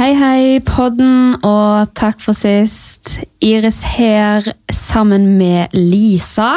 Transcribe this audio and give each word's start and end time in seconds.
Hei, 0.00 0.14
hei, 0.16 0.60
podden, 0.64 1.34
og 1.44 1.90
takk 1.92 2.22
for 2.24 2.32
sist. 2.32 3.10
Iris 3.44 3.82
her 3.98 4.46
sammen 4.72 5.26
med 5.36 5.74
Lisa. 5.76 6.54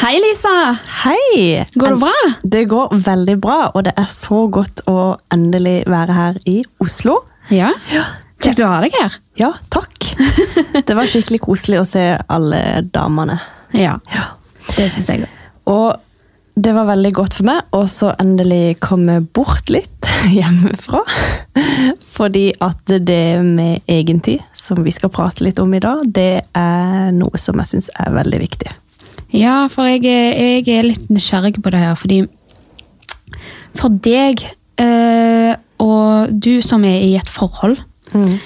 Hei, 0.00 0.14
Lisa! 0.22 0.72
Hei! 1.02 1.66
Går 1.76 1.92
det 1.92 1.98
bra? 2.00 2.14
Det 2.54 2.62
går 2.70 2.94
veldig 3.04 3.34
bra, 3.44 3.58
og 3.68 3.84
det 3.84 3.92
er 4.00 4.08
så 4.08 4.46
godt 4.48 4.80
å 4.88 4.96
endelig 5.36 5.82
være 5.92 6.16
her 6.16 6.40
i 6.48 6.56
Oslo. 6.80 7.18
Ja? 7.52 7.74
ja. 7.92 8.06
Kjekt 8.40 8.64
å 8.64 8.72
ha 8.72 8.80
deg 8.86 8.96
her. 8.96 9.20
Ja, 9.36 9.52
takk. 9.68 10.14
Det 10.88 10.96
var 10.96 11.12
skikkelig 11.12 11.42
koselig 11.44 11.82
å 11.82 11.86
se 11.92 12.06
alle 12.32 12.64
damene. 12.96 13.42
Ja, 13.76 13.98
Ja. 14.08 14.30
det 14.72 14.88
syns 14.96 15.12
jeg 15.12 15.26
òg. 15.28 15.38
Og 15.68 16.13
det 16.54 16.72
var 16.76 16.86
veldig 16.86 17.10
godt 17.16 17.36
for 17.38 17.48
meg 17.48 17.74
å 17.74 17.82
så 17.90 18.12
endelig 18.22 18.76
komme 18.84 19.18
bort 19.34 19.70
litt 19.72 20.08
hjemmefra. 20.36 21.02
Fordi 22.14 22.46
at 22.62 22.94
det 23.02 23.42
med 23.42 23.82
egentid, 23.90 24.44
som 24.54 24.84
vi 24.86 24.94
skal 24.94 25.12
prate 25.14 25.44
litt 25.46 25.58
om 25.62 25.74
i 25.74 25.82
dag, 25.82 26.04
det 26.06 26.44
er 26.54 27.10
noe 27.16 27.40
som 27.40 27.58
jeg 27.62 27.72
syns 27.74 27.90
er 27.98 28.14
veldig 28.14 28.40
viktig. 28.44 28.74
Ja, 29.34 29.64
for 29.72 29.90
jeg, 29.90 30.04
jeg 30.06 30.68
er 30.70 30.86
litt 30.86 31.10
nysgjerrig 31.10 31.58
på 31.58 31.74
det 31.74 31.82
her, 31.82 31.98
fordi 31.98 32.24
For 33.74 33.90
deg, 33.90 34.38
eh, 34.78 35.56
og 35.82 36.30
du 36.30 36.62
som 36.62 36.84
er 36.86 37.02
i 37.02 37.16
et 37.18 37.30
forhold 37.30 37.80
Eh, 38.14 38.38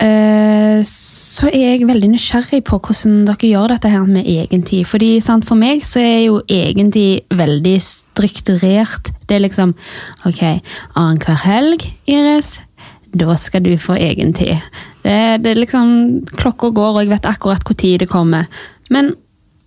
så 0.00 1.50
er 1.50 1.74
jeg 1.74 1.88
veldig 1.88 2.08
nysgjerrig 2.14 2.62
på 2.64 2.78
hvordan 2.80 3.24
dere 3.28 3.50
gjør 3.50 3.74
dette 3.74 3.90
her 3.92 4.06
med 4.08 4.28
egentid. 4.28 4.86
Fordi 4.88 5.10
sant, 5.20 5.44
For 5.48 5.60
meg 5.60 5.84
så 5.84 6.00
er 6.00 6.22
jo 6.24 6.40
egentid 6.48 7.28
veldig 7.36 7.76
strukturert. 7.84 9.12
Det 9.28 9.36
er 9.36 9.44
liksom 9.44 9.74
Ok, 10.28 10.42
annenhver 10.96 11.40
helg, 11.44 11.84
Iris, 12.08 12.60
da 13.12 13.36
skal 13.36 13.64
du 13.64 13.76
få 13.76 13.98
egentid. 13.98 14.56
Det, 15.02 15.42
det 15.44 15.52
er 15.52 15.60
liksom 15.60 16.24
Klokka 16.36 16.72
går, 16.72 16.96
og 16.96 17.04
jeg 17.04 17.12
vet 17.12 17.28
akkurat 17.28 17.64
hvor 17.66 17.76
tid 17.76 18.00
det 18.00 18.08
kommer. 18.08 18.48
Men, 18.90 19.14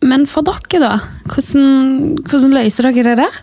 men 0.01 0.27
for 0.27 0.45
dere, 0.45 0.81
da? 0.81 0.97
Hvordan, 1.29 2.17
hvordan 2.25 2.57
løser 2.57 2.89
dere 2.89 3.13
det 3.13 3.17
der? 3.21 3.41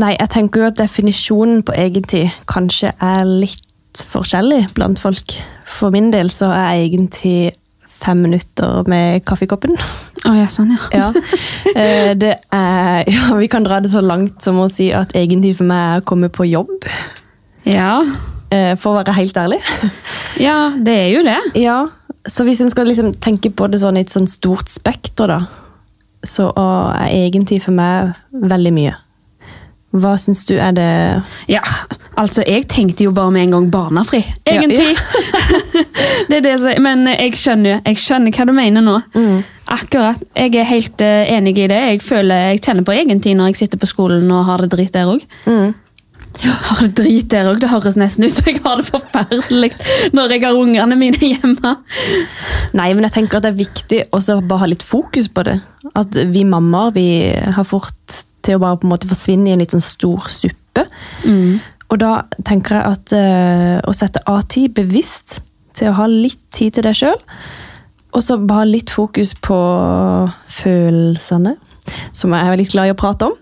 Nei, 0.00 0.14
jeg 0.16 0.30
tenker 0.32 0.62
jo 0.62 0.70
at 0.70 0.80
definisjonen 0.80 1.60
på 1.66 1.74
egentid 1.76 2.32
kanskje 2.48 2.94
er 3.00 3.28
litt 3.28 3.64
forskjellig 3.98 4.68
blant 4.76 5.00
folk. 5.02 5.34
For 5.68 5.92
min 5.94 6.10
del 6.12 6.30
så 6.32 6.48
er 6.54 6.82
egentlig 6.84 7.52
fem 8.02 8.18
minutter 8.24 8.82
med 8.90 9.22
kaffekoppen. 9.28 9.76
Å 10.26 10.32
ja, 10.34 10.48
sånn, 10.50 10.72
ja. 10.74 10.88
Ja. 10.90 11.10
Eh, 11.76 12.12
Det 12.18 12.32
er, 12.52 13.04
ja, 13.14 13.28
vi 13.38 13.48
kan 13.52 13.62
dra 13.66 13.78
det 13.80 13.92
så 13.92 14.02
langt 14.02 14.42
som 14.42 14.58
å 14.62 14.68
si 14.70 14.90
at 14.94 15.14
egentlig 15.18 15.54
for 15.60 15.68
meg 15.70 15.82
er 15.96 16.02
å 16.02 16.06
komme 16.08 16.30
på 16.34 16.48
jobb. 16.50 16.72
Ja, 17.68 18.00
eh, 18.50 18.74
For 18.76 18.92
å 18.92 18.98
være 19.00 19.14
helt 19.20 19.36
ærlig. 19.38 19.60
ja 20.46 20.72
det 20.76 20.96
er 21.04 21.10
jo 21.14 21.22
det. 21.26 21.38
Ja, 21.62 21.80
Så 22.26 22.44
hvis 22.46 22.60
en 22.62 22.70
skal 22.70 22.86
liksom 22.86 23.14
tenke 23.22 23.50
på 23.50 23.66
det 23.70 23.80
sånn 23.82 23.96
i 23.98 24.02
et 24.04 24.10
sånn 24.14 24.28
stort 24.30 24.70
spekter, 24.70 25.26
da, 25.30 25.40
så 26.26 26.50
er 26.54 27.08
egentlig 27.10 27.62
for 27.64 27.74
meg 27.74 28.12
veldig 28.30 28.72
mye. 28.76 28.92
Hva 29.92 30.14
syns 30.20 30.46
du 30.48 30.54
er 30.56 30.72
det 30.72 30.88
Ja, 31.52 31.62
altså 32.16 32.44
jeg 32.48 32.64
tenkte 32.72 33.04
jo 33.04 33.12
bare 33.12 33.32
med 33.34 33.46
en 33.46 33.56
gang 33.56 33.66
barnefri, 33.72 34.22
egentlig. 34.48 34.94
det 36.30 36.38
er 36.38 36.46
det 36.46 36.54
som, 36.62 36.72
men 36.84 37.04
jeg 37.12 37.36
skjønner, 37.36 37.82
jeg 37.84 38.00
skjønner 38.00 38.32
hva 38.32 38.48
du 38.48 38.54
mener 38.56 38.86
nå. 38.86 38.96
Akkurat. 39.72 40.20
Jeg 40.36 40.56
er 40.58 40.68
helt 40.68 41.04
eh, 41.04 41.28
enig 41.36 41.54
i 41.58 41.68
det. 41.70 41.78
Jeg 41.92 42.02
føler, 42.04 42.50
jeg 42.52 42.64
kjenner 42.64 42.88
på 42.88 42.96
egen 42.96 43.22
tid 43.24 43.38
når 43.38 43.52
jeg 43.52 43.62
sitter 43.62 43.80
på 43.80 43.88
skolen 43.88 44.32
og 44.32 44.44
har 44.48 44.64
det 44.64 44.72
drit 44.74 44.92
der 44.96 45.12
òg. 45.12 45.24
Har 46.42 46.78
det 46.80 46.94
drit 46.96 47.28
der 47.28 47.50
òg? 47.50 47.58
Det 47.60 47.68
høres 47.68 47.98
nesten 48.00 48.24
ut 48.24 48.32
som 48.32 48.46
jeg 48.48 48.62
har 48.64 48.80
det 48.80 48.86
forferdelig 48.88 49.68
når 50.16 50.32
jeg 50.32 50.40
har 50.46 50.56
ungene 50.56 50.96
mine 50.96 51.20
hjemme. 51.20 51.74
Nei, 52.72 52.86
men 52.96 53.04
jeg 53.04 53.12
tenker 53.18 53.36
at 53.36 53.44
det 53.44 53.52
er 53.52 53.58
viktig 53.58 53.98
å 54.08 54.20
bare 54.40 54.62
ha 54.64 54.70
litt 54.72 54.86
fokus 54.86 55.28
på 55.28 55.44
det. 55.44 55.58
At 55.92 56.16
vi 56.32 56.46
mammaer 56.48 56.94
vi 56.96 57.06
har 57.52 57.68
fort 57.68 58.22
til 58.44 58.58
å 58.58 58.62
bare 58.62 58.80
på 58.80 58.88
en 58.88 58.94
måte 58.94 59.10
forsvinne 59.10 59.50
i 59.50 59.54
en 59.56 59.62
litt 59.62 59.74
sånn 59.74 59.84
stor 59.84 60.28
suppe. 60.32 60.86
Og 61.92 61.98
da 62.00 62.12
tenker 62.48 62.78
jeg 62.78 62.96
at 62.96 63.12
uh, 63.16 63.78
å 63.84 63.92
sette 63.96 64.22
av 64.30 64.46
tid 64.52 64.72
bevisst 64.78 65.42
til 65.76 65.90
å 65.90 65.98
ha 65.98 66.06
litt 66.08 66.40
tid 66.56 66.76
til 66.76 66.86
deg 66.86 66.96
sjøl, 66.96 67.18
og 68.12 68.24
så 68.24 68.36
bare 68.40 68.68
litt 68.68 68.92
fokus 68.92 69.32
på 69.40 69.58
følelsene, 70.52 71.54
som 72.16 72.32
jeg 72.36 72.48
er 72.48 72.60
litt 72.60 72.72
glad 72.72 72.90
i 72.90 72.94
å 72.94 72.98
prate 72.98 73.28
om. 73.28 73.36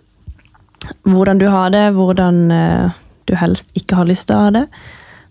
Hvordan 1.06 1.38
du 1.42 1.46
har 1.50 1.70
det, 1.74 1.90
hvordan 1.94 2.42
uh, 2.50 2.98
du 3.30 3.36
helst 3.38 3.70
ikke 3.78 3.98
har 4.00 4.10
lyst 4.10 4.28
til 4.30 4.38
å 4.38 4.46
ha 4.46 4.54
det. 4.54 4.64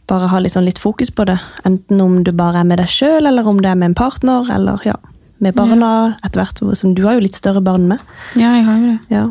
Bare 0.09 0.29
ha 0.31 0.39
litt, 0.41 0.55
sånn 0.55 0.67
litt 0.67 0.79
fokus 0.81 1.11
på 1.13 1.25
det. 1.27 1.37
Enten 1.67 1.99
om 2.01 2.21
du 2.23 2.31
bare 2.35 2.63
er 2.63 2.67
med 2.67 2.79
deg 2.81 2.91
sjøl, 2.91 3.27
eller 3.27 3.47
om 3.47 3.59
det 3.61 3.71
er 3.73 3.79
med 3.79 3.91
en 3.91 3.99
partner, 3.99 4.47
eller 4.55 4.81
ja, 4.87 4.95
med 5.43 5.57
barna 5.57 5.91
etter 6.23 6.41
hvert. 6.41 6.63
Som 6.79 6.95
du 6.97 7.03
har 7.05 7.17
jo 7.17 7.25
litt 7.25 7.37
større 7.37 7.61
barn 7.63 7.89
med. 7.91 8.03
Ja, 8.39 8.55
jeg 8.55 8.65
har 8.67 8.79
jo 8.79 8.93
det. 8.93 8.97
Ja. 9.13 9.25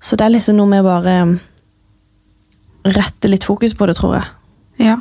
Så 0.00 0.16
det 0.16 0.24
er 0.26 0.34
liksom 0.34 0.56
noe 0.56 0.70
med 0.70 0.82
å 0.84 0.88
bare 0.88 1.16
rette 2.96 3.28
litt 3.28 3.44
fokus 3.44 3.74
på 3.76 3.86
det, 3.88 3.96
tror 3.98 4.16
jeg. 4.16 4.28
Ja. 4.86 4.96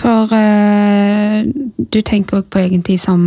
For 0.00 0.32
eh, 0.32 1.44
du 1.76 2.00
tenker 2.06 2.40
òg 2.40 2.48
på 2.52 2.62
egentlig 2.62 2.96
som 3.02 3.20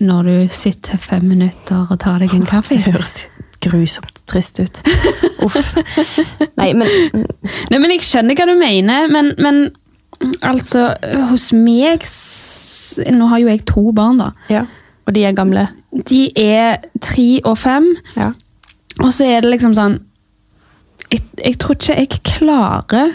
når 0.00 0.28
du 0.28 0.54
sitter 0.54 1.00
fem 1.00 1.26
minutter 1.28 1.90
og 1.90 1.98
tar 2.00 2.22
deg 2.22 2.32
en 2.36 2.46
kaffe. 2.48 2.78
Det 2.78 2.86
høres 2.94 3.24
grusomt 3.60 4.22
trist 4.30 4.60
ut. 4.62 4.80
Uff. 5.44 5.74
Nei, 6.60 6.70
men 6.76 6.86
Nei, 7.70 7.78
men 7.78 7.90
Jeg 7.96 8.04
skjønner 8.06 8.38
hva 8.38 8.46
du 8.48 8.54
mener, 8.60 9.10
men, 9.12 9.32
men 9.40 9.60
altså 10.44 10.90
Hos 11.30 11.50
meg 11.56 12.04
Nå 13.16 13.28
har 13.30 13.40
jo 13.42 13.48
jeg 13.50 13.64
to 13.68 13.84
barn, 13.96 14.20
da. 14.20 14.30
Ja. 14.52 14.64
Og 15.08 15.14
de 15.16 15.24
er 15.26 15.36
gamle. 15.36 15.66
De 16.08 16.22
er 16.38 16.80
tre 17.02 17.28
og 17.44 17.58
fem, 17.58 17.90
Ja. 18.16 18.32
Og 18.98 19.10
så 19.14 19.28
er 19.30 19.44
det 19.44 19.52
liksom 19.52 19.76
sånn 19.78 20.00
Jeg, 21.10 21.22
jeg 21.38 21.58
tror 21.62 21.76
ikke 21.76 21.96
jeg 21.98 22.20
klarer 22.26 23.14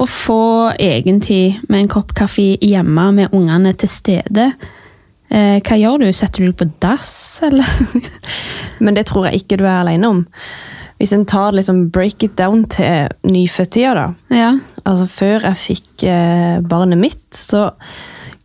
å 0.00 0.06
få 0.08 0.72
egentid 0.80 1.62
med 1.68 1.84
en 1.84 1.90
kopp 1.92 2.14
kaffe 2.16 2.56
hjemme 2.60 3.04
med 3.16 3.34
ungene 3.36 3.72
til 3.78 3.90
stede. 3.92 4.46
Eh, 5.32 5.60
hva 5.64 5.78
gjør 5.78 6.02
du? 6.02 6.06
Setter 6.12 6.42
du 6.42 6.50
deg 6.50 6.58
på 6.60 6.68
dass, 6.82 7.12
eller? 7.46 7.68
Men 8.84 8.96
det 8.98 9.06
tror 9.08 9.28
jeg 9.28 9.42
ikke 9.42 9.60
du 9.60 9.64
er 9.64 9.78
alene 9.78 10.10
om. 10.10 10.22
Hvis 11.00 11.14
en 11.16 11.24
tar 11.28 11.56
liksom 11.56 11.86
break 11.94 12.24
it 12.26 12.36
down 12.38 12.66
til 12.70 13.08
nyfødttida, 13.26 13.94
da. 13.96 14.36
ja. 14.36 14.52
Altså 14.84 15.08
Før 15.10 15.48
jeg 15.48 15.60
fikk 15.62 16.06
eh, 16.08 16.60
barnet 16.68 17.00
mitt, 17.00 17.24
så 17.36 17.70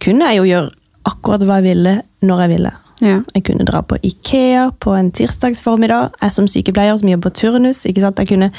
kunne 0.03 0.31
jeg 0.31 0.41
jo 0.41 0.47
gjøre 0.51 0.75
akkurat 1.07 1.43
hva 1.47 1.59
jeg 1.59 1.71
ville, 1.71 1.95
når 2.27 2.43
jeg 2.43 2.53
ville. 2.55 2.73
Ja. 3.03 3.19
Jeg 3.35 3.43
kunne 3.45 3.65
dra 3.67 3.83
på 3.85 3.99
Ikea 4.01 4.71
på 4.81 4.93
en 4.97 5.11
tirsdagsformiddag. 5.13 6.15
Jeg 6.21 6.33
som 6.33 6.47
sykepleier 6.49 6.97
som 6.97 7.09
jobber 7.11 7.29
på 7.29 7.41
turnus. 7.43 7.85
ikke 7.85 8.01
sant? 8.01 8.19
Jeg 8.19 8.31
kunne, 8.31 8.51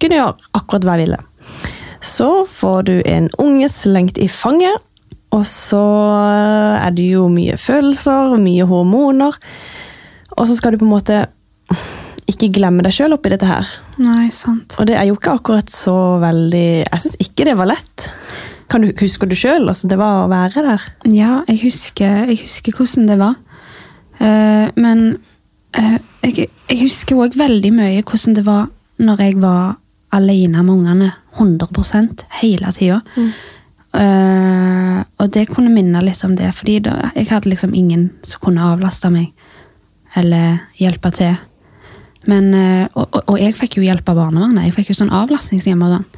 kunne 0.00 0.18
gjøre 0.18 0.50
akkurat 0.54 0.86
hva 0.86 0.98
jeg 0.98 1.08
ville. 1.08 1.18
Så 2.00 2.28
får 2.48 2.86
du 2.88 2.94
en 3.04 3.28
unge 3.42 3.68
slengt 3.68 4.18
i 4.18 4.28
fanget, 4.30 4.78
og 5.34 5.44
så 5.46 5.82
er 6.80 6.94
det 6.96 7.10
jo 7.12 7.26
mye 7.30 7.58
følelser, 7.60 8.36
mye 8.40 8.66
hormoner. 8.66 9.36
Og 10.38 10.46
så 10.48 10.56
skal 10.56 10.72
du 10.74 10.80
på 10.80 10.88
en 10.88 10.94
måte 10.94 11.18
ikke 12.30 12.50
glemme 12.54 12.84
deg 12.86 12.94
sjøl 12.94 13.14
oppi 13.16 13.32
dette 13.32 13.48
her. 13.48 13.68
Nei, 14.00 14.30
sant. 14.34 14.78
Og 14.78 14.88
det 14.88 14.96
er 14.98 15.08
jo 15.10 15.18
ikke 15.18 15.36
akkurat 15.40 15.70
så 15.70 15.96
veldig 16.22 16.86
Jeg 16.86 17.02
syns 17.02 17.20
ikke 17.22 17.46
det 17.50 17.58
var 17.58 17.70
lett. 17.72 18.08
Kan 18.70 18.86
du, 18.86 18.92
husker 18.94 19.26
du 19.26 19.34
sjøl 19.38 19.66
åssen 19.70 19.90
det 19.90 19.98
var 19.98 20.24
å 20.24 20.30
være 20.30 20.62
der? 20.62 20.88
Ja, 21.10 21.40
jeg 21.50 21.64
husker, 21.64 22.30
jeg 22.30 22.44
husker 22.44 22.76
hvordan 22.78 23.08
det 23.10 23.18
var. 23.18 23.38
Eh, 24.20 24.66
men 24.76 25.06
eh, 25.76 25.96
jeg, 26.26 26.50
jeg 26.68 26.80
husker 26.84 27.22
òg 27.24 27.38
veldig 27.40 27.72
mye 27.76 28.02
hvordan 28.02 28.36
det 28.36 28.44
var 28.46 28.68
når 29.00 29.24
jeg 29.24 29.38
var 29.40 29.78
alene 30.12 30.62
med 30.66 30.74
ungene 30.74 31.12
100 31.38 32.26
hele 32.40 32.72
tida. 32.76 33.00
Eh, 33.90 34.98
og 35.18 35.30
det 35.34 35.48
kunne 35.50 35.72
minne 35.72 36.02
litt 36.04 36.24
om 36.26 36.36
det, 36.36 36.52
fordi 36.54 36.80
da, 36.84 37.12
jeg 37.14 37.30
hadde 37.30 37.50
liksom 37.50 37.74
ingen 37.74 38.10
som 38.26 38.42
kunne 38.44 38.66
avlaste 38.72 39.10
meg 39.10 39.32
eller 40.18 40.66
hjelpe 40.78 41.12
til. 41.14 41.38
Men, 42.28 42.50
uh, 42.52 42.86
og, 43.00 43.22
og 43.22 43.36
jeg 43.40 43.54
fikk 43.56 43.78
jo 43.78 43.84
hjelp 43.86 44.08
av 44.12 44.18
barnevernet. 44.18 44.66
Jeg 44.66 44.74
fikk 44.76 44.90
jo 44.92 44.98
sånn 44.98 45.14
avlastningshjem 45.14 45.84
og 45.86 45.94
sånn. 45.94 46.08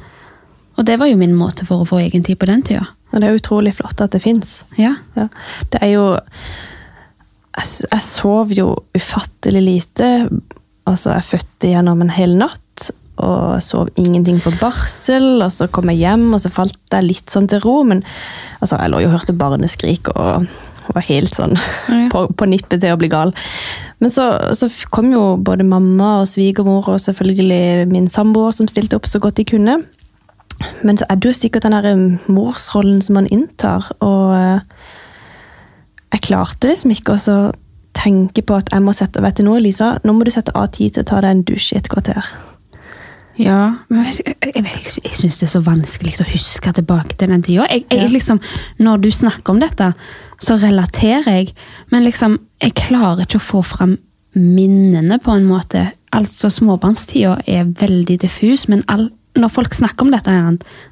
Og 0.73 0.87
det 0.89 0.97
var 0.99 1.07
jo 1.07 1.19
min 1.19 1.35
måte 1.37 1.67
for 1.69 1.83
å 1.83 1.87
få 1.87 2.01
egen 2.01 2.25
tid 2.25 2.39
på 2.41 2.49
den 2.49 2.63
tida. 2.65 2.87
Og 3.13 3.21
det 3.21 3.29
er 3.29 3.37
utrolig 3.37 3.75
flott 3.77 4.01
at 4.01 4.15
det 4.15 4.23
fins. 4.23 4.63
Ja. 4.75 4.95
Ja. 5.15 5.27
Det 5.71 5.79
er 5.85 5.93
jo 5.93 6.05
jeg, 7.53 7.87
jeg 7.91 8.05
sov 8.05 8.51
jo 8.55 8.73
ufattelig 8.97 9.63
lite. 9.63 10.09
Altså, 10.89 11.13
jeg 11.15 11.29
fødte 11.29 11.71
gjennom 11.71 12.03
en 12.03 12.13
hel 12.13 12.35
natt, 12.39 12.89
og 13.23 13.61
sov 13.61 13.91
ingenting 13.99 14.39
på 14.43 14.53
barsel. 14.59 15.37
Og 15.43 15.51
så 15.53 15.69
kom 15.71 15.91
jeg 15.93 16.03
hjem, 16.03 16.29
og 16.33 16.43
så 16.43 16.51
falt 16.53 16.79
jeg 16.91 17.07
litt 17.07 17.33
sånn 17.33 17.49
til 17.51 17.63
ro. 17.65 17.79
Men 17.87 18.03
altså, 18.59 18.77
jeg 18.77 18.93
lå 18.93 19.03
jo 19.03 19.11
og 19.11 19.17
hørte 19.17 19.37
barneskrik 19.37 20.11
og 20.15 20.47
var 20.93 21.05
helt 21.07 21.35
sånn 21.37 21.55
Ja. 21.55 22.09
på, 22.13 22.25
på 22.35 22.47
nippet 22.49 22.81
til 22.83 22.93
å 22.93 22.99
bli 22.99 23.09
gal. 23.11 23.31
Men 24.03 24.11
så, 24.11 24.25
så 24.57 24.67
kom 24.91 25.13
jo 25.13 25.37
både 25.39 25.63
mamma 25.63 26.17
og 26.21 26.27
svigermor 26.27 26.89
og 26.91 26.99
selvfølgelig 26.99 27.87
min 27.91 28.09
samboer 28.11 28.51
som 28.55 28.67
stilte 28.67 28.97
opp 28.99 29.07
så 29.07 29.21
godt 29.23 29.39
de 29.39 29.47
kunne. 29.47 29.77
Men 30.83 30.99
så 30.99 31.07
er 31.09 31.19
det 31.19 31.29
jo 31.29 31.37
sikkert 31.37 31.65
den 31.67 31.77
eh, 31.79 32.31
morsrollen 32.31 33.01
som 33.03 33.17
man 33.17 33.29
inntar, 33.31 33.87
og 34.03 34.35
eh, 34.37 34.91
jeg 36.13 36.25
klarte 36.29 36.69
liksom 36.69 36.93
ikke 36.93 37.17
å 37.17 37.37
tenke 37.93 38.43
på 38.45 38.57
at 38.57 38.71
jeg 38.73 38.83
må 38.83 38.93
sette 38.95 39.21
Vet 39.23 39.39
du 39.39 39.47
noe, 39.47 39.61
Lisa? 39.61 39.97
Nå 40.03 40.15
må 40.15 40.25
du 40.25 40.33
sette 40.33 40.53
av 40.57 40.71
tid 40.73 40.95
til 40.95 41.05
å 41.05 41.09
ta 41.11 41.21
deg 41.23 41.35
en 41.35 41.45
dusj 41.47 41.73
i 41.73 41.79
et 41.81 41.89
kvarter. 41.91 42.25
Ja, 43.39 43.79
men 43.89 44.05
jeg, 44.05 44.27
jeg, 44.29 44.51
jeg, 44.59 44.91
jeg 45.01 45.17
syns 45.17 45.39
det 45.41 45.47
er 45.47 45.51
så 45.55 45.63
vanskelig 45.65 46.19
å 46.21 46.27
huske 46.29 46.73
tilbake 46.77 47.17
til 47.17 47.31
den 47.33 47.41
tida. 47.45 47.65
Ja. 47.89 48.05
liksom, 48.09 48.41
når 48.77 49.01
du 49.01 49.09
snakker 49.13 49.55
om 49.55 49.61
dette, 49.63 49.89
så 50.43 50.59
relaterer 50.61 51.39
jeg, 51.39 51.55
men 51.89 52.05
liksom, 52.05 52.37
jeg 52.61 52.75
klarer 52.77 53.25
ikke 53.25 53.41
å 53.41 53.47
få 53.47 53.63
fram 53.65 53.97
minnene 54.37 55.17
på 55.21 55.33
en 55.33 55.49
måte. 55.49 55.87
Altså, 56.13 56.51
Småbarnstida 56.53 57.39
er 57.49 57.73
veldig 57.79 58.19
diffus, 58.21 58.67
men 58.69 58.85
all, 58.91 59.09
når 59.39 59.49
folk 59.49 59.73
snakker 59.73 60.05
om 60.05 60.11
dette, 60.13 60.33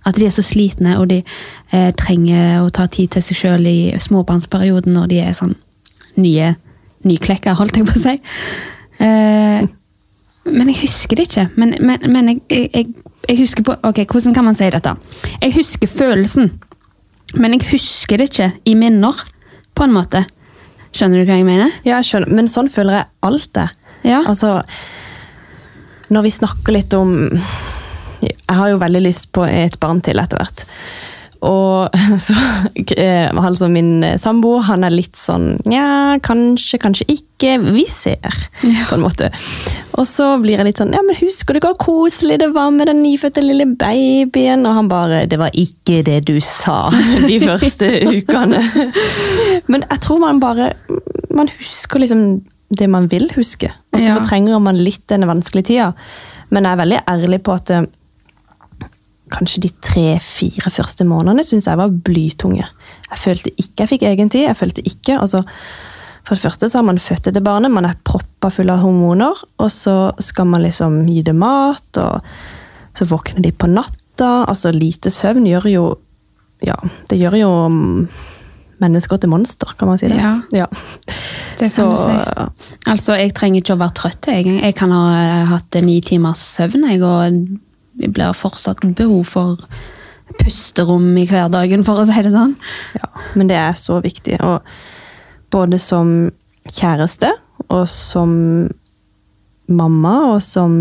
at 0.05 0.17
de 0.17 0.25
er 0.25 0.33
så 0.33 0.43
slitne 0.45 0.95
og 0.99 1.09
de 1.11 1.19
eh, 1.21 1.91
trenger 1.97 2.63
å 2.63 2.71
ta 2.73 2.87
tid 2.89 3.13
til 3.13 3.25
seg 3.25 3.37
sjøl 3.37 3.67
i 3.69 3.93
småbarnsperioden 4.01 4.95
når 4.97 5.11
de 5.11 5.19
er 5.21 5.37
sånn 5.37 5.53
nye 6.21 6.55
nyklekka, 7.07 7.53
holdt 7.57 7.77
jeg 7.77 7.87
på 7.87 7.97
å 7.97 8.01
si. 8.01 8.15
Eh, 9.01 9.69
men 10.51 10.71
jeg 10.71 10.81
husker 10.81 11.19
det 11.19 11.27
ikke. 11.29 11.47
Men, 11.61 11.75
men, 11.85 12.05
men 12.09 12.31
jeg, 12.31 12.41
jeg, 12.73 12.87
jeg 13.29 13.39
husker 13.43 13.65
på 13.65 13.77
Ok, 13.87 14.03
hvordan 14.09 14.35
kan 14.35 14.47
man 14.47 14.57
si 14.57 14.69
dette? 14.73 14.95
Jeg 15.41 15.55
husker 15.55 15.89
følelsen, 15.89 16.51
men 17.37 17.55
jeg 17.55 17.69
husker 17.71 18.21
det 18.21 18.31
ikke 18.31 18.49
i 18.65 18.75
minner, 18.77 19.21
på 19.77 19.85
en 19.85 19.93
måte. 19.95 20.25
Skjønner 20.91 21.21
du 21.21 21.29
hva 21.29 21.37
jeg 21.39 21.47
mener? 21.47 21.69
Ja, 21.85 22.01
jeg 22.01 22.09
skjønner, 22.09 22.33
men 22.35 22.49
sånn 22.51 22.69
føler 22.73 22.99
jeg 22.99 23.09
alt 23.29 23.51
det. 23.55 23.67
Ja. 24.03 24.23
Altså, 24.25 24.57
når 26.11 26.25
vi 26.25 26.33
snakker 26.35 26.75
litt 26.75 26.93
om 26.97 27.13
Jeg 28.21 28.57
har 28.57 28.69
jo 28.73 28.81
veldig 28.81 29.01
lyst 29.07 29.31
på 29.35 29.45
et 29.49 29.79
barn 29.81 30.01
til 30.05 30.19
etter 30.21 30.37
hvert. 30.41 30.65
Og 31.41 31.89
så 32.27 32.35
eh, 33.01 33.31
altså 33.33 33.65
min 33.73 34.03
samboer, 34.21 34.61
han 34.67 34.83
er 34.85 34.93
litt 34.93 35.17
sånn 35.17 35.55
Nja, 35.65 36.19
kanskje, 36.21 36.77
kanskje 36.83 37.07
ikke. 37.15 37.55
Vi 37.73 37.85
ser, 37.89 38.21
på 38.61 38.93
en 38.93 39.01
måte. 39.01 39.31
Og 39.97 40.05
så 40.05 40.35
blir 40.43 40.59
jeg 40.59 40.67
litt 40.67 40.81
sånn 40.83 40.93
Ja, 40.93 41.01
men 41.01 41.17
husker 41.17 41.57
du 41.57 41.63
hvor 41.65 41.73
koselig 41.81 42.37
det 42.43 42.51
var 42.53 42.69
med 42.75 42.91
den 42.91 43.01
nyfødte 43.01 43.41
lille 43.41 43.65
babyen? 43.73 44.67
Og 44.69 44.77
han 44.77 44.91
bare 44.91 45.23
Det 45.31 45.39
var 45.41 45.49
ikke 45.57 46.03
det 46.05 46.19
du 46.29 46.35
sa 46.45 46.91
de 47.25 47.39
første 47.41 47.89
ukene. 48.19 48.61
Men 49.65 49.87
jeg 49.89 50.03
tror 50.05 50.21
man 50.21 50.43
bare 50.43 50.75
Man 51.33 51.49
husker 51.57 52.03
liksom 52.05 52.43
det 52.71 52.85
man 52.87 53.09
vil 53.11 53.25
huske. 53.35 53.67
Og 53.91 53.97
så 53.99 54.05
Ja. 54.05 54.13
fortrenger 54.21 54.61
man 54.63 54.77
litt 54.79 55.01
denne 55.11 55.27
vanskelige 55.27 55.67
tida. 55.73 55.89
Men 56.55 56.63
jeg 56.63 56.71
er 56.71 56.79
veldig 56.85 57.01
ærlig 57.09 57.41
på 57.43 57.57
at 57.57 57.73
eh, 57.75 57.89
kanskje 59.33 59.63
de 59.65 59.71
tre-fire 59.83 60.71
første 60.73 61.05
månedene 61.07 61.45
syns 61.45 61.69
jeg 61.69 61.79
var 61.79 61.93
blytunge. 62.05 62.67
Jeg 63.09 63.19
følte 63.19 63.53
ikke 63.55 63.85
jeg 63.85 63.91
fikk 63.93 64.05
egen 64.09 64.29
tid. 64.31 64.47
jeg 64.49 64.59
følte 64.59 64.85
ikke, 64.87 65.19
altså 65.19 65.43
For 66.23 66.35
det 66.35 66.43
første 66.43 66.69
så 66.69 66.77
har 66.77 66.85
man 66.85 66.99
født 67.01 67.25
dette 67.25 67.41
barnet, 67.41 67.71
man 67.71 67.85
er 67.85 67.97
proppa 68.05 68.51
full 68.53 68.69
av 68.69 68.83
hormoner. 68.83 69.33
Og 69.57 69.71
så 69.73 70.11
skal 70.21 70.45
man 70.45 70.61
liksom 70.61 71.07
gi 71.09 71.23
det 71.25 71.33
mat, 71.33 71.97
og 71.97 72.21
så 72.93 73.07
våkner 73.09 73.41
de 73.41 73.51
på 73.51 73.67
natta. 73.67 74.45
Altså 74.45 74.71
lite 74.71 75.09
søvn 75.09 75.47
gjør 75.49 75.67
jo 75.71 75.85
Ja, 76.61 76.75
det 77.09 77.17
gjør 77.17 77.35
jo 77.39 77.49
mm, 77.73 78.07
mennesker 78.81 79.17
til 79.17 79.31
monster, 79.31 79.73
kan 79.79 79.89
man 79.89 79.97
si 79.97 80.11
det. 80.11 80.19
Ja. 80.21 80.35
ja. 80.53 80.67
Det 81.57 81.71
kan 81.73 81.89
du 81.89 81.97
si. 81.97 82.13
Altså, 82.85 83.15
jeg 83.17 83.33
trenger 83.33 83.63
ikke 83.63 83.73
å 83.73 83.81
være 83.81 83.97
trøtt 83.97 84.29
engang. 84.29 84.61
Jeg 84.61 84.77
kan 84.77 84.93
ha 84.93 85.01
eh, 85.23 85.49
hatt 85.49 85.79
ni 85.81 85.97
timers 86.05 86.43
søvn, 86.53 86.85
jeg, 86.85 87.01
og 87.01 87.41
det 87.99 88.11
blir 88.15 88.35
fortsatt 88.37 88.83
behov 88.97 89.25
for 89.33 89.67
pusterom 90.39 91.09
i 91.19 91.25
hverdagen, 91.27 91.83
for 91.87 92.01
å 92.01 92.07
si 92.07 92.23
det 92.23 92.33
sånn. 92.33 92.55
Ja, 92.97 93.09
men 93.35 93.51
det 93.51 93.57
er 93.59 93.73
så 93.79 93.99
viktig. 94.03 94.39
Og 94.39 94.61
både 95.51 95.79
som 95.81 96.31
kjæreste 96.71 97.33
og 97.67 97.83
som 97.89 98.31
mamma, 99.71 100.13
og 100.33 100.41
som 100.43 100.73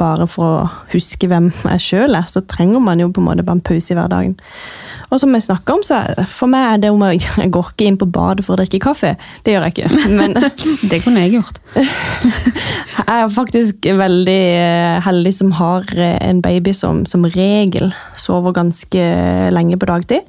bare 0.00 0.26
for 0.28 0.58
å 0.60 0.66
huske 0.92 1.28
hvem 1.30 1.50
jeg 1.54 1.84
sjøl 1.84 2.18
er, 2.18 2.26
så 2.28 2.42
trenger 2.44 2.82
man 2.84 3.00
jo 3.00 3.08
på 3.08 3.22
en 3.22 3.30
måte 3.30 3.46
bare 3.46 3.58
en 3.58 3.64
pause 3.64 3.92
i 3.92 3.96
hverdagen. 3.96 4.36
Og 5.06 5.20
som 5.22 5.32
jeg 5.36 5.44
snakker 5.46 5.76
om, 5.76 5.84
så 5.86 6.00
for 6.34 6.50
meg 6.50 6.66
er 6.66 6.80
det 6.82 6.90
om 6.90 7.02
jeg, 7.06 7.22
Jeg 7.38 7.52
går 7.54 7.70
ikke 7.70 7.86
inn 7.86 7.98
på 8.00 8.08
badet 8.10 8.44
for 8.44 8.56
å 8.56 8.60
drikke 8.60 8.82
kaffe. 8.82 9.14
Det 9.46 9.54
gjør 9.54 9.68
jeg 9.68 9.76
ikke. 9.76 10.10
Men 10.18 10.34
Det 10.90 11.00
kunne 11.04 11.22
jeg 11.24 11.36
gjort. 11.38 11.60
jeg 12.96 13.22
er 13.22 13.32
faktisk 13.32 13.86
veldig 13.98 14.40
eh, 14.56 14.96
heldig 15.04 15.32
som 15.34 15.52
har 15.58 15.84
eh, 15.96 16.16
en 16.24 16.40
baby 16.44 16.72
som 16.76 17.04
som 17.08 17.26
regel 17.28 17.92
sover 18.16 18.54
ganske 18.56 19.06
lenge 19.52 19.76
på 19.80 19.88
dagtid. 19.90 20.24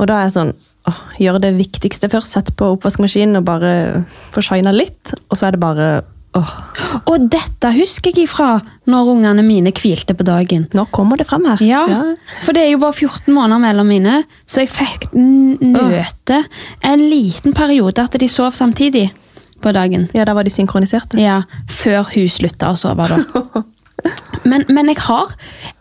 Og 0.00 0.08
da 0.08 0.18
er 0.18 0.28
jeg 0.28 0.36
sånn 0.38 0.54
åh, 0.88 1.02
Gjør 1.22 1.38
det 1.42 1.52
viktigste 1.60 2.08
først. 2.10 2.32
Sett 2.34 2.54
på 2.58 2.72
oppvaskmaskinen 2.74 3.38
og 3.38 3.46
bare 3.46 3.72
få 4.34 4.42
shina 4.42 4.72
litt. 4.74 5.12
Og 5.30 5.38
så 5.38 5.46
er 5.46 5.54
det 5.54 5.62
bare 5.62 5.88
åh, 6.34 6.52
Og 7.06 7.28
dette 7.30 7.70
husker 7.76 8.10
jeg 8.10 8.26
ifra 8.26 8.56
når 8.90 9.12
ungene 9.14 9.44
mine 9.46 9.70
hvilte 9.76 10.16
på 10.18 10.26
dagen. 10.26 10.66
Nå 10.74 10.88
kommer 10.90 11.20
det 11.20 11.28
frem 11.30 11.46
her. 11.46 11.62
Ja, 11.62 11.84
for 12.42 12.56
det 12.56 12.64
er 12.66 12.72
jo 12.72 12.82
bare 12.82 12.96
14 12.96 13.30
måneder 13.36 13.62
mellom 13.62 13.92
mine, 13.92 14.22
så 14.46 14.64
jeg 14.64 14.72
fikk 14.74 15.12
nøte 15.14 16.42
en 16.82 17.04
liten 17.06 17.54
periode 17.54 18.02
at 18.02 18.18
de 18.18 18.28
sov 18.32 18.56
samtidig 18.56 19.10
på 19.62 19.72
dagen. 19.74 20.08
Ja, 20.16 20.26
da 20.28 20.34
var 20.36 20.44
de 20.46 20.52
synkroniserte. 20.54 21.18
Ja, 21.22 21.42
før 21.70 22.06
hun 22.14 22.28
slutta 22.30 22.72
å 22.74 22.78
sove, 22.80 23.08
da. 23.12 23.62
Men, 24.48 24.64
men 24.74 24.88
jeg, 24.90 24.98
har, 25.06 25.30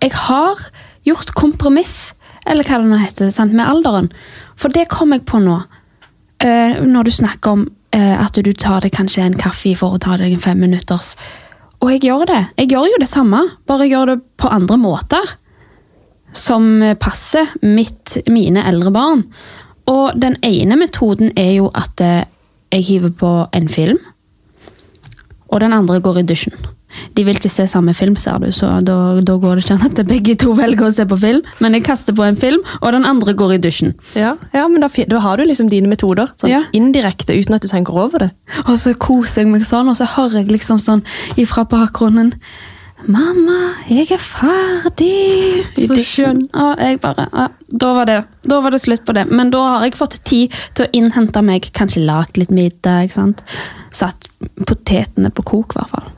jeg 0.03 0.11
har 0.13 0.59
gjort 1.07 1.31
kompromiss, 1.33 2.11
eller 2.45 2.67
hva 2.67 2.77
det 2.77 2.89
nå 2.91 2.99
heter, 3.01 3.31
sant, 3.33 3.55
med 3.57 3.65
alderen. 3.65 4.11
For 4.59 4.69
det 4.69 4.83
kom 4.93 5.15
jeg 5.15 5.23
på 5.25 5.39
nå. 5.41 5.55
eh, 6.43 6.77
når 6.85 7.07
du 7.07 7.11
snakker 7.15 7.55
om 7.55 7.63
eh, 7.95 8.13
at 8.21 8.37
du 8.37 8.51
tar 8.53 8.81
deg 8.85 8.93
kanskje 8.93 9.23
en 9.25 9.37
kaffe 9.41 9.73
for 9.79 9.97
å 9.97 10.01
ta 10.01 10.17
deg 10.21 10.35
en 10.35 10.43
femminutters. 10.43 11.15
Og 11.81 11.89
jeg 11.95 12.03
gjør 12.11 12.27
det. 12.29 12.41
Jeg 12.61 12.69
gjør 12.75 12.91
jo 12.91 12.99
det 13.01 13.09
samme, 13.09 13.41
bare 13.65 13.87
jeg 13.87 13.95
gjør 13.95 14.11
det 14.11 14.19
på 14.37 14.51
andre 14.53 14.77
måter. 14.77 15.33
Som 16.37 16.83
passer 17.01 17.49
mitt, 17.65 18.19
mine 18.29 18.61
eldre 18.69 18.93
barn. 18.93 19.25
Og 19.89 20.13
den 20.21 20.37
ene 20.45 20.77
metoden 20.79 21.33
er 21.35 21.55
jo 21.57 21.71
at 21.73 22.05
eh, 22.05 22.21
jeg 22.71 22.87
hiver 22.87 23.13
på 23.19 23.33
en 23.53 23.69
film 23.69 23.99
og 25.51 25.59
den 25.61 25.75
andre 25.75 25.99
går 25.99 26.21
i 26.21 26.27
dusjen. 26.27 26.55
De 27.15 27.23
vil 27.23 27.37
ikke 27.39 27.49
se 27.51 27.63
samme 27.71 27.93
film, 27.95 28.17
ser 28.19 28.39
du, 28.43 28.49
så 28.51 28.67
da, 28.83 28.95
da 29.23 29.37
går 29.39 29.59
det 29.59 29.63
ikke 29.63 29.75
an 29.77 29.85
at 29.87 30.01
begge 30.09 30.33
to 30.39 30.51
velger 30.57 30.89
å 30.89 30.91
se 30.95 31.05
på 31.07 31.17
film. 31.19 31.39
Men 31.63 31.77
jeg 31.77 31.85
kaster 31.87 32.15
på 32.15 32.25
en 32.25 32.39
film, 32.39 32.65
og 32.81 32.91
den 32.95 33.07
andre 33.07 33.35
går 33.37 33.53
i 33.55 33.61
dusjen. 33.63 33.93
Ja, 34.19 34.33
ja 34.55 34.65
men 34.71 34.83
da, 34.83 34.89
da 35.07 35.21
har 35.23 35.39
du 35.39 35.45
liksom 35.47 35.69
dine 35.71 35.91
metoder. 35.91 36.33
Sånn 36.39 36.51
Ja. 36.51 36.65
Indirekte, 36.75 37.35
uten 37.35 37.55
at 37.55 37.63
du 37.63 37.69
tenker 37.71 37.95
over 37.95 38.25
det. 38.25 38.29
Og 38.65 38.75
så 38.79 38.91
koser 38.99 39.45
jeg 39.45 39.53
meg 39.53 39.63
sånn, 39.67 39.91
og 39.91 39.99
så 39.99 40.07
hører 40.17 40.41
jeg 40.41 40.51
liksom 40.51 40.83
sånn 40.83 41.05
ifra 41.39 41.63
bakgrunnen 41.63 42.35
Mamma, 43.09 43.73
jeg 43.89 44.11
er 44.13 44.21
ferdig! 44.21 45.65
Så 45.87 45.97
skjønn. 46.05 46.43
Og 46.53 46.81
jeg 46.81 46.99
bare, 47.01 47.27
ja, 47.31 47.47
da, 47.71 47.91
var 47.97 48.09
det, 48.09 48.17
da 48.45 48.59
var 48.61 48.73
det 48.75 48.81
slutt 48.83 49.05
på 49.07 49.15
det. 49.17 49.25
Men 49.31 49.51
da 49.53 49.61
har 49.75 49.85
jeg 49.87 49.97
fått 49.97 50.19
tid 50.27 50.55
til 50.77 50.85
å 50.85 50.91
innhente 50.97 51.41
meg, 51.45 51.71
kanskje 51.77 52.03
lagd 52.05 52.37
litt 52.37 52.53
middag. 52.53 53.13
sant? 53.15 53.41
Satt 53.95 54.29
potetene 54.67 55.31
på 55.33 55.45
kok, 55.47 55.75
i 55.75 55.81
hvert 55.81 55.95
fall. 55.95 56.09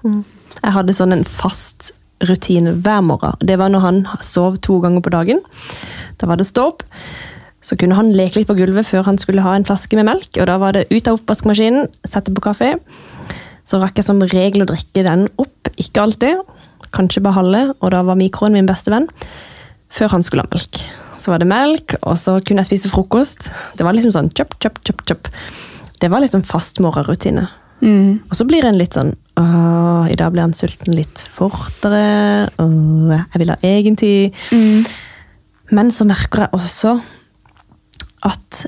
Jeg 0.59 0.75
hadde 0.77 0.95
sånn 0.97 1.15
en 1.15 1.27
fast 1.27 1.93
rutine 2.23 2.75
hver 2.83 3.03
morgen. 3.05 3.39
Det 3.43 3.57
var 3.59 3.71
når 3.71 3.83
han 3.83 4.01
sov 4.23 4.59
to 4.63 4.79
ganger 4.83 5.03
på 5.03 5.13
dagen. 5.13 5.43
Da 6.19 6.29
var 6.29 6.39
det 6.39 6.47
stå 6.49 6.67
opp. 6.73 6.83
Så 7.63 7.77
kunne 7.79 7.95
han 7.95 8.11
leke 8.15 8.41
litt 8.41 8.49
på 8.49 8.57
gulvet 8.59 8.87
før 8.89 9.05
han 9.07 9.19
skulle 9.19 9.43
ha 9.45 9.55
en 9.55 9.65
flaske 9.67 9.95
med 9.99 10.09
melk. 10.09 10.35
Og 10.35 10.47
da 10.49 10.59
var 10.59 10.75
det 10.75 10.89
ut 10.91 11.07
av 11.07 11.19
oppvaskmaskinen, 11.19 11.87
sette 12.07 12.33
på 12.35 12.43
kaffe. 12.43 12.73
Så 13.69 13.79
rakk 13.79 13.99
jeg 13.99 14.07
som 14.07 14.19
regel 14.33 14.65
å 14.65 14.67
drikke 14.67 15.05
den 15.05 15.29
opp. 15.39 15.71
Ikke 15.79 16.03
alltid, 16.03 16.43
kanskje 16.95 17.23
bare 17.25 17.39
halve. 17.39 17.63
Og 17.81 17.93
da 17.93 18.03
var 18.05 18.19
mikroen 18.19 18.55
min 18.55 18.69
beste 18.69 18.93
venn. 18.93 19.09
Før 19.93 20.15
han 20.15 20.25
skulle 20.25 20.45
ha 20.45 20.53
melk. 20.53 20.81
Så 21.21 21.31
var 21.31 21.39
det 21.39 21.47
melk, 21.47 21.95
og 22.01 22.17
så 22.19 22.39
kunne 22.43 22.63
jeg 22.63 22.73
spise 22.73 22.91
frokost. 22.91 23.51
Det 23.77 23.85
var 23.85 23.95
liksom 23.95 24.11
sånn 24.15 24.31
chop, 24.35 24.57
chop, 24.63 24.81
chop, 24.83 25.03
chop. 25.07 25.29
Det 26.01 26.09
var 26.11 26.23
liksom 26.23 26.43
fast 26.43 26.81
morgenrutine. 26.83 27.45
Mm. 27.83 28.23
Og 28.29 28.35
så 28.35 28.47
blir 28.47 28.65
en 28.65 28.79
litt 28.79 28.95
sånn 28.95 29.15
Åh, 29.33 30.05
i 30.13 30.15
dag 30.15 30.29
blir 30.29 30.43
han 30.43 30.53
sulten 30.53 30.93
litt 30.93 31.23
fortere. 31.33 32.49
Åh, 32.61 33.13
jeg 33.17 33.41
vil 33.41 33.49
ha 33.49 33.57
egen 33.65 33.97
tid. 33.97 34.35
Mm. 34.53 34.85
Men 35.73 35.89
så 35.91 36.05
merker 36.05 36.45
jeg 36.45 36.53
også 36.59 36.97
at 38.29 38.65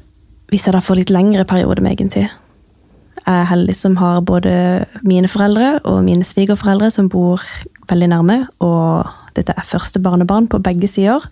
hvis 0.52 0.68
jeg 0.68 0.76
da 0.76 0.82
får 0.84 1.02
litt 1.02 1.14
lengre 1.14 1.46
periode 1.48 1.84
med 1.84 1.96
egen 1.96 2.12
tid 2.14 2.28
Jeg 2.28 3.32
er 3.34 3.48
heldig 3.50 3.76
som 3.78 3.96
har 3.98 4.22
både 4.26 4.86
mine 5.02 5.30
foreldre 5.32 5.80
og 5.84 6.04
mine 6.06 6.26
svigerforeldre 6.28 6.92
som 6.94 7.10
bor 7.10 7.42
veldig 7.90 8.10
nærme. 8.12 8.38
Og 8.64 9.08
dette 9.38 9.56
er 9.56 9.68
første 9.68 10.02
barnebarn 10.04 10.48
på 10.52 10.62
begge 10.64 10.90
sider. 10.92 11.26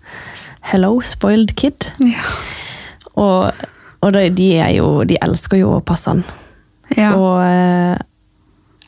Hello, 0.70 0.96
spoiled 1.04 1.54
kid. 1.58 1.88
Ja. 2.04 2.24
Og, 3.14 3.66
og 4.00 4.12
de, 4.16 4.28
de, 4.34 4.48
er 4.58 4.74
jo, 4.78 5.04
de 5.08 5.18
elsker 5.22 5.60
jo 5.60 5.76
å 5.76 5.84
passe 5.84 6.10
han. 6.12 6.24
Ja. 6.96 7.14
Og 7.16 7.40
eh, 7.44 7.96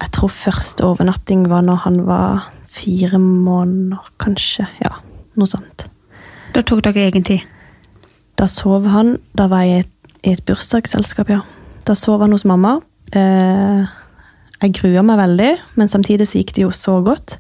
jeg 0.01 0.13
tror 0.13 0.33
første 0.33 0.85
overnatting 0.85 1.47
var 1.51 1.65
når 1.65 1.83
han 1.87 2.01
var 2.09 2.49
fire 2.77 3.19
måneder, 3.19 4.11
kanskje. 4.21 4.67
Ja, 4.85 4.99
noe 5.41 5.49
sånt. 5.49 5.87
Da 6.55 6.65
tok 6.65 6.83
dere 6.85 7.07
egen 7.09 7.25
tid. 7.27 7.45
Da 8.37 8.45
sov 8.49 8.85
han 8.93 9.17
Da 9.37 9.47
var 9.49 9.65
jeg 9.65 9.73
i 9.73 9.85
et, 9.85 9.93
i 10.29 10.33
et 10.37 10.43
bursdagsselskap, 10.49 11.31
ja. 11.33 11.41
Da 11.89 11.95
sov 11.97 12.21
han 12.25 12.35
hos 12.35 12.45
mamma. 12.49 12.79
Eh, 13.17 13.97
jeg 14.63 14.77
grua 14.79 15.03
meg 15.05 15.21
veldig, 15.21 15.51
men 15.77 15.91
samtidig 15.93 16.29
så 16.29 16.41
gikk 16.41 16.55
det 16.57 16.65
jo 16.65 16.73
så 16.75 16.99
godt. 17.05 17.39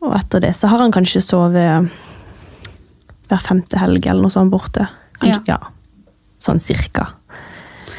Og 0.00 0.14
etter 0.16 0.42
det 0.46 0.54
så 0.56 0.70
har 0.70 0.80
han 0.82 0.94
kanskje 0.94 1.24
sovet 1.24 1.90
hver 3.28 3.44
femte 3.44 3.80
helg 3.80 4.06
eller 4.06 4.24
noe 4.24 4.32
sånt 4.32 4.52
borte. 4.52 4.86
Kanskje, 5.18 5.42
ja. 5.50 5.58
Sånn 6.40 6.62
cirka. 6.62 7.10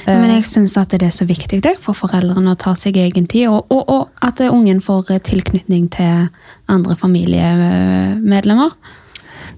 Men 0.08 0.32
jeg 0.32 0.46
syns 0.48 0.74
at 0.79 0.94
det 0.96 1.06
er 1.06 1.13
så 1.13 1.27
viktig 1.29 1.60
det, 1.62 1.75
for 1.84 1.98
foreldrene 1.98 2.56
å 2.56 2.58
ta 2.58 2.72
seg 2.77 2.98
egen 2.98 3.27
tid, 3.29 3.50
og, 3.51 3.68
og, 3.70 3.84
og 3.91 4.25
at 4.25 4.41
ungen 4.48 4.79
får 4.82 5.12
tilknytning 5.27 5.89
til 5.94 6.29
andre 6.72 6.96
familiemedlemmer. 6.98 8.74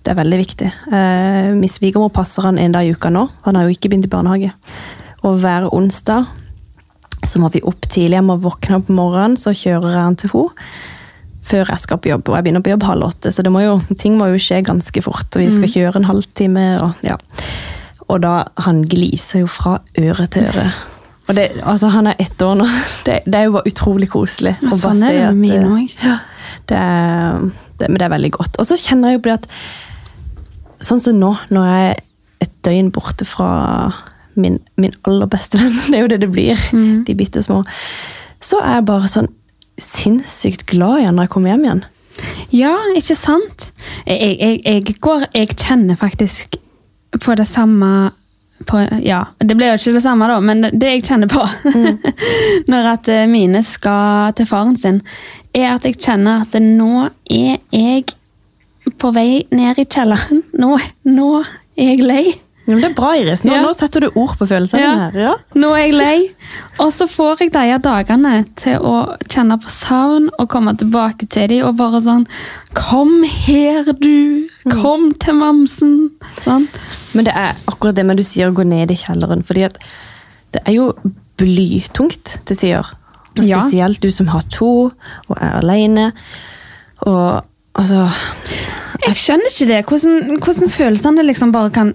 Det 0.02 0.12
er 0.12 0.18
veldig 0.18 0.40
viktig. 0.42 0.68
Eh, 0.92 1.52
Min 1.56 1.70
svigermor 1.70 2.10
passer 2.12 2.48
han 2.48 2.58
en 2.60 2.74
dag 2.74 2.88
i 2.88 2.92
uka 2.92 3.12
nå. 3.14 3.28
Han 3.46 3.56
har 3.56 3.68
jo 3.68 3.76
ikke 3.76 3.92
begynt 3.92 4.10
i 4.10 4.12
barnehage. 4.12 4.52
Og 5.22 5.38
hver 5.44 5.70
onsdag 5.70 6.26
så 7.32 7.42
må 7.42 7.50
vi 7.54 7.64
opp 7.68 7.88
tidlig. 7.88 8.20
Jeg 8.20 8.28
må 8.28 8.38
våkne 8.44 8.82
opp 8.82 8.92
morgenen, 8.92 9.38
så 9.40 9.54
kjører 9.56 9.96
jeg 9.96 10.04
han 10.04 10.18
til 10.20 10.34
henne. 10.36 10.68
Før 11.52 11.72
jeg 11.74 11.82
skal 11.82 11.98
på 11.98 12.12
jobb, 12.12 12.30
og 12.30 12.36
jeg 12.38 12.46
begynner 12.46 12.64
på 12.64 12.70
jobb 12.70 12.84
halv 12.86 13.08
åtte, 13.08 13.32
så 13.34 13.42
det 13.42 13.50
må 13.52 13.64
jo, 13.64 13.80
ting 13.98 14.14
må 14.20 14.28
jo 14.30 14.38
skje 14.40 14.60
ganske 14.68 15.02
fort. 15.02 15.26
Og 15.34 15.42
vi 15.42 15.50
skal 15.50 15.72
kjøre 15.74 16.02
en 16.02 16.10
halvtime, 16.12 16.66
og 16.84 17.06
ja. 17.06 17.18
Og 18.12 18.20
da 18.20 18.44
Han 18.60 18.84
gliser 18.84 19.46
jo 19.46 19.48
fra 19.48 19.78
øre 19.98 20.26
til 20.28 20.44
øre. 20.44 20.68
Og 21.30 21.36
det, 21.38 21.48
altså 21.64 21.88
Han 21.88 22.12
er 22.12 22.20
ett 22.20 22.42
år 22.42 22.60
nå. 22.60 22.68
Det, 23.08 23.22
det 23.26 23.40
er 23.40 23.48
jo 23.48 23.56
bare 23.56 23.72
utrolig 23.72 24.10
koselig. 24.12 24.58
Ja, 24.62 24.78
sånn 24.78 25.02
er 25.02 25.18
det 25.18 25.28
med 25.32 25.42
mine 25.42 25.64
eh, 25.64 25.76
òg. 25.78 25.94
ja, 26.04 26.18
det 26.70 26.82
det, 27.82 27.90
men 27.90 27.98
det 27.98 28.06
er 28.06 28.14
veldig 28.14 28.32
godt. 28.36 28.60
Og 28.62 28.68
så 28.70 28.78
kjenner 28.78 29.12
jeg 29.12 29.20
jo 29.20 29.24
på 29.26 29.32
det 29.32 29.40
at 29.42 29.50
Sånn 30.82 30.98
som 30.98 31.14
nå, 31.14 31.36
når 31.54 31.66
jeg 31.70 31.90
er 31.92 32.00
et 32.42 32.54
døgn 32.66 32.88
borte 32.90 33.26
fra 33.30 33.50
min, 34.36 34.60
min 34.80 34.94
aller 35.08 35.30
beste 35.32 35.60
venn, 35.62 35.78
det 35.90 35.98
er 35.98 36.06
jo 36.06 36.12
det 36.14 36.22
det 36.24 36.32
blir, 36.32 36.68
de 37.08 37.18
bitte 37.18 37.44
små, 37.44 37.62
så 38.42 38.62
er 38.64 38.80
jeg 38.80 38.90
bare 38.90 39.12
sånn 39.12 39.32
sinnssykt 39.82 40.68
glad 40.70 41.02
igjen 41.02 41.18
når 41.18 41.28
jeg 41.28 41.34
kommer 41.34 41.54
hjem 41.54 41.66
igjen. 41.66 41.84
Ja, 42.54 42.76
ikke 42.98 43.16
sant? 43.18 43.72
Jeg, 44.06 44.36
jeg, 44.38 44.60
jeg, 44.66 44.98
går, 45.02 45.30
jeg 45.34 45.56
kjenner 45.56 45.98
faktisk 45.98 46.58
på 47.22 47.36
det 47.40 47.48
samme 47.50 48.12
på, 48.68 48.82
Ja, 49.02 49.24
det 49.40 49.56
blir 49.58 49.72
jo 49.72 49.80
ikke 49.80 49.96
det 49.96 50.04
samme, 50.04 50.28
da, 50.30 50.38
men 50.44 50.62
det 50.62 50.92
jeg 50.92 51.06
kjenner 51.08 51.32
på 51.32 51.42
når 52.72 52.90
at 52.92 53.10
eh, 53.10 53.28
mine 53.30 53.64
skal 53.66 54.36
til 54.38 54.46
faren 54.50 54.78
sin, 54.78 55.02
er 55.54 55.72
at 55.74 55.88
jeg 55.88 55.98
kjenner 55.98 56.46
at 56.46 56.58
nå 56.62 57.08
er 57.26 57.58
jeg 57.74 58.06
på 59.02 59.12
vei 59.16 59.44
ned 59.54 59.82
i 59.82 59.86
kjelleren. 59.86 60.44
Nå, 60.58 60.76
nå 61.10 61.32
er 61.42 61.92
jeg 61.94 62.06
lei. 62.06 62.26
Ja, 62.72 62.78
men 62.78 62.82
det 62.86 62.90
er 62.92 62.96
bra, 62.98 63.10
Iris. 63.20 63.44
Nå, 63.44 63.52
Ja. 63.54 63.62
nå 63.66 63.74
setter 63.76 64.06
du 64.06 64.08
ord 64.16 64.38
på 64.40 64.48
følelsene 64.48 64.80
Ja. 64.82 64.94
her. 65.12 65.18
Ja. 65.20 65.34
Nå 65.60 65.72
er 65.76 65.82
jeg 65.84 65.94
lei. 65.94 66.20
Og 66.80 66.92
så 66.96 67.08
får 67.12 67.40
jeg 67.44 67.52
de 67.54 67.78
dagene 67.84 68.46
til 68.56 68.80
å 68.80 69.18
kjenne 69.28 69.58
på 69.62 69.70
savn 69.70 70.30
og 70.40 70.48
komme 70.50 70.74
tilbake 70.80 71.28
til 71.30 71.48
dem 71.52 71.66
og 71.68 71.76
bare 71.78 72.02
sånn 72.02 72.26
Kom 72.74 73.24
her, 73.24 73.84
du! 74.00 74.48
Kom 74.72 75.14
til 75.20 75.34
mamsen! 75.36 76.12
Sånn. 76.40 76.70
Men 77.14 77.26
det 77.28 77.34
er 77.36 77.54
akkurat 77.68 77.96
det 77.96 78.06
med 78.08 78.18
du 78.18 78.24
sier 78.24 78.48
å 78.50 78.56
gå 78.56 78.64
ned 78.66 78.90
i 78.92 78.96
kjelleren, 78.96 79.44
fordi 79.44 79.66
at 79.66 79.78
det 80.54 80.62
er 80.66 80.74
jo 80.74 80.94
blytungt 81.38 82.38
til 82.46 82.56
sider. 82.58 82.86
Spesielt 83.36 84.02
du 84.04 84.10
som 84.12 84.28
har 84.28 84.42
to 84.52 84.92
og 85.30 85.38
er 85.38 85.60
alene. 85.62 86.12
Og 87.08 87.44
altså 87.76 88.10
Jeg 89.08 89.16
skjønner 89.18 89.50
ikke 89.50 89.68
det. 89.68 89.86
Hvordan, 89.90 90.40
hvordan 90.40 90.70
følelsene 90.70 91.24
liksom 91.26 91.52
bare 91.56 91.72
kan 91.74 91.94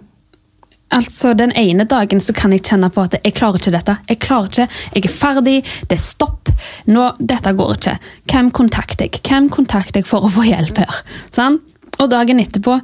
Altså, 0.95 1.35
Den 1.35 1.53
ene 1.59 1.85
dagen 1.85 2.21
så 2.23 2.33
kan 2.33 2.53
jeg 2.55 2.63
kjenne 2.63 2.91
på 2.95 3.03
at 3.03 3.17
jeg 3.19 3.35
klarer 3.35 3.59
ikke 3.59 3.75
dette. 3.75 3.97
Jeg 4.09 4.21
klarer 4.23 4.51
ikke, 4.51 4.69
jeg 4.95 5.05
er 5.05 5.15
ferdig, 5.15 5.57
det 5.91 5.99
er 5.99 6.03
stopp. 6.03 6.53
Nå, 6.87 7.09
Dette 7.19 7.53
går 7.53 7.73
ikke. 7.75 7.97
Hvem 8.31 8.51
kontakter 8.55 9.09
jeg? 9.09 9.21
Hvem 9.27 9.49
kontakter 9.51 10.01
jeg 10.01 10.07
for 10.09 10.27
å 10.27 10.31
få 10.33 10.47
hjelp 10.47 10.79
her? 10.85 11.01
Sånn? 11.35 11.59
Og 11.97 12.11
dagen 12.13 12.41
etterpå 12.43 12.75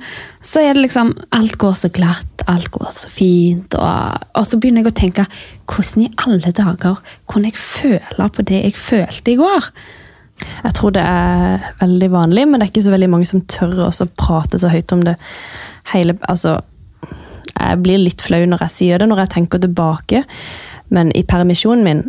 så 0.41 0.63
er 0.63 0.73
det 0.73 0.87
liksom 0.87 1.11
Alt 1.37 1.59
går 1.61 1.75
så 1.77 1.91
glatt, 1.93 2.45
alt 2.49 2.71
går 2.73 2.93
så 2.97 3.11
fint. 3.13 3.75
Og, 3.77 4.29
og 4.39 4.47
så 4.49 4.59
begynner 4.59 4.87
jeg 4.87 4.93
å 4.93 5.01
tenke 5.03 5.27
Hvordan 5.69 6.07
i 6.07 6.13
alle 6.25 6.53
dager 6.57 7.03
kunne 7.31 7.53
jeg 7.53 7.61
føle 7.61 8.31
på 8.33 8.47
det 8.49 8.63
jeg 8.65 8.79
følte 8.81 9.35
i 9.35 9.39
går? 9.41 9.69
Jeg 10.43 10.75
tror 10.75 10.95
det 10.97 11.03
er 11.07 11.69
veldig 11.79 12.09
vanlig, 12.11 12.47
men 12.49 12.59
det 12.59 12.67
er 12.67 12.73
ikke 12.73 12.85
så 12.89 12.95
veldig 12.95 13.11
mange 13.13 13.29
som 13.29 13.45
tør 13.47 13.85
å 13.87 14.09
prate 14.19 14.59
så 14.59 14.73
høyt 14.73 14.91
om 14.95 15.05
det. 15.07 15.15
Hele, 15.93 16.17
altså, 16.31 16.57
jeg 17.51 17.79
blir 17.83 17.99
litt 18.03 18.23
flau 18.25 18.43
når 18.47 18.67
jeg 18.67 18.71
sier 18.79 18.99
det, 19.03 19.09
når 19.11 19.25
jeg 19.25 19.33
tenker 19.37 19.63
tilbake. 19.63 20.25
Men 20.93 21.13
i 21.17 21.23
permisjonen 21.29 21.85
min 21.87 22.03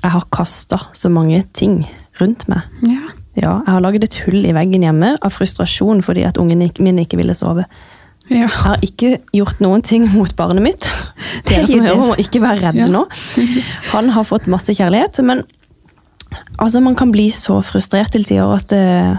jeg 0.00 0.10
har 0.14 0.24
kasta 0.32 0.78
så 0.96 1.10
mange 1.12 1.42
ting 1.52 1.82
rundt 2.20 2.46
meg. 2.48 2.62
Ja. 2.88 3.02
Ja, 3.36 3.50
jeg 3.64 3.72
har 3.72 3.80
laget 3.84 4.04
et 4.04 4.16
hull 4.26 4.42
i 4.48 4.52
veggen 4.56 4.82
hjemme 4.82 5.12
av 5.22 5.30
frustrasjon 5.32 6.00
fordi 6.02 6.24
at 6.26 6.38
ungen 6.40 6.64
min 6.82 6.98
ikke 6.98 7.16
ville 7.20 7.34
sove. 7.36 7.64
ja. 8.30 8.40
Jeg 8.44 8.48
har 8.48 8.78
ikke 8.82 9.10
gjort 9.32 9.60
noen 9.60 9.82
ting 9.82 10.08
mot 10.12 10.32
barnet 10.36 10.62
mitt. 10.64 10.88
Dere 11.48 11.66
som 11.70 11.80
Det 11.80 11.90
er 11.90 11.94
hører, 11.94 12.08
må 12.08 12.16
ikke 12.18 12.40
være 12.42 12.60
redde 12.66 12.78
Ja. 12.80 12.86
nå. 12.90 13.04
Han 13.92 14.10
har 14.16 14.24
fått 14.24 14.46
masse 14.50 14.74
kjærlighet, 14.74 15.22
men 15.24 15.42
altså, 16.58 16.80
man 16.80 16.96
kan 16.96 17.12
bli 17.12 17.28
så 17.30 17.60
frustrert 17.62 18.12
til 18.12 18.24
tider 18.24 18.52
at 18.56 18.72
eh, 18.72 19.16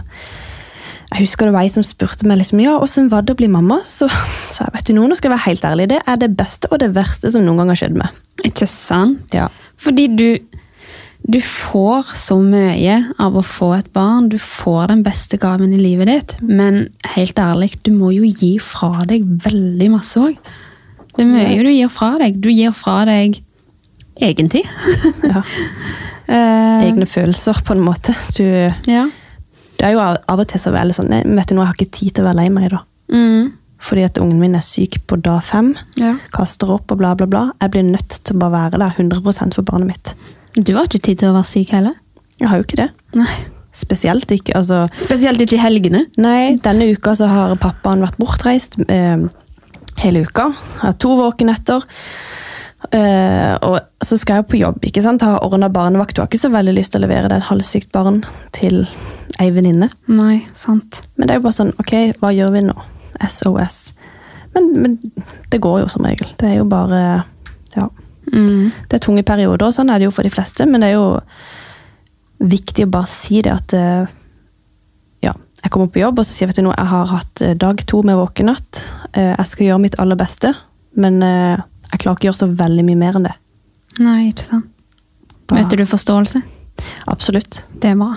Jeg 1.12 1.25
husker 1.25 1.50
det 1.50 1.53
var 1.56 1.65
ei 1.65 1.72
som 1.74 1.84
spurte 1.84 2.27
meg 2.30 2.39
liksom, 2.39 2.62
ja, 2.63 2.77
åssen 2.80 3.10
var 3.12 3.25
det 3.27 3.34
å 3.36 3.39
bli 3.41 3.50
mamma. 3.51 3.82
Så 3.88 4.08
sa 4.53 4.68
jeg 4.68 4.75
vet 4.77 4.88
du 4.88 4.96
noe, 4.96 5.10
nå 5.12 5.18
skal 5.20 5.30
jeg 5.32 5.36
være 5.38 5.48
helt 5.50 5.68
ærlig, 5.68 5.89
det 5.91 6.00
er 6.08 6.22
det 6.22 6.32
beste 6.39 6.72
og 6.72 6.80
det 6.84 6.94
verste 6.96 7.34
som 7.34 7.44
noen 7.46 7.62
gang 7.62 7.74
har 7.74 7.82
skjedd 7.84 8.00
meg. 8.00 8.15
Ikke 8.48 8.68
sant? 8.70 9.36
Ja. 9.36 9.50
Fordi 9.82 10.08
du, 10.15 10.27
du 11.27 11.39
får 11.44 12.13
så 12.18 12.38
mye 12.41 12.98
av 13.22 13.36
å 13.38 13.44
få 13.46 13.74
et 13.80 13.91
barn. 13.96 14.30
Du 14.32 14.38
får 14.41 14.91
den 14.94 15.03
beste 15.06 15.39
gaven 15.41 15.75
i 15.75 15.82
livet 15.82 16.10
ditt. 16.10 16.36
Men 16.48 16.86
helt 17.18 17.39
ærlig, 17.41 17.74
du 17.86 17.91
må 17.96 18.13
jo 18.15 18.25
gi 18.30 18.56
fra 18.63 19.03
deg 19.10 19.27
veldig 19.46 19.91
masse 19.94 20.22
òg. 20.22 20.38
Det 21.12 21.25
er 21.25 21.32
mye 21.34 21.63
du 21.65 21.74
gir 21.74 21.91
fra 21.91 22.13
deg. 22.22 22.39
Du 22.39 22.48
gir 22.53 22.72
fra 22.77 23.01
deg 23.10 23.41
egentid. 24.22 24.70
ja. 25.27 25.44
Eh, 26.32 26.84
Egne 26.86 27.03
følelser, 27.10 27.58
på 27.65 27.74
en 27.75 27.82
måte. 27.84 28.13
Du, 28.38 28.46
ja. 28.88 29.01
Det 29.78 29.88
er 29.88 29.96
jo 29.96 30.00
av 30.04 30.18
av 30.30 30.40
og 30.44 30.48
til 30.51 30.60
så 30.62 30.72
veldig 30.74 30.94
sånn 30.98 31.10
«Nei, 31.10 31.22
vet 31.25 31.50
du 31.50 31.56
nå, 31.56 31.62
jeg 31.63 31.68
har 31.72 31.78
ikke 31.80 31.98
tid 31.98 32.13
til 32.16 32.24
å 32.24 32.28
være 32.30 32.40
lei 32.42 32.50
meg 32.54 32.66
i 32.68 32.74
dag. 32.75 32.84
Mm, 33.12 33.51
Fordi 33.82 34.04
at 34.06 34.20
ungen 34.22 34.40
min 34.40 34.56
er 34.56 34.62
syk 34.66 35.00
på 35.08 35.18
dag 35.22 35.42
fem. 35.44 35.72
ja. 35.98 36.16
kaster 36.32 36.70
opp 36.72 36.92
og 36.92 36.98
bla, 37.01 37.16
bla, 37.16 37.25
bla. 37.25 37.51
Jeg 37.62 37.72
blir 37.74 37.84
nødt 37.88 38.20
til 38.24 38.36
å 38.36 38.40
bare 38.44 38.51
være 38.70 38.80
der 38.84 38.94
100 39.00 39.56
for 39.56 39.63
barnet 39.63 39.88
mitt. 39.88 40.13
Du 40.56 40.75
har 40.75 40.86
ikke 40.86 41.01
tid 41.01 41.18
til 41.24 41.30
å 41.32 41.34
være 41.34 41.50
syk 41.50 41.72
heller. 41.74 41.96
Jeg 42.40 42.50
har 42.50 42.58
jo 42.58 42.63
ikke 42.68 42.82
det. 42.84 42.90
Nei. 43.16 43.32
Spesielt 43.74 44.30
ikke. 44.32 44.54
Altså, 44.60 44.84
Spesielt 45.00 45.40
ikke 45.42 45.56
i 45.56 45.63
helgene. 45.63 46.06
nei, 46.18 46.58
denne 46.62 46.92
uka 46.92 47.16
så 47.16 47.28
har 47.32 47.56
pappaen 47.58 48.01
vært 48.04 48.18
bortreist 48.20 48.75
eh, 48.92 49.24
hele 50.04 50.25
uka. 50.28 50.50
Jeg 50.51 50.82
har 50.84 50.94
to 51.00 51.16
våkenetter. 51.18 51.86
Eh, 52.92 53.56
og 53.62 53.80
så 54.04 54.18
skal 54.20 54.42
jeg 54.42 54.48
på 54.51 54.60
jobb. 54.62 54.84
ikke 54.86 55.01
sant? 55.06 55.22
Har 55.25 55.42
ordna 55.46 55.70
barnevakt. 55.70 56.16
Du 56.16 56.22
har 56.22 56.28
ikke 56.30 56.42
så 56.42 56.51
veldig 56.54 56.74
lyst 56.78 56.94
til 56.94 57.01
å 57.01 57.06
levere 57.08 57.30
deg 57.30 57.40
et 57.42 57.50
halvsykt 57.50 57.92
barn 57.96 58.24
til 58.58 58.84
ei 59.40 59.52
venninne. 59.54 59.90
Nei, 60.12 60.42
sant. 60.58 61.02
Men 61.16 61.28
det 61.28 61.36
er 61.36 61.40
jo 61.40 61.46
bare 61.48 61.58
sånn, 61.58 61.74
ok, 61.82 61.94
hva 62.22 62.32
gjør 62.36 62.54
vi 62.56 62.64
nå? 62.68 62.76
SOS. 63.22 63.80
Men, 64.56 64.70
men 64.82 64.96
det 65.52 65.62
går 65.64 65.84
jo 65.84 65.90
som 65.92 66.06
regel. 66.08 66.32
Det 66.40 66.50
er 66.50 66.62
jo 66.62 66.70
bare 66.70 67.02
Ja. 67.76 67.90
Mm. 68.32 68.72
Det 68.88 68.98
er 68.98 69.04
tunge 69.04 69.24
perioder, 69.26 69.66
og 69.66 69.74
sånn 69.76 69.90
er 69.90 70.00
det 70.00 70.06
jo 70.06 70.14
for 70.14 70.28
de 70.28 70.32
fleste, 70.32 70.66
men 70.70 70.84
det 70.84 70.92
er 70.92 71.00
jo 71.00 71.22
viktig 72.42 72.86
å 72.86 72.92
bare 72.94 73.10
si 73.10 73.42
det 73.44 73.52
at 73.54 73.74
eh, 73.76 74.12
ja, 75.26 75.34
jeg 75.64 75.72
kommer 75.74 75.90
på 75.92 76.02
jobb 76.02 76.22
og 76.22 76.28
så 76.28 76.36
sier 76.36 76.50
vet 76.50 76.60
du 76.60 76.64
noe, 76.66 76.78
jeg 76.78 76.92
har 76.92 77.10
hatt 77.12 77.42
eh, 77.46 77.56
dag 77.58 77.82
to 77.90 78.02
med 78.06 78.20
våkenatt. 78.20 78.82
natt. 78.82 79.16
Jeg 79.16 79.50
skal 79.50 79.68
gjøre 79.68 79.84
mitt 79.84 79.98
aller 80.00 80.20
beste, 80.20 80.54
men 80.96 81.22
eh, 81.26 81.60
jeg 81.92 82.04
klarer 82.04 82.18
ikke 82.20 82.28
å 82.28 82.32
gjøre 82.32 82.42
så 82.44 82.50
veldig 82.62 82.86
mye 82.88 83.02
mer 83.02 83.20
enn 83.20 83.28
det. 83.28 83.36
Nei, 84.00 84.20
ikke 84.30 84.48
sant. 84.48 84.70
Møter 85.52 85.82
du 85.82 85.86
forståelse? 85.90 86.40
Absolutt. 87.12 87.64
Det 87.82 87.92
er 87.92 87.98
bra. 88.00 88.14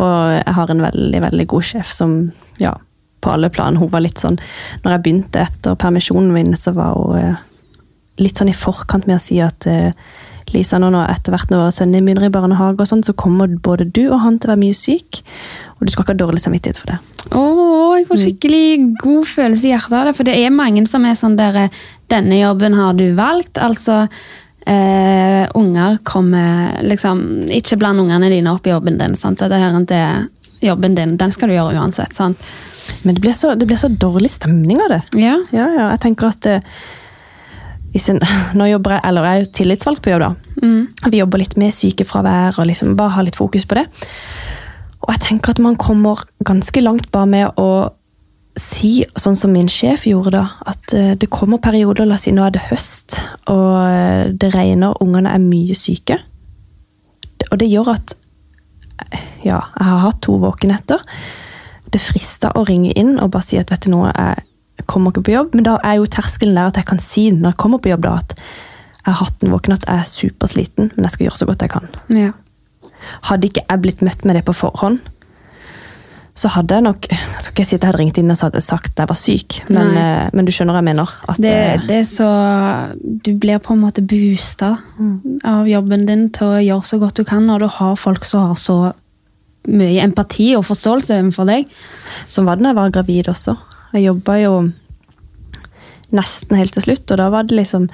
Og 0.00 0.38
jeg 0.38 0.56
har 0.56 0.72
en 0.72 0.86
veldig, 0.86 1.20
veldig 1.26 1.46
god 1.52 1.68
sjef 1.72 1.92
som, 1.92 2.16
ja, 2.62 2.72
på 3.20 3.34
alle 3.34 3.50
plan, 3.52 3.76
hun 3.76 3.90
var 3.92 4.00
litt 4.00 4.20
sånn 4.22 4.38
Når 4.80 4.94
jeg 4.94 5.02
begynte 5.04 5.42
etter 5.44 5.76
permisjonen 5.76 6.32
min, 6.32 6.54
så 6.56 6.72
var 6.76 6.96
hun 6.96 7.18
eh, 7.20 7.46
litt 8.20 8.40
sånn 8.40 8.52
i 8.52 8.56
forkant 8.56 9.06
med 9.08 9.18
å 9.18 9.22
si 9.22 9.38
at 9.44 9.68
eh, 9.68 9.92
Lisa, 10.54 10.80
nå 10.82 10.88
når 10.90 11.12
etter 11.12 11.34
hvert 11.34 11.52
når 11.52 11.68
sønnen 11.74 11.98
din 11.98 12.08
begynner 12.08 12.26
i 12.26 12.32
barnehage, 12.34 12.82
og 12.82 12.88
sånn, 12.88 13.04
så 13.06 13.14
kommer 13.14 13.52
både 13.62 13.86
du 13.86 14.02
og 14.08 14.18
han 14.24 14.40
til 14.40 14.50
å 14.50 14.54
være 14.54 14.62
mye 14.64 14.74
syk. 14.74 15.20
Og 15.76 15.86
du 15.86 15.92
skal 15.92 16.02
ikke 16.02 16.16
ha 16.16 16.20
dårlig 16.24 16.42
samvittighet 16.42 16.80
for 16.80 16.90
det. 16.90 16.96
Åh, 17.38 17.92
jeg 18.00 18.08
får 18.08 18.22
skikkelig 18.24 18.64
god 18.98 19.28
følelse 19.30 19.68
i 19.68 19.72
hjertet 19.74 19.96
av 20.00 20.08
det, 20.08 20.16
for 20.18 20.26
det 20.26 20.34
er 20.40 20.54
mange 20.54 20.82
som 20.90 21.06
er 21.06 21.18
sånn 21.18 21.38
der 21.38 21.68
Denne 22.10 22.40
jobben 22.40 22.74
har 22.74 22.96
du 22.98 23.04
valgt, 23.14 23.60
altså 23.62 24.08
eh, 24.66 25.48
Unger 25.54 25.98
kommer 26.04 26.82
liksom 26.82 27.48
Ikke 27.50 27.78
bland 27.80 28.00
ungene 28.00 28.30
dine 28.30 28.52
opp 28.52 28.66
i 28.66 28.74
jobben 28.74 28.98
din. 28.98 29.16
sant? 29.16 29.38
Dette 29.40 29.58
her 29.58 29.76
er 29.96 30.28
jobben 30.60 30.94
din, 30.94 31.16
den 31.16 31.32
skal 31.32 31.48
du 31.48 31.54
gjøre 31.54 31.80
uansett. 31.80 32.14
sant? 32.14 32.38
Men 33.02 33.14
det 33.14 33.22
blir, 33.22 33.32
så, 33.32 33.54
det 33.54 33.66
blir 33.66 33.78
så 33.80 33.88
dårlig 33.88 34.30
stemning 34.30 34.80
av 34.82 34.88
det. 34.90 35.02
Ja. 35.20 35.36
Ja, 35.54 35.68
ja, 35.72 35.90
jeg 35.92 36.00
tenker 36.00 36.32
at 36.34 36.46
eh, 36.46 36.60
hvis 37.94 38.08
en, 38.12 38.20
Nå 38.58 38.66
jobber 38.70 38.96
jeg, 38.96 39.04
eller 39.08 39.26
jeg 39.26 39.32
er 39.32 39.44
jo 39.44 39.52
tillitsvalgt 39.60 40.02
på 40.04 40.12
jobb, 40.12 40.26
da. 40.26 40.60
Mm. 40.62 41.10
Vi 41.10 41.22
jobber 41.22 41.42
litt 41.42 41.56
med 41.60 41.74
sykefravær 41.74 42.58
og 42.60 42.68
liksom 42.70 42.96
bare 42.98 43.16
har 43.16 43.26
litt 43.26 43.38
fokus 43.40 43.66
på 43.66 43.78
det. 43.80 43.86
Og 45.00 45.14
jeg 45.14 45.24
tenker 45.30 45.54
at 45.54 45.62
man 45.64 45.78
kommer 45.80 46.26
ganske 46.44 46.82
langt 46.84 47.08
bare 47.14 47.30
med 47.30 47.60
å 47.60 47.70
si, 48.58 49.04
sånn 49.18 49.36
som 49.38 49.52
min 49.54 49.68
sjef 49.70 50.06
gjorde 50.08 50.32
da, 50.34 50.44
at 50.68 50.94
eh, 50.96 51.12
det 51.18 51.30
kommer 51.32 51.62
perioder, 51.62 52.08
la 52.08 52.16
oss 52.18 52.26
si 52.26 52.34
nå 52.34 52.44
er 52.46 52.54
det 52.56 52.66
høst, 52.70 53.20
og 53.52 53.76
eh, 53.84 54.30
det 54.32 54.52
regner, 54.54 54.96
ungene 55.02 55.32
er 55.34 55.42
mye 55.42 55.76
syke. 55.78 56.18
Og 57.50 57.60
det 57.60 57.70
gjør 57.70 57.94
at 57.94 58.16
ja, 59.42 59.58
jeg 59.58 59.86
har 59.86 60.02
hatt 60.04 60.20
to 60.24 60.36
våkenetter. 60.42 61.00
Det 61.90 62.00
frister 62.02 62.54
å 62.58 62.66
ringe 62.68 62.92
inn 62.98 63.16
og 63.18 63.32
bare 63.34 63.46
si 63.46 63.58
at 63.58 63.70
vet 63.72 63.86
du 63.86 63.94
noe, 63.94 64.10
jeg 64.12 64.86
kommer 64.90 65.14
ikke 65.14 65.24
på 65.28 65.34
jobb. 65.34 65.56
Men 65.56 65.66
da 65.66 65.78
er 65.86 65.98
jo 65.98 66.10
terskelen 66.10 66.58
der 66.58 66.70
at 66.70 66.78
jeg 66.80 66.88
kan 66.90 67.00
si 67.02 67.30
når 67.32 67.54
jeg 67.54 67.60
kommer 67.64 67.82
på 67.82 67.92
jobb 67.92 68.04
da, 68.06 68.18
at 68.20 68.36
jeg 69.00 69.08
har 69.08 69.18
hatt 69.22 69.42
en 69.44 69.54
våkenatt, 69.54 69.88
jeg 69.88 70.04
er 70.04 70.10
supersliten, 70.10 70.92
men 70.94 71.08
jeg 71.08 71.14
skal 71.14 71.26
gjøre 71.26 71.40
så 71.40 71.48
godt 71.48 71.64
jeg 71.64 71.72
kan. 71.72 71.88
Ja. 72.12 72.34
Hadde 73.30 73.48
ikke 73.48 73.64
jeg 73.64 73.82
blitt 73.82 74.04
møtt 74.04 74.26
med 74.28 74.36
det 74.36 74.44
på 74.46 74.54
forhånd, 74.56 75.00
så 76.38 76.48
hadde 76.54 76.76
jeg 76.76 76.84
nok 76.86 77.08
Jeg 77.10 77.42
skal 77.42 77.52
ikke 77.52 77.66
si 77.66 77.76
at 77.76 77.82
jeg 77.82 77.88
hadde 77.90 78.00
ringt 78.00 78.18
inn 78.20 78.32
og 78.32 78.38
sagt 78.38 78.92
at 78.92 79.02
jeg 79.02 79.10
var 79.10 79.18
syk, 79.18 79.58
men, 79.68 79.92
eh, 79.98 80.30
men 80.32 80.46
du 80.46 80.52
skjønner 80.54 80.76
hva 80.76 80.80
jeg 80.82 80.88
mener. 80.90 81.14
Det, 81.36 81.50
eh, 81.50 81.84
det 81.88 81.98
er 82.02 82.08
så 82.08 82.30
Du 83.02 83.32
blir 83.34 83.58
på 83.58 83.74
en 83.74 83.82
måte 83.82 84.04
boosta 84.06 84.76
av 85.44 85.68
jobben 85.68 86.06
din 86.06 86.28
til 86.30 86.46
å 86.46 86.62
gjøre 86.62 86.86
så 86.86 87.00
godt 87.02 87.20
du 87.20 87.24
kan, 87.24 87.46
når 87.46 87.64
du 87.64 87.68
har 87.80 87.96
folk 87.96 88.24
som 88.24 88.52
har 88.52 88.60
så 88.60 88.92
mye 89.68 90.02
empati 90.02 90.54
og 90.56 90.64
forståelse 90.64 91.20
for 91.36 91.48
deg. 91.48 91.68
Sånn 92.28 92.46
var 92.48 92.56
det 92.56 92.64
da 92.64 92.72
jeg 92.72 92.80
var 92.80 92.94
gravid 92.94 93.28
også. 93.28 93.56
Jeg 93.92 94.06
jobba 94.06 94.38
jo 94.40 94.54
nesten 96.16 96.56
helt 96.58 96.72
til 96.76 96.82
slutt, 96.84 97.10
og 97.10 97.18
da 97.20 97.28
var 97.32 97.46
det 97.48 97.56
liksom 97.58 97.88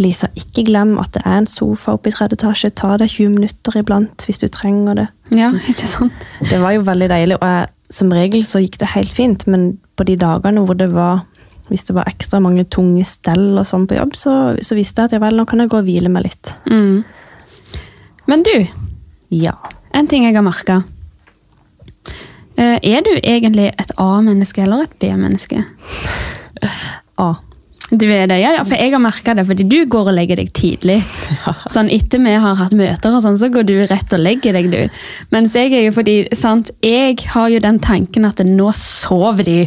Lisa, 0.00 0.28
ikke 0.38 0.64
glem 0.68 0.96
at 1.02 1.12
det 1.16 1.22
er 1.24 1.38
en 1.42 1.46
sofa 1.50 1.94
oppe 1.96 2.10
i 2.10 2.14
tredje 2.14 2.38
etasje. 2.38 2.72
Ta 2.76 2.96
deg 3.00 3.10
20 3.12 3.34
minutter 3.38 3.78
iblant 3.80 4.26
hvis 4.28 4.40
du 4.42 4.48
trenger 4.52 4.94
det. 5.02 5.06
Ja, 5.34 5.50
ikke 5.70 5.88
sant? 5.88 6.26
Det 6.50 6.60
var 6.62 6.74
jo 6.76 6.84
veldig 6.86 7.08
deilig, 7.12 7.38
og 7.40 7.46
jeg, 7.48 7.70
som 7.94 8.12
regel 8.12 8.44
så 8.48 8.60
gikk 8.64 8.78
det 8.82 8.92
helt 8.94 9.12
fint, 9.14 9.46
men 9.46 9.78
på 9.96 10.06
de 10.08 10.16
dagene 10.20 10.64
hvor 10.66 10.76
det 10.78 10.90
var 10.94 11.22
hvis 11.70 11.86
det 11.88 11.94
var 11.96 12.04
ekstra 12.10 12.42
mange 12.44 12.66
tunge 12.68 13.06
stell 13.08 13.54
og 13.56 13.64
sånn 13.64 13.86
på 13.88 13.96
jobb, 13.96 14.16
så, 14.20 14.32
så 14.60 14.76
visste 14.76 15.00
jeg 15.00 15.08
at 15.08 15.14
ja 15.16 15.20
vel, 15.22 15.38
nå 15.40 15.46
kan 15.48 15.62
jeg 15.62 15.70
gå 15.72 15.78
og 15.80 15.86
hvile 15.86 16.10
meg 16.12 16.26
litt. 16.26 16.50
Mm. 16.68 16.98
Men 18.28 18.42
du, 18.44 18.52
Ja. 19.32 19.54
en 19.96 20.06
ting 20.10 20.24
jeg 20.26 20.36
har 20.36 20.44
merka. 20.44 20.82
Er 22.56 23.00
du 23.02 23.10
egentlig 23.22 23.70
et 23.80 23.90
A-menneske 23.98 24.62
eller 24.62 24.84
et 24.84 24.92
B-menneske? 25.00 25.64
A. 27.18 27.30
Du 27.94 28.06
er 28.10 28.26
det, 28.26 28.40
ja, 28.40 28.54
ja, 28.56 28.62
for 28.66 28.74
jeg 28.80 28.90
har 28.94 29.02
merka 29.02 29.34
det, 29.36 29.44
fordi 29.46 29.66
du 29.70 29.76
går 29.90 30.08
og 30.10 30.16
legger 30.16 30.40
deg 30.40 30.50
tidlig. 30.56 30.98
Sånn 31.74 31.90
Etter 31.94 32.22
vi 32.24 32.32
har 32.42 32.56
hatt 32.58 32.74
møter, 32.76 33.14
og 33.14 33.22
sånn, 33.22 33.38
så 33.38 33.50
går 33.52 33.66
du 33.68 33.76
rett 33.90 34.16
og 34.16 34.22
legger 34.22 34.56
deg, 34.56 34.70
du. 34.72 35.00
Mens 35.34 35.54
jeg 35.58 35.74
er 35.76 35.84
jo 35.86 35.94
fordi, 35.94 36.16
sant, 36.34 36.72
jeg 36.84 37.18
har 37.34 37.52
jo 37.52 37.62
den 37.62 37.78
tanken 37.84 38.26
at 38.26 38.40
nå 38.48 38.70
sover 38.78 39.46
de. 39.46 39.58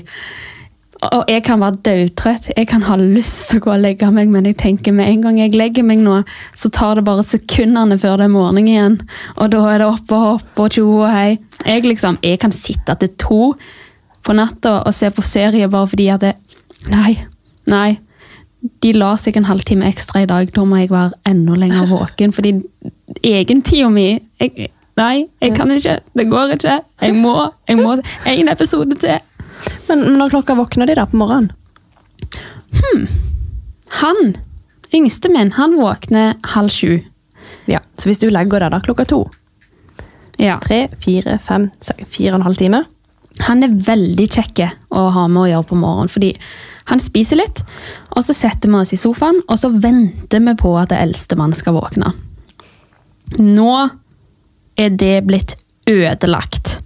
Og 0.97 1.29
jeg 1.29 1.43
kan 1.45 1.61
være 1.61 1.77
dødtrøtt, 1.85 2.49
jeg 2.57 2.67
kan 2.71 2.81
ha 2.87 2.97
lyst 2.97 3.51
til 3.51 3.61
å 3.61 3.65
gå 3.67 3.73
og 3.75 3.83
legge 3.83 4.09
meg, 4.11 4.31
men 4.33 4.49
jeg 4.49 4.57
tenker 4.63 4.95
med 4.97 5.11
en 5.11 5.27
gang 5.27 5.37
jeg 5.39 5.53
legger 5.53 5.85
meg 5.85 6.01
nå, 6.01 6.17
så 6.57 6.71
tar 6.73 6.97
det 6.97 7.05
bare 7.07 7.25
sekundene 7.25 7.99
før 8.01 8.17
det 8.17 8.25
er 8.25 8.33
morgen 8.33 8.63
igjen. 8.63 8.97
Og 9.37 9.53
da 9.53 9.61
er 9.69 9.83
det 9.83 9.91
opp 9.91 10.15
og 10.17 10.25
hopp 10.25 10.63
og 10.65 10.73
tjo 10.73 10.87
og 11.03 11.11
hei. 11.13 11.37
Jeg 11.67 11.85
liksom, 11.85 12.17
jeg 12.25 12.41
kan 12.41 12.55
sitte 12.55 12.97
til 12.97 13.13
to 13.21 13.41
på 14.25 14.35
natta 14.35 14.81
og 14.81 14.95
se 14.97 15.13
på 15.13 15.23
serie 15.23 15.69
bare 15.71 15.93
fordi 15.93 16.09
at 16.11 16.25
det, 16.25 16.33
Nei, 16.87 17.17
nei. 17.67 17.97
De 18.83 18.91
la 18.93 19.13
seg 19.19 19.37
en 19.37 19.45
halvtime 19.49 19.85
ekstra 19.89 20.21
i 20.23 20.29
dag. 20.29 20.49
Da 20.55 20.63
må 20.67 20.79
jeg 20.81 20.89
være 20.91 21.13
enda 21.29 21.55
lenger 21.59 21.87
våken. 21.93 22.33
Fordi 22.35 22.55
egentida 23.23 23.89
mi 23.93 24.07
jeg, 24.41 24.71
Nei, 24.97 25.27
jeg 25.43 25.53
kan 25.53 25.69
ikke. 25.69 25.99
Det 26.17 26.23
går 26.31 26.55
ikke. 26.55 26.79
Jeg 27.05 27.13
må. 27.13 27.35
Jeg 27.69 27.77
må 27.77 27.97
En 28.25 28.49
episode 28.49 28.95
til. 28.97 29.19
Men, 29.89 29.99
når 30.17 30.29
klokka 30.33 30.55
våkner 30.57 30.89
de 30.89 30.95
da 30.97 31.05
på 31.05 31.17
morgenen? 31.21 31.51
Han, 34.01 34.35
yngste 34.93 35.29
min, 35.33 35.51
han 35.57 35.75
våkner 35.77 36.33
halv 36.53 36.69
sju. 36.73 36.99
Ja, 37.67 37.79
Så 37.97 38.09
hvis 38.09 38.19
du 38.19 38.27
legger 38.29 38.59
deg 38.59 38.71
da 38.73 38.79
klokka 38.83 39.05
to, 39.07 39.29
Ja. 40.39 40.59
tre, 40.61 40.87
fire, 41.01 41.39
fem, 41.41 41.71
seks, 41.81 42.05
fire 42.13 42.33
og 42.33 42.39
en 42.41 42.45
halv 42.45 42.55
time 42.59 42.83
Han 43.45 43.63
er 43.63 43.75
veldig 43.87 44.25
kjekke 44.33 44.71
å 44.89 45.07
ha 45.13 45.27
med 45.29 45.43
å 45.43 45.49
gjøre 45.51 45.67
på 45.69 45.77
morgenen. 45.79 46.11
Fordi 46.11 46.31
han 46.89 47.01
spiser 47.03 47.41
litt, 47.41 47.61
og 48.15 48.25
så 48.25 48.35
setter 48.35 48.71
vi 48.71 48.79
oss 48.79 48.95
i 48.95 48.99
sofaen, 48.99 49.41
og 49.47 49.59
så 49.59 49.69
venter 49.73 50.43
vi 50.43 50.55
på 50.57 50.73
at 50.79 50.91
det 50.93 51.01
eldste 51.03 51.37
mann 51.39 51.55
skal 51.57 51.77
våkne. 51.77 52.13
Nå 53.43 53.71
er 54.79 54.93
det 54.95 55.15
blitt 55.27 55.57
ødelagt. 55.89 56.77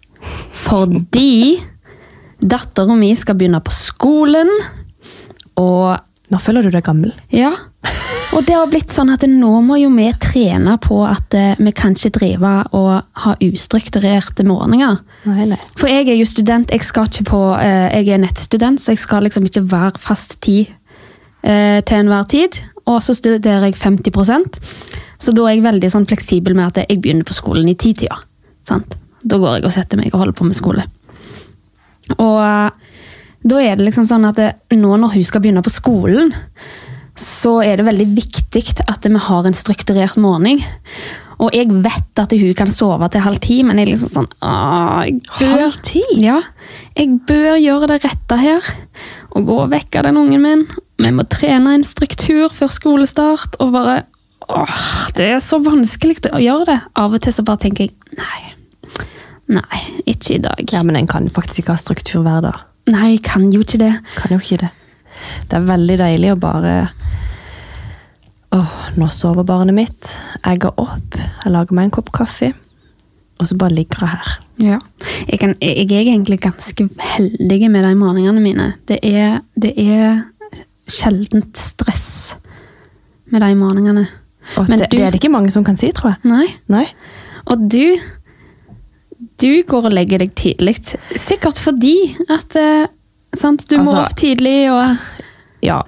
Fordi 0.62 1.60
dattera 2.42 2.96
mi 2.98 3.12
skal 3.18 3.38
begynne 3.38 3.62
på 3.64 3.76
skolen, 3.76 4.50
og 5.60 6.08
Nå 6.32 6.40
føler 6.40 6.64
du 6.64 6.72
deg 6.72 6.86
gammel. 6.88 7.12
ja. 7.36 7.52
Og 8.32 8.46
det 8.48 8.56
har 8.56 8.70
blitt 8.72 8.94
sånn 8.96 9.12
at 9.12 9.26
nå 9.28 9.52
må 9.66 9.76
jo 9.82 9.90
vi 9.92 10.08
trene 10.24 10.78
på 10.80 11.02
at 11.04 11.36
eh, 11.36 11.60
vi 11.60 11.74
kan 11.76 11.96
ikke 11.98 12.14
drive 12.16 12.52
og 12.78 12.92
ha 13.26 13.34
ustrukturerte 13.44 14.46
morgener. 14.48 15.02
Nei, 15.28 15.50
nei. 15.52 15.60
For 15.76 15.92
jeg 15.92 16.08
er 16.08 16.16
jo 16.16 16.28
student, 16.30 16.72
jeg 16.72 16.88
skal 16.88 17.10
ikke 17.10 17.28
på 17.28 17.42
eh, 17.60 17.92
Jeg 18.00 18.16
er 18.16 18.24
nettstudent, 18.24 18.80
så 18.80 18.96
jeg 18.96 19.04
skal 19.04 19.28
liksom 19.28 19.50
ikke 19.50 19.66
være 19.74 20.00
fast 20.00 20.40
tid 20.40 20.72
eh, 21.44 21.84
til 21.84 21.98
enhver 22.00 22.28
tid. 22.32 22.62
Og 22.88 23.04
så 23.04 23.14
studerer 23.14 23.68
jeg 23.68 23.78
50% 23.78 24.62
så 25.22 25.34
da 25.38 25.46
er 25.46 25.58
jeg 25.58 25.66
veldig 25.68 25.90
sånn 25.94 26.08
fleksibel 26.10 26.56
med 26.58 26.72
at 26.72 26.82
jeg 26.82 27.02
begynner 27.02 27.28
på 27.28 27.36
skolen 27.38 27.68
i 27.70 27.78
titida. 27.78 28.18
Sant? 28.66 28.96
Da 29.22 29.38
går 29.38 29.60
jeg 29.60 29.68
og 29.70 29.76
setter 29.76 30.00
meg 30.00 30.10
og 30.16 30.24
holder 30.24 30.38
på 30.38 30.48
med 30.48 30.58
skole. 30.58 30.88
Og 32.16 32.40
da 33.52 33.60
er 33.62 33.78
det 33.78 33.86
liksom 33.86 34.08
sånn 34.10 34.26
at 34.26 34.42
nå 34.74 34.96
når 34.98 35.14
hun 35.14 35.28
skal 35.28 35.44
begynne 35.44 35.62
på 35.66 35.74
skolen, 35.74 36.34
så 37.20 37.58
er 37.66 37.80
det 37.80 37.88
veldig 37.88 38.08
viktig 38.16 38.64
at 38.88 39.06
vi 39.06 39.20
har 39.20 39.48
en 39.48 39.58
strukturert 39.58 40.18
morgen. 40.22 40.62
Og 41.42 41.56
jeg 41.58 41.72
vet 41.84 42.22
at 42.22 42.34
hun 42.38 42.54
kan 42.58 42.70
sove 42.70 43.08
til 43.10 43.24
halv 43.26 43.40
ti, 43.42 43.62
men 43.66 43.80
jeg 43.80 43.88
er 43.88 43.92
liksom 43.96 44.12
sånn 44.14 44.30
«Åh, 44.46 45.02
jeg 45.08 45.18
bør, 45.40 45.56
Halv 45.64 45.78
ti? 45.88 46.04
Ja, 46.22 46.38
jeg 46.96 47.16
bør 47.28 47.58
gjøre 47.58 47.90
det 47.90 48.00
rette 48.06 48.38
her. 48.38 48.72
Og 49.34 49.48
gå 49.50 49.58
og 49.64 49.72
vekke 49.74 50.04
den 50.06 50.20
ungen 50.22 50.44
min. 50.46 50.64
Vi 51.02 51.12
må 51.16 51.26
trene 51.32 51.74
en 51.74 51.86
struktur 51.88 52.54
før 52.54 52.70
skolestart. 52.76 53.58
Og 53.64 53.74
bare 53.74 54.04
åh, 54.48 54.78
Det 55.18 55.32
er 55.34 55.42
så 55.42 55.58
vanskelig 55.66 56.22
å 56.30 56.42
gjøre 56.42 56.70
det. 56.70 56.80
Av 57.02 57.18
og 57.18 57.24
til 57.26 57.34
så 57.34 57.46
bare 57.48 57.66
tenker 57.66 57.90
jeg 57.90 58.20
nei. 58.22 58.42
Nei, 59.52 59.82
ikke 60.08 60.38
i 60.38 60.44
dag. 60.44 60.62
Ja, 60.72 60.84
men 60.86 60.96
en 61.00 61.10
kan 61.10 61.26
faktisk 61.34 61.66
ikke 61.66 61.76
ha 61.76 61.82
struktur 61.82 62.22
hver 62.24 62.46
dag. 62.46 62.62
Nei, 62.92 63.16
jeg 63.16 63.26
kan 63.26 63.50
jo 63.54 63.66
ikke 63.66 63.82
det. 63.82 63.96
Kan 64.16 64.38
jo 64.38 64.40
ikke 64.44 64.62
det. 64.62 64.72
Det 65.50 65.58
er 65.60 65.68
veldig 65.70 65.98
deilig 66.02 66.32
å 66.34 66.40
bare 66.42 66.76
Åh, 68.52 68.72
nå 69.00 69.08
sover 69.16 69.46
barnet 69.48 69.76
mitt. 69.78 70.10
Jeg 70.44 70.60
går 70.66 70.74
opp, 70.82 71.16
jeg 71.16 71.54
lager 71.54 71.78
meg 71.78 71.88
en 71.88 71.94
kopp 71.96 72.10
kaffe, 72.12 72.50
og 73.40 73.48
så 73.48 73.56
bare 73.58 73.78
ligger 73.78 74.04
jeg 74.04 74.12
her. 74.12 74.32
Ja. 74.62 74.80
Jeg, 75.30 75.40
kan, 75.40 75.54
jeg 75.64 75.86
er 75.88 76.02
egentlig 76.04 76.42
ganske 76.44 76.90
heldig 77.14 77.70
med 77.72 77.86
de 77.88 77.94
morgenene 77.96 78.44
mine. 78.44 78.66
Det 78.92 79.00
er, 79.08 79.40
det 79.56 79.72
er 79.80 80.20
sjeldent 80.92 81.56
stress 81.58 82.10
med 83.32 83.40
de 83.46 83.54
morgenene. 83.56 84.04
Og 84.60 84.68
Men 84.68 84.82
det, 84.84 84.90
du- 84.92 84.98
det 84.98 85.06
er 85.08 85.12
det 85.16 85.22
ikke 85.24 85.32
mange 85.32 85.52
som 85.56 85.64
kan 85.64 85.78
si, 85.80 85.88
tror 85.96 86.12
jeg. 86.18 86.20
Nei. 86.28 86.48
Nei. 86.68 86.88
Og 87.48 87.70
du 87.72 87.96
Du 89.42 89.64
går 89.66 89.86
og 89.88 89.94
legger 89.96 90.20
deg 90.22 90.36
tidlig. 90.38 90.76
Sikkert 91.18 91.58
fordi 91.58 91.96
at 92.30 92.54
eh, 92.60 92.88
sant? 93.38 93.68
Du 93.70 93.78
må 93.78 93.86
Altså- 93.88 94.06
opp 94.06 94.16
tidlig 94.20 94.72
og 94.72 94.98
Ja. 95.62 95.84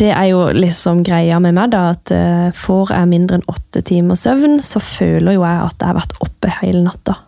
Det 0.00 0.08
er 0.16 0.30
jo 0.30 0.46
liksom 0.56 1.02
greia 1.04 1.38
med 1.38 1.52
meg, 1.54 1.70
da, 1.74 1.90
at 1.90 2.10
uh, 2.10 2.50
får 2.56 2.88
jeg 2.94 3.08
mindre 3.10 3.36
enn 3.36 3.44
åtte 3.52 3.82
timer 3.84 4.16
søvn, 4.16 4.62
så 4.64 4.80
føler 4.80 5.34
jo 5.36 5.42
jeg 5.44 5.58
at 5.60 5.76
jeg 5.76 5.90
har 5.90 5.98
vært 5.98 6.14
oppe 6.24 6.52
hele 6.62 6.80
natta. 6.86 7.18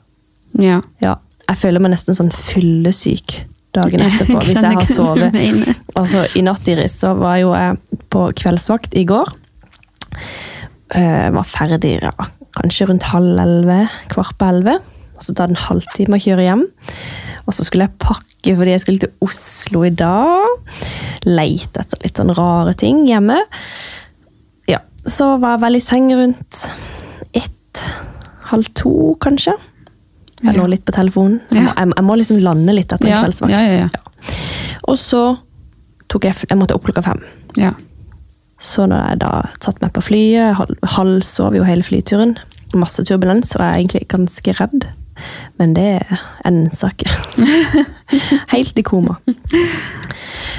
Ja. 0.57 0.81
Ja. 1.05 1.17
Jeg 1.51 1.59
føler 1.61 1.81
meg 1.85 1.93
nesten 1.93 2.17
sånn 2.17 2.33
fyllesyk 2.33 3.43
dagen 3.77 4.01
etterpå, 4.07 4.39
hvis 4.41 4.57
jeg 4.57 4.79
har 4.79 4.89
sovet. 4.89 5.37
Altså, 6.01 6.25
I 6.37 6.45
natt 6.47 6.69
Iris, 6.69 6.97
så 7.03 7.13
var 7.19 7.37
jo 7.43 7.53
jeg 7.53 7.77
på 8.13 8.25
kveldsvakt 8.41 8.97
i 8.97 9.05
går. 9.05 9.35
Uh, 10.93 11.29
var 11.37 11.45
ferdig 11.49 11.99
ja, 12.03 12.13
kanskje 12.57 12.89
rundt 12.89 13.11
halv 13.13 13.37
elleve, 13.41 13.83
kvart 14.13 14.37
på 14.41 14.49
elleve. 14.49 14.79
Og 15.23 15.27
så 15.29 15.35
tar 15.39 15.47
det 15.53 15.55
en 15.55 15.67
halvtime 15.69 16.19
å 16.19 16.23
kjøre 16.25 16.47
hjem. 16.49 16.65
Og 17.47 17.55
så 17.55 17.63
skulle 17.67 17.87
jeg 17.87 17.99
pakke 18.03 18.55
fordi 18.59 18.73
jeg 18.75 18.83
skulle 18.83 19.03
til 19.05 19.13
Oslo 19.23 19.85
i 19.87 19.93
dag. 19.95 20.73
Leite 21.29 21.85
etter 21.85 22.03
litt 22.03 22.19
sånn 22.19 22.33
rare 22.35 22.73
ting 22.79 23.05
hjemme. 23.07 23.37
Ja, 24.71 24.81
så 25.07 25.37
var 25.43 25.55
jeg 25.57 25.63
vel 25.69 25.79
i 25.79 25.83
seng 25.85 26.09
rundt 26.19 26.59
ett, 27.39 27.85
halv 28.51 28.67
to 28.79 28.93
kanskje. 29.23 29.55
Jeg 30.43 30.57
lå 30.59 30.67
litt 30.73 30.83
på 30.89 30.95
telefonen. 30.97 31.39
Jeg, 31.55 31.63
må, 31.69 31.75
jeg, 31.79 32.05
må 32.09 32.17
liksom 32.19 32.41
lande 32.43 32.75
litt 32.75 32.91
etter 32.91 33.07
en 33.07 33.13
Ja, 33.15 33.21
kveldsvakt. 33.23 33.55
ja, 33.55 33.87
ja. 33.87 33.89
Og 34.91 34.99
så 34.99 35.23
tok 36.11 36.27
jeg, 36.27 36.35
jeg 36.51 36.59
måtte 36.59 36.75
opp 36.75 36.83
klokka 36.89 37.05
fem. 37.07 37.23
Ja. 37.57 37.77
Så 38.63 38.89
når 38.91 39.05
jeg 39.13 39.21
da 39.23 39.31
satte 39.63 39.83
meg 39.87 39.95
på 39.95 40.03
flyet, 40.03 40.57
hal- 40.59 40.79
halvsov 40.99 41.55
jo 41.59 41.63
hele 41.67 41.87
flyturen. 41.87 42.35
Masse 42.75 43.05
turbulens, 43.07 43.55
og 43.55 43.63
jeg 43.63 43.71
er 43.71 43.79
egentlig 43.85 44.09
ganske 44.11 44.55
redd. 44.59 44.89
Men 45.61 45.75
det 45.77 45.89
er 46.01 46.23
en 46.49 46.65
sak. 46.75 47.05
Helt 48.55 48.79
i 48.79 48.85
koma. 48.87 49.19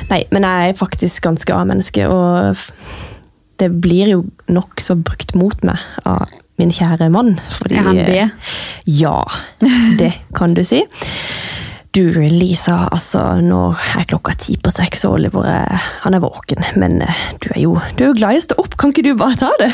Nei, 0.10 0.24
men 0.32 0.46
jeg 0.46 0.70
er 0.74 0.80
faktisk 0.80 1.24
ganske 1.26 1.56
A-menneske, 1.56 2.08
og 2.12 2.60
det 3.62 3.70
blir 3.84 4.14
jo 4.14 4.24
nokså 4.52 4.98
brukt 5.00 5.36
mot 5.38 5.60
meg 5.66 5.82
av 6.10 6.32
min 6.62 6.74
kjære 6.74 7.10
mann. 7.14 7.38
Fordi, 7.58 7.76
Er 7.76 7.88
han 7.88 7.96
det? 7.96 8.30
Ja, 8.86 9.20
det 10.00 10.14
kan 10.36 10.54
du 10.54 10.64
si. 10.68 10.84
Du, 11.94 12.08
Lisa, 12.10 12.88
altså, 12.90 13.20
nå 13.38 13.68
er 13.94 14.08
klokka 14.10 14.34
ti 14.42 14.56
på 14.58 14.72
seks, 14.74 15.04
og 15.06 15.20
Oliver 15.20 15.46
er, 15.46 15.84
han 16.02 16.18
er 16.18 16.24
våken. 16.24 16.66
Men 16.82 16.98
eh, 17.06 17.20
du 17.38 17.52
er 17.54 17.60
jo 17.62 17.76
du 17.94 18.02
er 18.02 18.08
jo 18.10 18.16
glad 18.18 18.34
i 18.34 18.42
å 18.42 18.46
stå 18.48 18.58
opp, 18.64 18.74
kan 18.82 18.94
ikke 18.94 19.06
du 19.06 19.12
bare 19.20 19.38
ta 19.38 19.52
det? 19.62 19.70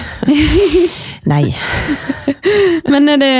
Nei. 1.31 1.45
Men 2.91 3.07
er 3.15 3.23
det 3.23 3.35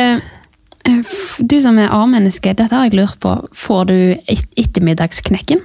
Du 1.39 1.55
som 1.61 1.77
er 1.79 1.91
A-menneske, 1.93 2.53
dette 2.55 2.75
har 2.75 2.87
jeg 2.87 2.97
lurt 2.97 3.19
på. 3.23 3.33
Får 3.55 3.89
du 3.89 3.95
ettermiddagsknekken? 4.29 5.61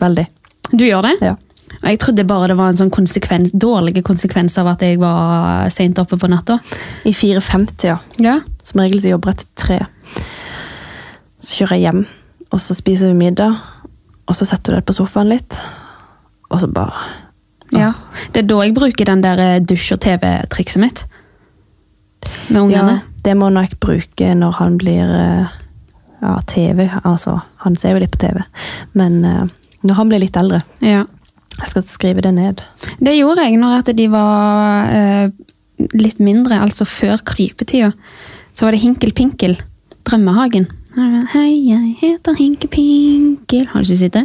Veldig. 0.00 0.26
Du 0.72 0.84
gjør 0.84 1.08
det? 1.08 1.14
Ja. 1.24 1.36
Og 1.80 1.88
Jeg 1.88 1.98
trodde 2.02 2.26
bare 2.28 2.50
det 2.50 2.56
var 2.58 2.72
en 2.72 2.76
sånn 2.80 2.92
konsekvens, 2.92 3.52
dårlig 3.56 4.02
konsekvens 4.04 4.58
av 4.60 4.68
at 4.74 4.82
jeg 4.84 4.98
var 5.00 5.68
sent 5.72 5.98
oppe 6.02 6.18
på 6.20 6.28
natta. 6.28 6.58
I 7.08 7.12
4.50, 7.16 7.86
ja. 7.88 7.98
Ja. 8.20 8.40
Som 8.62 8.82
regel 8.82 9.00
så 9.00 9.14
jobber 9.14 9.32
jeg 9.32 9.42
til 9.42 9.50
tre. 9.64 9.78
Så 11.40 11.56
kjører 11.60 11.78
jeg 11.78 11.86
hjem, 11.86 12.02
og 12.50 12.60
så 12.60 12.76
spiser 12.76 13.12
vi 13.14 13.20
middag. 13.22 13.56
Og 14.28 14.36
så 14.36 14.46
setter 14.46 14.74
du 14.74 14.78
deg 14.78 14.86
på 14.86 14.94
sofaen 14.94 15.30
litt, 15.32 15.56
og 16.50 16.60
så 16.62 16.68
bare 16.70 16.94
ja. 17.70 17.92
Det 18.34 18.42
er 18.42 18.46
da 18.50 18.56
jeg 18.64 18.74
bruker 18.74 19.06
den 19.06 19.20
der 19.22 19.38
eh, 19.38 19.60
dusj- 19.62 19.92
og 19.94 20.00
TV-trikset 20.02 20.82
mitt. 20.82 21.04
Med 22.48 22.64
ungene. 22.64 22.96
Ja, 22.98 23.09
det 23.24 23.36
må 23.38 23.50
nok 23.52 23.76
bruke 23.82 24.34
når 24.36 24.56
han 24.58 24.76
blir 24.80 25.14
eh, 25.14 25.54
ja, 26.20 26.34
TV. 26.50 26.86
Altså, 27.04 27.38
han 27.64 27.76
ser 27.78 27.94
jo 27.94 28.02
litt 28.02 28.14
på 28.14 28.22
TV. 28.22 28.42
Men 28.98 29.20
eh, 29.24 29.46
når 29.86 29.98
han 30.00 30.12
blir 30.12 30.22
litt 30.24 30.38
eldre 30.40 30.62
Ja. 30.84 31.06
Jeg 31.60 31.72
skal 31.72 31.82
skrive 31.84 32.22
det 32.24 32.30
ned. 32.32 32.60
Det 33.02 33.12
gjorde 33.18 33.42
jeg 33.44 33.58
når 33.60 33.80
at 33.82 33.88
de 33.98 34.04
var 34.08 34.92
eh, 34.94 35.32
litt 35.98 36.20
mindre, 36.22 36.60
altså 36.62 36.86
før 36.88 37.20
krypetida. 37.26 37.90
Så 38.54 38.64
var 38.64 38.72
det 38.72 38.80
Hinkel 38.84 39.12
Pinkel, 39.16 39.58
Drømmehagen. 40.08 40.70
Hei, 41.34 41.50
jeg 41.68 41.96
heter 42.00 42.38
Hinkel 42.38 42.70
Pinkel. 42.72 43.66
Har 43.72 43.82
du 43.82 43.90
ikke 43.90 44.00
sett 44.06 44.16
det? 44.16 44.24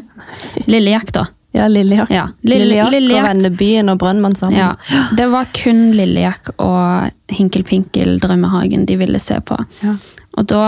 Lillejakta. 0.69 1.25
Ja, 1.55 1.67
Lillejakk. 1.71 2.09
Ja, 2.11 2.25
Lille- 2.43 2.65
Lillejakk 2.65 2.87
og 2.87 2.93
Lillejakk. 2.97 3.27
Vennebyen 3.29 3.89
og 3.93 3.99
Brønnmann 4.01 4.35
sammen. 4.35 4.57
Ja, 4.59 4.73
det 5.15 5.27
var 5.31 5.45
kun 5.55 5.85
Lillejakk 5.95 6.49
og 6.59 7.11
Hinkelpinkel 7.31 8.17
Drømmehagen 8.19 8.83
de 8.89 8.97
ville 8.99 9.19
se 9.23 9.37
på. 9.41 9.57
Ja. 9.83 9.95
Og 10.37 10.49
da 10.51 10.63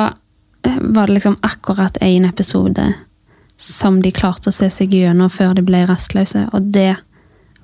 eh, 0.63 0.77
var 0.79 1.07
det 1.11 1.17
liksom 1.19 1.35
akkurat 1.43 1.97
én 2.01 2.27
episode 2.29 2.93
som 3.57 3.99
de 4.01 4.11
klarte 4.13 4.51
å 4.51 4.53
se 4.55 4.69
seg 4.69 4.93
gjennom 4.93 5.29
før 5.33 5.55
de 5.57 5.63
ble 5.65 5.81
rastløse, 5.89 6.45
og 6.53 6.71
det 6.71 6.93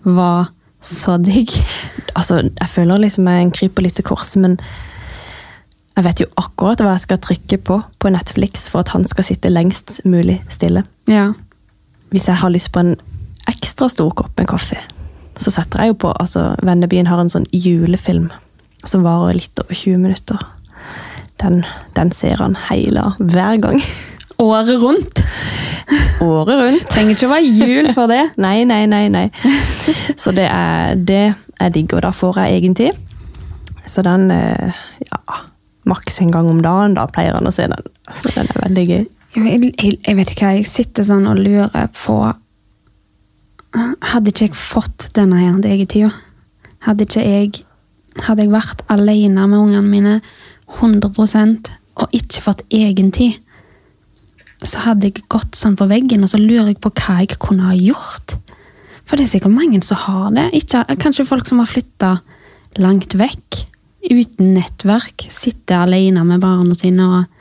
var 0.03 0.49
så 0.83 1.15
digg. 1.21 1.53
Altså, 2.17 2.41
jeg 2.59 2.69
føler 2.73 2.99
liksom 3.05 3.27
jeg 3.29 3.53
kryper 3.55 3.85
litt 3.85 3.95
til 4.01 4.07
korset, 4.09 4.41
men 4.43 4.57
jeg 5.95 6.03
vet 6.07 6.23
jo 6.23 6.27
akkurat 6.41 6.81
hva 6.81 6.95
jeg 6.97 7.03
skal 7.05 7.21
trykke 7.23 7.57
på 7.69 7.77
på 8.01 8.11
Netflix 8.11 8.65
for 8.73 8.81
at 8.81 8.89
han 8.95 9.05
skal 9.07 9.23
sitte 9.27 9.51
lengst 9.53 9.99
mulig 10.09 10.39
stille. 10.51 10.81
Ja. 11.07 11.29
Hvis 12.11 12.27
jeg 12.27 12.35
har 12.41 12.49
lyst 12.53 12.71
på 12.73 12.81
en 12.81 12.95
ekstra 13.51 13.89
stor 13.91 14.11
kopp 14.17 14.37
med 14.39 14.49
kaffe, 14.51 14.79
så 15.37 15.51
setter 15.51 15.81
jeg 15.81 15.93
jo 15.93 16.01
på 16.05 16.13
altså, 16.21 16.53
Vennebyen 16.63 17.09
har 17.09 17.21
en 17.21 17.31
sånn 17.31 17.47
julefilm 17.51 18.29
som 18.87 19.05
varer 19.05 19.39
litt 19.39 19.59
over 19.63 19.75
20 19.75 20.01
minutter. 20.03 20.41
Den, 21.41 21.63
den 21.97 22.11
ser 22.15 22.41
han 22.43 22.57
hele 22.69 23.05
hver 23.19 23.57
gang. 23.63 23.81
Året 24.43 24.69
rundt. 24.81 25.23
Året 26.21 26.59
rundt. 26.59 26.85
Trenger 26.91 27.15
ikke 27.15 27.29
å 27.29 27.33
være 27.33 27.53
jul 27.63 27.89
for 27.95 28.11
det. 28.11 28.21
Nei, 28.45 28.63
nei, 28.67 28.83
nei, 28.89 29.07
nei. 29.13 29.27
Så 30.19 30.33
det 30.35 30.47
er, 30.49 30.95
det 30.97 31.23
jeg 31.59 31.73
digger, 31.75 31.99
og 31.99 32.05
da 32.07 32.13
får 32.15 32.39
jeg 32.43 32.59
egen 32.59 32.77
tid. 32.77 32.97
Så 33.89 34.03
den, 34.05 34.29
eh, 34.31 34.79
ja, 35.09 35.41
maks 35.89 36.21
en 36.23 36.31
gang 36.33 36.49
om 36.49 36.61
dagen, 36.63 36.95
da 36.97 37.05
pleier 37.11 37.37
han 37.37 37.47
å 37.47 37.53
se 37.53 37.67
den. 37.71 37.91
Så 38.21 38.33
den 38.35 38.49
er 38.49 38.63
veldig 38.65 38.85
gøy. 38.89 39.03
Jeg, 39.33 39.59
jeg, 39.73 39.97
jeg 40.05 40.17
vet 40.17 40.31
ikke 40.33 40.51
jeg 40.57 40.65
sitter 40.69 41.07
sånn 41.07 41.27
og 41.29 41.39
lurer 41.41 41.87
på 41.97 42.17
Hadde 43.73 44.29
ikke 44.29 44.49
jeg 44.49 44.57
fått 44.57 45.07
denne 45.17 45.39
her 45.41 45.85
tid, 45.89 46.11
hadde 46.85 47.07
ikke 47.07 47.23
jeg 47.23 47.63
Hadde 48.21 48.43
jeg 48.43 48.51
vært 48.53 48.83
alene 48.93 49.47
med 49.49 49.57
ungene 49.57 49.89
mine 49.89 50.11
100% 50.77 51.71
og 51.97 52.13
ikke 52.13 52.43
fått 52.45 52.61
egen 52.73 53.09
tid, 53.13 53.39
så 54.63 54.83
hadde 54.85 55.09
jeg 55.09 55.25
gått 55.31 55.57
sånn 55.57 55.75
på 55.77 55.87
veggen, 55.89 56.23
og 56.23 56.31
så 56.31 56.39
lurer 56.41 56.71
jeg 56.71 56.79
på 56.83 56.91
hva 56.93 57.19
jeg 57.21 57.39
kunne 57.41 57.67
ha 57.67 57.75
gjort. 57.77 58.35
For 59.03 59.19
det 59.19 59.27
er 59.27 59.31
sikkert 59.33 59.55
mange 59.55 59.81
som 59.85 59.99
har 60.05 60.31
det. 60.35 60.47
Ikke, 60.57 60.85
kanskje 61.01 61.27
folk 61.27 61.49
som 61.49 61.59
har 61.61 61.69
flytta 61.69 62.15
langt 62.81 63.17
vekk, 63.19 63.63
uten 64.09 64.53
nettverk, 64.55 65.27
sitter 65.31 65.83
alene 65.83 66.23
med 66.27 66.43
barna 66.43 66.77
sine 66.77 67.07
og 67.07 67.39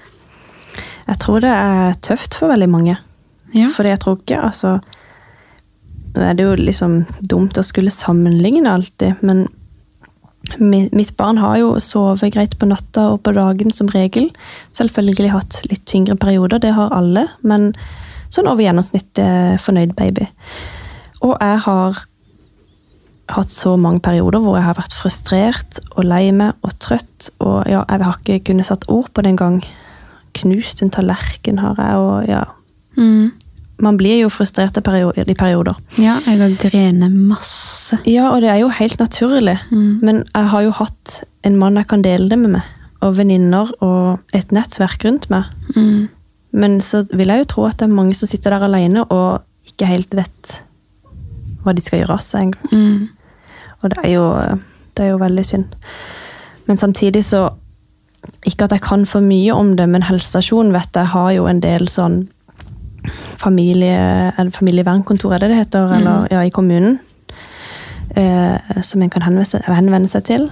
Jeg 1.03 1.19
tror 1.19 1.43
det 1.43 1.51
er 1.51 1.97
tøft 2.01 2.37
for 2.39 2.49
veldig 2.49 2.69
mange. 2.71 2.95
Ja. 3.53 3.67
For 3.75 3.85
jeg 3.85 3.99
tror 4.01 4.21
ikke, 4.21 4.39
altså 4.39 4.77
Nå 6.13 6.23
er 6.27 6.37
det 6.37 6.45
jo 6.45 6.55
liksom 6.59 7.03
dumt 7.29 7.59
å 7.59 7.65
skulle 7.65 7.93
sammenligne 7.95 8.69
alltid, 8.69 9.23
men 9.25 9.47
mitt 10.59 11.13
barn 11.17 11.39
har 11.39 11.57
jo 11.61 11.75
sovet 11.81 12.35
greit 12.35 12.57
på 12.59 12.67
natta 12.69 13.13
og 13.15 13.23
på 13.25 13.33
dagen 13.37 13.71
som 13.73 13.89
regel. 13.93 14.29
Selvfølgelig 14.77 15.33
hatt 15.33 15.61
litt 15.71 15.85
tyngre 15.89 16.17
perioder, 16.21 16.61
det 16.61 16.75
har 16.77 16.93
alle, 16.93 17.29
men 17.47 17.71
sånn 18.33 18.51
over 18.51 18.65
gjennomsnittet 18.65 19.63
fornøyd 19.63 19.95
baby. 19.97 20.27
Og 21.23 21.37
jeg 21.39 21.61
har 21.67 22.03
hatt 23.33 23.55
så 23.55 23.77
mange 23.81 24.03
perioder 24.05 24.43
hvor 24.43 24.59
jeg 24.59 24.67
har 24.67 24.77
vært 24.77 24.97
frustrert 24.99 25.79
og 25.95 26.05
lei 26.05 26.27
meg 26.37 26.59
og 26.67 26.75
trøtt, 26.83 27.31
og 27.41 27.63
ja, 27.71 27.85
jeg 27.87 28.05
har 28.05 28.19
ikke 28.19 28.43
kunnet 28.51 28.69
satt 28.69 28.89
ord 28.93 29.13
på 29.15 29.25
det 29.25 29.37
engang. 29.37 29.63
Knust 30.37 30.83
en 30.83 30.93
tallerken 30.93 31.63
har 31.63 31.79
jeg, 31.79 32.03
og 32.03 32.29
ja 32.29 32.43
Mm. 32.97 33.33
Man 33.83 33.99
blir 33.99 34.21
jo 34.21 34.31
frustrert 34.31 34.77
i 34.79 34.83
perioder. 34.85 35.27
I 35.27 35.35
perioder. 35.35 35.79
Ja, 35.99 36.21
jeg 36.27 36.39
har 36.39 36.57
grenet 36.63 37.15
masse. 37.15 37.99
Ja, 38.07 38.31
og 38.31 38.43
det 38.45 38.53
er 38.53 38.61
jo 38.63 38.71
helt 38.71 39.01
naturlig. 39.03 39.57
Mm. 39.73 39.99
Men 40.03 40.23
jeg 40.29 40.51
har 40.55 40.67
jo 40.69 40.75
hatt 40.79 41.23
en 41.43 41.59
mann 41.59 41.81
jeg 41.81 41.89
kan 41.91 42.05
dele 42.05 42.31
det 42.31 42.39
med 42.39 42.55
meg, 42.55 42.69
og 43.03 43.17
venninner 43.19 43.73
og 43.83 44.37
et 44.39 44.55
nettverk 44.55 45.03
rundt 45.09 45.27
meg. 45.35 45.51
Mm. 45.75 46.07
Men 46.53 46.79
så 46.85 47.03
vil 47.11 47.33
jeg 47.33 47.43
jo 47.43 47.49
tro 47.55 47.65
at 47.67 47.81
det 47.81 47.89
er 47.89 47.97
mange 47.97 48.15
som 48.15 48.31
sitter 48.31 48.55
der 48.55 48.69
alene 48.69 49.03
og 49.09 49.43
ikke 49.67 49.89
helt 49.89 50.15
vet 50.15 50.61
hva 51.63 51.75
de 51.75 51.83
skal 51.83 52.03
gjøre 52.03 52.19
av 52.19 52.23
seg 52.23 52.47
engang. 52.47 52.71
Mm. 52.71 53.09
Og 53.83 53.91
det 53.91 53.99
er, 54.05 54.11
jo, 54.13 54.27
det 54.95 55.05
er 55.05 55.11
jo 55.11 55.19
veldig 55.23 55.45
synd. 55.47 55.75
Men 56.69 56.79
samtidig 56.79 57.25
så 57.27 57.51
Ikke 58.47 58.69
at 58.69 58.71
jeg 58.71 58.83
kan 58.83 59.03
for 59.07 59.19
mye 59.21 59.51
om 59.51 59.73
det, 59.75 59.89
men 59.91 60.05
helsestasjonen 60.07 60.71
vet 60.71 60.95
jeg 60.95 61.11
har 61.11 61.33
jo 61.35 61.47
en 61.51 61.61
del 61.61 61.89
sånn 61.91 62.29
familie, 63.41 64.33
eller 64.39 64.51
familievernkontor, 64.55 65.35
er 65.35 65.43
det 65.43 65.53
det 65.53 65.63
heter, 65.63 65.95
eller 65.99 66.29
ja, 66.31 66.43
i 66.45 66.55
kommunen. 66.55 66.99
Eh, 68.17 68.83
som 68.83 69.03
en 69.03 69.11
kan 69.11 69.25
henvende 69.25 69.49
seg, 69.49 69.65
henvende 69.69 70.11
seg 70.11 70.27
til. 70.29 70.51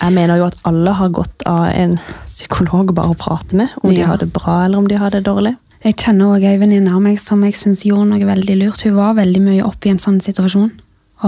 Jeg 0.00 0.14
mener 0.16 0.40
jo 0.40 0.48
at 0.48 0.56
alle 0.66 0.96
har 0.98 1.12
godt 1.14 1.44
av 1.46 1.68
en 1.70 1.94
psykolog 2.24 2.90
bare 2.96 3.14
å 3.14 3.18
prate 3.18 3.56
med, 3.58 3.70
om 3.82 3.94
de 3.94 4.02
har 4.02 4.18
det 4.18 4.32
bra 4.34 4.64
eller 4.64 4.80
om 4.80 4.88
de 4.90 4.98
har 4.98 5.14
det 5.14 5.22
dårlig. 5.28 5.54
Jeg 5.84 5.98
kjenner 6.02 6.34
òg 6.34 6.44
ei 6.48 6.56
venninne 6.58 6.90
av 6.90 7.02
meg 7.04 7.20
som 7.22 7.44
jeg 7.46 7.54
syns 7.54 7.84
gjorde 7.86 8.08
noe 8.10 8.26
veldig 8.26 8.56
lurt. 8.58 8.82
Hun 8.82 8.96
var 8.96 9.14
veldig 9.20 9.42
mye 9.44 9.66
oppe 9.66 9.86
i 9.86 9.92
en 9.94 10.02
sånn 10.02 10.18
situasjon. 10.24 10.72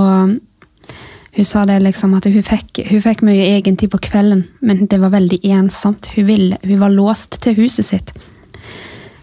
Og 0.01 0.39
hun 1.39 1.47
sa 1.47 1.63
det 1.69 1.77
liksom 1.85 2.17
at 2.19 2.27
hun 2.27 2.43
fikk, 2.43 2.81
hun 2.89 3.05
fikk 3.05 3.23
mye 3.29 3.45
egentid 3.53 3.93
på 3.93 4.01
kvelden, 4.09 4.49
men 4.59 4.89
det 4.91 4.99
var 4.99 5.13
veldig 5.15 5.39
ensomt. 5.55 6.11
Hun, 6.17 6.27
ville, 6.27 6.59
hun 6.65 6.81
var 6.83 6.91
låst 6.91 7.39
til 7.45 7.55
huset 7.61 7.87
sitt. 7.87 8.11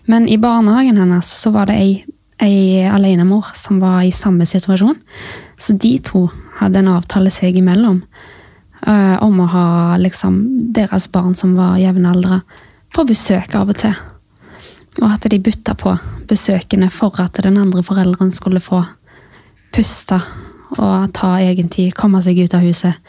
Men 0.06 0.28
i 0.28 0.38
barnehagen 0.38 0.98
hennes 0.98 1.30
så 1.41 1.52
var 1.54 1.70
det 1.70 1.78
ei, 1.82 2.06
ei 2.41 2.86
alenemor 2.86 3.52
som 3.58 3.80
var 3.82 4.04
i 4.06 4.13
samme 4.13 4.46
situasjon. 4.46 4.98
Så 5.58 5.74
de 5.74 5.98
to 6.06 6.28
hadde 6.60 6.82
en 6.82 6.94
avtale 6.94 7.32
seg 7.34 7.58
imellom 7.58 8.02
uh, 8.88 9.18
om 9.24 9.39
å 9.41 9.50
ha 9.52 9.68
liksom 10.02 10.41
deres 10.76 11.10
barn 11.12 11.36
som 11.36 11.56
var 11.58 11.80
jevnaldra, 11.82 12.41
på 12.96 13.04
besøk 13.04 13.56
av 13.60 13.74
og 13.74 13.80
til. 13.82 13.96
Og 15.02 15.10
at 15.10 15.26
de 15.28 15.41
bytta 15.44 15.74
på 15.76 15.98
besøkene 16.30 16.88
for 16.94 17.18
at 17.20 17.41
den 17.44 17.58
andre 17.60 17.84
forelderen 17.84 18.32
skulle 18.32 18.63
få 18.63 18.86
puste 19.76 20.22
å 20.81 21.07
ta 21.15 21.35
egen 21.43 21.69
tid, 21.71 21.93
komme 21.97 22.21
seg 22.23 22.39
ut 22.43 22.53
av 22.57 22.65
huset. 22.65 22.99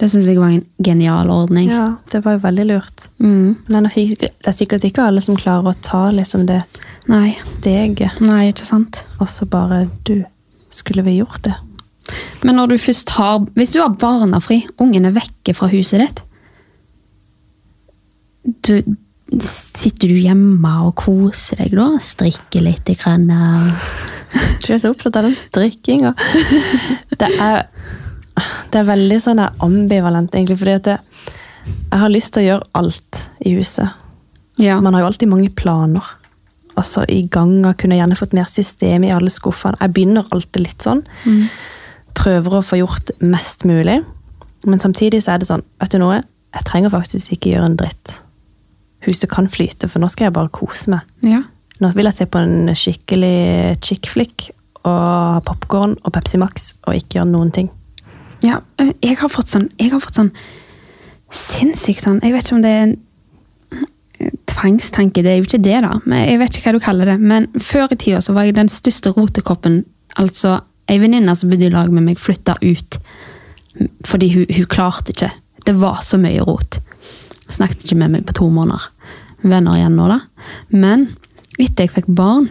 Det 0.00 0.08
syns 0.08 0.28
jeg 0.30 0.38
var 0.40 0.54
en 0.54 0.64
genial 0.80 1.30
ordning. 1.32 1.68
Ja, 1.68 1.96
det 2.12 2.22
var 2.24 2.38
jo 2.38 2.44
veldig 2.46 2.66
lurt. 2.70 3.08
Mm. 3.20 3.56
Men 3.68 3.88
det 3.88 4.06
er 4.22 4.30
er 4.48 4.56
sikkert 4.56 4.86
ikke 4.88 5.04
alle 5.04 5.20
som 5.24 5.36
klarer 5.36 5.72
å 5.72 5.80
ta 5.82 6.08
liksom 6.10 6.46
det 6.48 6.62
Nei. 7.08 7.34
steget. 7.44 8.20
Nei, 8.20 8.48
ikke 8.48 8.64
sant. 8.64 9.04
Og 9.20 9.28
så 9.28 9.46
bare 9.46 9.88
Du, 10.04 10.24
skulle 10.70 11.04
vi 11.04 11.18
gjort 11.18 11.42
det? 11.44 11.54
Men 12.42 12.56
når 12.56 12.66
du 12.66 12.78
først 12.78 13.10
har 13.10 13.46
Hvis 13.54 13.72
du 13.72 13.80
har 13.80 13.90
barnefri, 13.90 14.66
ungen 14.80 15.04
er 15.04 15.12
vekke 15.14 15.54
fra 15.54 15.68
huset 15.68 16.00
ditt 16.00 16.24
du, 18.66 18.82
Sitter 19.30 20.10
du 20.10 20.16
hjemme 20.18 20.72
og 20.88 20.96
koser 20.98 21.60
deg 21.62 21.76
da? 21.78 21.86
Strikker 22.02 22.64
litt? 22.64 22.88
i 22.90 22.96
Grann, 22.98 23.28
Du 24.64 24.72
er 24.74 24.78
så 24.82 24.90
opptatt 24.90 25.16
av 25.16 25.28
den 25.28 25.36
strikkinga. 25.38 26.14
Det 27.18 27.30
det 28.70 28.78
er 28.80 28.86
veldig 28.88 29.18
sånn 29.20 29.40
ambivalent, 29.42 30.34
egentlig. 30.34 30.58
Fordi 30.60 30.76
at 30.78 30.88
jeg 30.92 32.00
har 32.02 32.12
lyst 32.12 32.32
til 32.34 32.44
å 32.44 32.46
gjøre 32.46 32.68
alt 32.80 33.20
i 33.44 33.54
huset. 33.58 33.88
ja. 34.58 34.80
Man 34.80 34.94
har 34.94 35.02
jo 35.02 35.10
alltid 35.10 35.28
mange 35.28 35.50
planer. 35.50 36.06
Altså 36.78 37.04
i 37.08 37.22
ganger, 37.28 37.74
kunne 37.74 37.98
gjerne 37.98 38.16
fått 38.16 38.32
mer 38.36 38.48
system 38.48 39.04
i 39.04 39.12
alle 39.12 39.30
skuffene. 39.30 39.76
Jeg 39.80 39.92
begynner 39.92 40.28
alltid 40.32 40.62
litt 40.62 40.86
sånn. 40.86 41.02
Mm. 41.26 41.48
Prøver 42.16 42.56
å 42.56 42.64
få 42.64 42.78
gjort 42.80 43.12
mest 43.20 43.66
mulig. 43.68 44.00
Men 44.64 44.80
samtidig 44.80 45.22
så 45.24 45.34
er 45.34 45.42
det 45.42 45.50
sånn, 45.50 45.64
vet 45.80 45.92
du 45.92 45.98
noe? 46.00 46.22
Jeg 46.54 46.66
trenger 46.68 46.92
faktisk 46.92 47.32
ikke 47.34 47.54
gjøre 47.54 47.72
en 47.72 47.78
dritt. 47.80 48.16
Huset 49.06 49.30
kan 49.32 49.48
flyte, 49.48 49.88
for 49.88 50.02
nå 50.02 50.08
skal 50.12 50.28
jeg 50.28 50.36
bare 50.36 50.52
kose 50.52 50.90
meg. 50.96 51.00
ja. 51.26 51.42
Nå 51.80 51.88
vil 51.96 52.04
jeg 52.04 52.12
se 52.12 52.24
på 52.28 52.36
en 52.36 52.68
skikkelig 52.76 53.78
chick 53.80 54.10
flick 54.12 54.50
og 54.82 54.90
ha 54.92 55.38
popkorn 55.40 55.94
og 56.04 56.12
Pepsi 56.12 56.36
Max 56.36 56.74
og 56.84 56.92
ikke 56.98 57.16
gjøre 57.16 57.30
noen 57.30 57.52
ting. 57.56 57.70
Ja, 58.44 58.58
jeg 59.00 59.16
har 59.16 59.32
fått 59.32 59.48
sånn 59.48 59.70
Jeg 59.80 59.90
har 59.92 60.00
fått 60.00 60.16
sånn 60.16 60.28
sinnssykt 61.32 62.04
sånn 62.04 62.20
Jeg 62.24 62.32
vet 62.32 62.44
ikke 62.46 62.56
om 62.56 62.62
det 62.64 62.70
er 62.72 62.82
en 62.84 62.94
tvangstanke, 64.50 65.22
det 65.24 65.32
er 65.32 65.38
jo 65.40 65.46
ikke 65.48 65.62
det, 65.64 65.78
da. 65.86 65.94
Men 66.04 66.26
jeg 66.28 66.40
vet 66.42 66.56
ikke 66.58 66.68
hva 66.68 66.76
du 66.76 66.84
kaller 66.84 67.10
det. 67.14 67.16
Men 67.32 67.46
før 67.56 67.94
i 67.94 67.96
tida 68.00 68.20
så 68.20 68.34
var 68.36 68.44
jeg 68.44 68.58
den 68.58 68.68
største 68.68 69.14
rotekoppen. 69.16 69.78
Altså, 70.20 70.58
ei 70.90 70.98
venninne 71.00 71.32
som 71.38 71.48
bodde 71.52 71.68
i 71.70 71.72
lag 71.72 71.88
med 71.94 72.04
meg, 72.10 72.20
flytta 72.20 72.58
ut 72.60 73.00
fordi 74.04 74.32
hun, 74.34 74.46
hun 74.50 74.66
klarte 74.68 75.14
ikke. 75.14 75.30
Det 75.64 75.72
var 75.78 76.02
så 76.04 76.18
mye 76.20 76.42
rot. 76.44 76.80
Snakket 77.50 77.84
ikke 77.84 77.98
med 78.00 78.14
meg 78.14 78.26
på 78.28 78.36
to 78.40 78.48
måneder. 78.52 78.88
Venner 79.42 79.78
igjen 79.78 79.96
nå, 79.96 80.08
da. 80.10 80.20
Men 80.72 81.08
etter 81.60 81.86
jeg 81.86 81.94
fikk 81.94 82.10
barn 82.16 82.50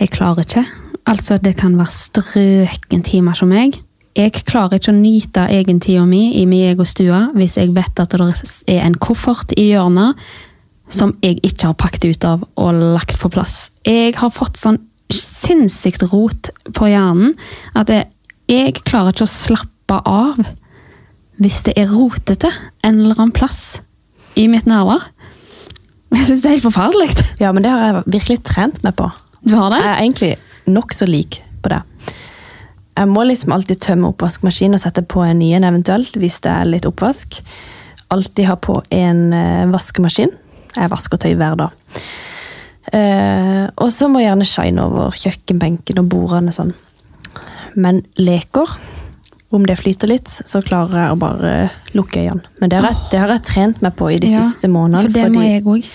Jeg 0.00 0.14
klarer 0.14 0.46
ikke. 0.46 0.64
Altså, 1.10 1.36
det 1.36 1.58
kan 1.60 1.74
være 1.76 1.92
strøken 1.92 3.02
timer 3.04 3.36
som 3.36 3.50
meg. 3.52 3.74
Jeg 4.16 4.32
klarer 4.48 4.78
ikke 4.78 4.94
å 4.94 4.96
nyte 4.96 5.44
egentida 5.52 6.06
mi 6.08 6.30
i 6.40 6.46
min 6.48 6.70
egen 6.70 6.88
stue 6.88 7.18
hvis 7.36 7.58
jeg 7.60 7.74
vet 7.76 8.00
at 8.00 8.14
det 8.16 8.30
er 8.66 8.80
en 8.86 8.96
koffert 8.96 9.52
i 9.60 9.68
hjørnet 9.70 10.18
som 10.90 11.12
jeg 11.22 11.38
ikke 11.46 11.68
har 11.68 11.78
pakket 11.78 12.08
ut 12.08 12.26
av 12.26 12.46
og 12.58 12.80
lagt 12.96 13.20
på 13.20 13.30
plass. 13.30 13.68
Jeg 13.86 14.16
har 14.18 14.32
fått 14.34 14.58
sånn 14.58 14.80
sinnssykt 15.14 16.02
rot 16.10 16.50
på 16.74 16.90
hjernen 16.90 17.36
at 17.78 17.90
jeg, 17.92 18.08
jeg 18.50 18.80
klarer 18.82 19.14
ikke 19.14 19.28
å 19.28 19.30
slappe 19.30 20.00
av 20.06 20.40
hvis 21.40 21.62
det 21.66 21.76
er 21.80 21.88
rotete 21.92 22.50
en 22.84 23.00
eller 23.00 23.16
annen 23.16 23.34
plass 23.34 23.80
i 24.38 24.46
mitt 24.50 24.68
nærvær. 24.68 25.06
Jeg 26.10 26.26
syns 26.26 26.42
det 26.42 26.48
er 26.50 26.56
helt 26.56 26.66
forferdelig. 26.66 27.26
Ja, 27.40 27.52
men 27.54 27.64
det 27.64 27.72
har 27.72 27.84
jeg 27.86 28.02
virkelig 28.18 28.40
trent 28.46 28.80
meg 28.84 28.96
på. 28.98 29.08
Du 29.46 29.54
har 29.56 29.72
det? 29.72 29.80
Jeg 29.80 29.90
er 29.92 30.02
egentlig 30.02 30.32
nokså 30.70 31.08
lik 31.08 31.40
på 31.62 31.72
det. 31.72 31.80
Jeg 32.98 33.08
må 33.08 33.22
liksom 33.24 33.54
alltid 33.54 33.80
tømme 33.80 34.10
oppvaskmaskinen 34.10 34.76
og 34.76 34.82
sette 34.82 35.04
på 35.06 35.22
en 35.24 35.38
ny 35.40 35.52
en 35.56 35.64
eventuelt, 35.64 36.18
hvis 36.20 36.40
det 36.44 36.52
er 36.52 36.68
litt 36.68 36.88
oppvask. 36.88 37.38
Alltid 38.12 38.50
ha 38.50 38.58
på 38.60 38.80
en 38.92 39.30
eh, 39.32 39.70
vaskemaskin. 39.70 40.34
Jeg 40.76 40.92
vasker 40.92 41.22
tøy 41.22 41.32
hver 41.38 41.56
dag. 41.56 41.96
Eh, 42.92 43.64
og 43.80 43.88
så 43.94 44.10
må 44.10 44.20
jeg 44.20 44.28
gjerne 44.28 44.48
shine 44.50 44.84
over 44.84 45.16
kjøkkenbenken 45.16 46.02
og 46.02 46.10
bordene 46.12 46.52
sånn. 46.52 46.74
Men 47.78 48.02
leker, 48.18 48.74
om 49.52 49.64
det 49.66 49.76
flyter 49.80 50.08
litt, 50.08 50.28
så 50.28 50.60
klarer 50.62 50.94
jeg 51.06 51.12
å 51.14 51.18
bare 51.18 51.70
lukke 51.96 52.20
øynene. 52.22 52.42
Men 52.60 52.70
det 52.70 52.78
har 52.80 52.90
jeg, 52.92 52.98
det 53.10 53.18
har 53.22 53.32
jeg 53.34 53.42
trent 53.48 53.80
meg 53.82 53.96
på 53.98 54.10
i 54.14 54.18
de 54.22 54.28
Ja, 54.30 54.42
siste 54.46 54.68
månedene. 54.70 55.02
For 55.08 55.16
det 55.16 55.32
må 55.34 55.42
jeg 55.42 55.64
også. 55.64 55.90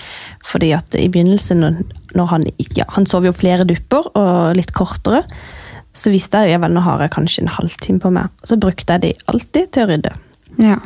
fordi 0.45 0.73
at 0.75 0.95
i 0.99 1.07
begynnelsen, 1.07 1.59
når- 1.63 1.85
når 2.15 2.25
han 2.29 2.43
ja, 2.75 2.83
Han 2.89 3.05
sov 3.05 3.23
jo 3.25 3.31
flere 3.31 3.65
dupper, 3.65 4.11
og 4.15 4.55
litt 4.55 4.71
kortere. 4.73 5.23
Så 5.93 6.11
visste 6.11 6.43
jeg 6.43 6.53
jo 6.53 6.59
vel, 6.59 6.71
nå 6.73 6.81
har 6.81 6.99
jeg 6.99 7.11
kanskje 7.11 7.41
en 7.43 7.47
halvtime 7.55 7.99
på 8.01 8.11
meg. 8.11 8.29
Så 8.43 8.57
brukte 8.59 8.87
jeg 8.93 9.01
de 9.01 9.13
alltid 9.27 9.71
til 9.71 9.85
å 9.85 9.89
rydde. 9.89 10.11
Ja. 10.59 10.79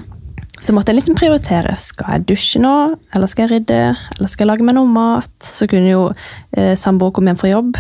Så 0.60 0.74
måtte 0.76 0.92
jeg 0.92 1.00
liksom 1.00 1.16
prioritere. 1.16 1.76
Skal 1.80 2.14
jeg 2.14 2.26
dusje 2.30 2.60
nå, 2.62 2.74
eller 3.16 3.32
skal 3.32 3.46
jeg 3.46 3.54
rydde? 3.54 3.80
Eller 4.18 4.32
skal 4.32 4.46
jeg 4.46 4.52
lage 4.52 4.66
meg 4.68 4.76
noe 4.76 4.90
mat? 4.92 5.52
Så 5.56 5.70
kunne 5.72 5.92
jo 5.92 6.02
eh, 6.58 6.76
samboer 6.80 7.14
komme 7.16 7.32
hjem 7.32 7.40
fra 7.40 7.54
jobb 7.54 7.80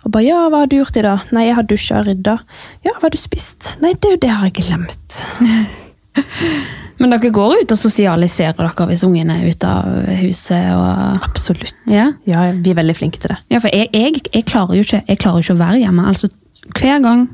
og 0.00 0.12
bare 0.14 0.24
'Ja, 0.24 0.48
hva 0.48 0.62
har 0.62 0.68
du 0.68 0.76
gjort 0.78 0.96
i 0.96 1.04
dag?' 1.04 1.28
'Nei, 1.32 1.46
jeg 1.46 1.54
har 1.56 1.64
dusja 1.68 1.98
og 2.00 2.06
rydda.' 2.06 2.38
'Ja, 2.84 2.92
hva 2.96 3.08
har 3.08 3.10
du 3.10 3.20
spist?' 3.20 3.76
'Nei, 3.80 3.92
det, 4.00 4.20
det 4.22 4.30
har 4.30 4.48
jeg 4.48 4.64
glemt.' 4.64 5.20
Men 7.00 7.14
dere 7.14 7.30
går 7.32 7.62
ut 7.62 7.72
og 7.72 7.78
sosialiserer 7.80 8.56
dere 8.58 8.86
hvis 8.90 9.04
ungen 9.06 9.30
er 9.32 9.46
ute 9.48 9.66
av 9.66 9.88
huset? 10.20 10.68
og... 10.76 11.24
Absolutt. 11.24 11.76
Ja. 11.88 12.12
ja, 12.28 12.50
vi 12.52 12.70
er 12.70 12.76
veldig 12.76 12.96
flinke 12.96 13.20
til 13.22 13.32
det. 13.32 13.38
Ja, 13.48 13.58
for 13.58 13.72
jeg, 13.72 13.88
jeg, 13.94 14.20
jeg, 14.34 14.44
klarer 14.44 14.76
jo 14.76 14.84
ikke, 14.84 15.02
jeg 15.08 15.18
klarer 15.18 15.40
ikke 15.40 15.56
å 15.56 15.62
være 15.62 15.80
hjemme. 15.80 16.04
Altså, 16.10 16.28
hver 16.76 17.00
gang 17.00 17.28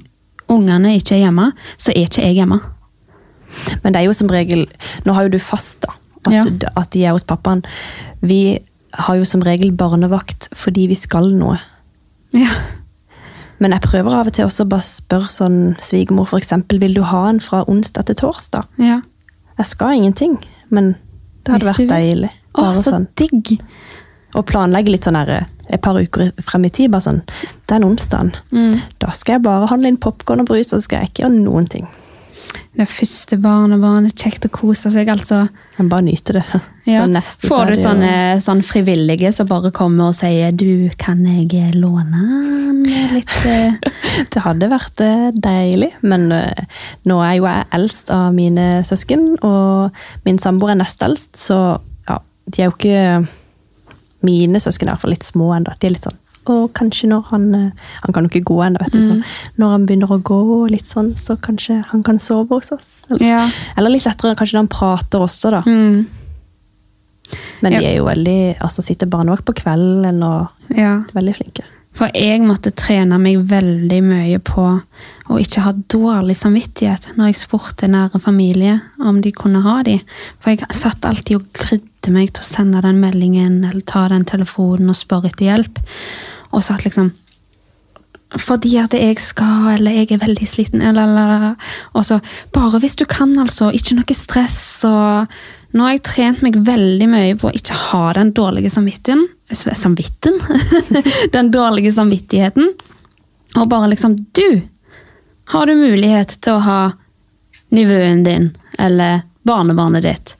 ungene 0.49 0.95
ikke 1.01 1.17
er 1.17 1.25
hjemme, 1.25 1.51
så 1.79 1.91
er 1.91 2.07
ikke 2.07 2.23
jeg 2.23 2.39
hjemme. 2.39 2.61
Men 3.83 3.93
det 3.93 4.01
er 4.03 4.07
jo 4.07 4.13
som 4.13 4.29
regel 4.29 4.67
Nå 5.05 5.15
har 5.15 5.23
jo 5.27 5.29
du 5.37 5.39
fast, 5.39 5.81
da. 5.87 5.93
At, 6.27 6.33
Ja. 6.33 6.71
at 6.77 6.91
de 6.91 7.05
er 7.05 7.13
hos 7.13 7.23
pappaen. 7.23 7.65
Vi 8.23 8.59
har 8.93 9.17
jo 9.17 9.25
som 9.25 9.41
regel 9.43 9.71
barnevakt 9.73 10.49
fordi 10.55 10.89
vi 10.89 10.95
skal 10.95 11.31
noe. 11.33 11.59
Ja. 12.33 12.49
Men 13.59 13.73
jeg 13.73 13.81
prøver 13.87 14.13
av 14.13 14.27
og 14.27 14.33
til 14.37 14.45
også 14.45 14.67
bare 14.69 14.83
spørre 14.85 15.31
sånn 15.33 15.77
svigermor 15.81 16.27
eksempel, 16.37 16.79
vil 16.81 16.95
du 16.95 17.03
ha 17.03 17.29
en 17.31 17.41
fra 17.41 17.65
onsdag 17.69 18.07
til 18.07 18.15
torsdag. 18.17 18.65
ja. 18.79 19.01
Jeg 19.59 19.67
skal 19.67 19.95
ingenting, 19.97 20.35
men 20.69 20.97
det 21.47 21.53
hadde 21.55 21.65
vært 21.71 21.89
deilig. 21.89 22.31
Å, 22.59 22.75
så 22.75 22.91
sånn. 22.93 23.07
digg! 23.17 23.55
Og 24.35 24.45
planlegge 24.45 24.91
litt 24.93 25.05
sånn 25.09 25.17
her, 25.17 25.47
et 25.71 25.81
par 25.81 25.95
uker 25.97 26.33
frem 26.45 26.67
i 26.67 26.69
tid. 26.69 26.91
bare 26.91 27.01
sånn, 27.01 27.23
Den 27.67 27.83
onsdagen, 27.85 28.35
Mm. 28.53 28.83
da 28.99 29.11
skal 29.13 29.35
jeg 29.37 29.43
bare 29.43 29.67
handle 29.69 29.89
inn 29.89 29.97
popkorn 29.97 30.41
og 30.41 30.47
brus, 30.47 30.75
og 30.75 30.81
så 30.81 30.83
skal 30.83 30.99
jeg 31.01 31.09
ikke 31.15 31.23
gjøre 31.25 31.41
noen 31.45 31.69
ting. 31.71 31.89
Det 32.77 32.85
første 32.93 33.39
barnebarnet, 33.41 34.13
kjekt 34.21 34.45
å 34.45 34.51
kose 34.53 34.91
seg, 34.93 35.09
altså. 35.09 35.47
Jeg 35.79 35.89
bare 35.89 36.05
nyte 36.07 36.39
det. 36.41 36.47
Ja. 36.87 37.01
Neste 37.11 37.49
Får 37.51 37.65
er 37.65 37.67
du 37.67 37.73
det 37.73 37.81
jo- 37.81 37.85
sånne, 37.89 38.11
sånn 38.45 38.61
frivillige 38.63 39.33
som 39.35 39.49
bare 39.51 39.73
kommer 39.75 40.13
og 40.13 40.15
sier 40.15 40.53
'du, 40.55 40.89
kan 40.97 41.25
jeg 41.27 41.75
låne 41.75 42.21
den 42.23 42.85
litt'? 43.17 43.47
eh?» 43.47 43.73
Det 44.31 44.43
hadde 44.45 44.69
vært 44.71 45.01
eh, 45.03 45.33
deilig, 45.35 45.89
men 46.07 46.31
eh, 46.31 46.63
nå 47.05 47.17
er 47.27 47.35
jo 47.41 47.49
jeg 47.51 47.67
eldst 47.75 48.11
av 48.15 48.33
mine 48.35 48.85
søsken, 48.87 49.35
og 49.43 49.91
min 50.25 50.39
samboer 50.39 50.77
er 50.77 50.79
nest 50.85 51.03
eldst, 51.03 51.35
så 51.37 51.81
ja, 52.09 52.21
de 52.47 52.63
er 52.63 52.71
jo 52.71 52.77
ikke 52.79 53.27
Mine 54.23 54.59
søsken 54.63 54.87
er 54.89 54.93
i 54.93 54.95
hvert 54.95 55.03
fall 55.03 55.11
litt 55.11 55.27
små 55.27 55.51
ennå. 55.57 55.75
De 55.81 55.87
er 55.87 55.91
litt 55.97 56.07
sånn 56.07 56.17
og 56.53 56.73
kanskje 56.79 57.09
når 57.11 57.23
han 57.31 57.47
eh, 57.55 57.71
Han 58.03 58.13
kan 58.15 58.25
jo 58.25 58.31
ikke 58.31 58.49
gå 58.53 58.59
ennå, 58.67 58.81
vet 58.83 58.93
du. 58.93 59.01
Så 59.03 59.17
når 59.57 59.71
han 59.75 59.87
begynner 59.87 60.13
å 60.13 60.21
gå 60.23 60.41
litt 60.71 60.87
sånn, 60.87 61.15
så 61.17 61.37
kanskje 61.37 61.83
han 61.91 62.03
kan 62.07 62.19
sove 62.19 62.61
hos 62.61 62.73
oss. 62.73 62.93
Eller, 63.11 63.27
Ja. 63.27 63.51
eller 63.77 63.91
litt 63.91 64.07
lettere 64.07 64.37
kanskje 64.37 64.59
når 64.59 64.67
han 64.67 64.75
prater 64.77 65.25
også, 65.27 65.51
da. 65.51 65.63
Mm. 65.67 66.07
Men 67.63 67.73
de 67.73 67.87
er 67.87 67.97
jo 67.97 68.05
veldig 68.07 68.57
Altså 68.63 68.85
sitter 68.87 69.09
barnevakt 69.11 69.45
på 69.49 69.57
kvelden 69.59 70.23
og 70.23 70.77
ja. 70.77 71.01
veldig 71.15 71.35
flinke. 71.35 71.65
For 71.97 72.13
jeg 72.13 72.43
måtte 72.45 72.75
trene 72.77 73.17
meg 73.19 73.47
veldig 73.49 74.03
mye 74.05 74.39
på 74.45 74.65
å 75.33 75.39
ikke 75.41 75.63
ha 75.65 75.73
dårlig 75.89 76.37
samvittighet 76.37 77.09
når 77.17 77.31
jeg 77.31 77.39
spurte 77.41 77.89
nære 77.89 78.21
familie 78.21 78.75
om 79.01 79.23
de 79.25 79.33
kunne 79.33 79.63
ha 79.65 79.79
de. 79.87 79.97
For 80.39 80.53
jeg 80.53 80.69
satt 80.77 81.09
alltid 81.09 81.39
og 81.41 81.47
krydde 81.57 82.13
meg 82.13 82.35
til 82.37 82.45
å 82.45 82.51
sende 82.51 82.83
den 82.85 83.01
meldingen 83.01 83.63
eller 83.65 83.81
ta 83.89 84.05
den 84.13 84.29
telefonen 84.29 84.93
og 84.93 84.99
spørre 84.99 85.33
etter 85.33 85.49
hjelp. 85.49 85.81
Og 86.57 86.65
satt 86.65 86.87
liksom 86.89 87.13
fordi 88.43 88.73
at 88.81 88.95
jeg 88.97 89.21
skal, 89.23 89.69
eller 89.77 89.95
jeg 89.95 90.11
er 90.11 90.19
veldig 90.19 90.47
sliten, 90.51 90.83
eller, 90.83 91.07
eller. 91.07 91.53
Og 91.95 92.03
så, 92.05 92.19
bare 92.53 92.81
hvis 92.83 92.97
du 92.99 93.05
kan, 93.09 93.31
altså. 93.39 93.71
Ikke 93.71 93.95
noe 93.95 94.17
stress. 94.19 94.59
Og 94.85 95.77
nå 95.77 95.87
har 95.87 95.95
jeg 95.95 96.03
trent 96.09 96.43
meg 96.45 96.59
veldig 96.67 97.09
mye 97.13 97.37
på 97.39 97.49
å 97.49 97.55
ikke 97.55 97.79
ha 97.93 98.03
den 98.19 98.35
dårlige 98.37 98.73
samvittigheten. 98.75 99.29
Samvitten? 99.55 100.41
den 101.37 101.53
dårlige 101.55 101.95
samvittigheten. 101.95 102.73
Og 103.57 103.69
bare 103.71 103.93
liksom 103.95 104.19
Du! 104.35 104.63
Har 105.55 105.71
du 105.71 105.77
mulighet 105.79 106.41
til 106.43 106.57
å 106.57 106.65
ha 106.67 106.81
nivåen 107.71 108.25
din 108.27 108.49
eller 108.83 109.23
barnebarnet 109.47 110.03
ditt? 110.03 110.33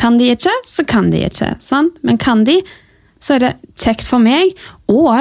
Kan 0.00 0.18
de 0.18 0.32
ikke, 0.34 0.50
så 0.66 0.82
kan 0.88 1.12
de 1.12 1.22
ikke. 1.28 1.52
sant? 1.62 2.00
Men 2.02 2.18
kan 2.18 2.42
de, 2.48 2.58
så 3.20 3.36
er 3.36 3.44
det 3.44 3.52
kjekt 3.78 4.06
for 4.08 4.22
meg. 4.22 4.56
Og 4.90 5.12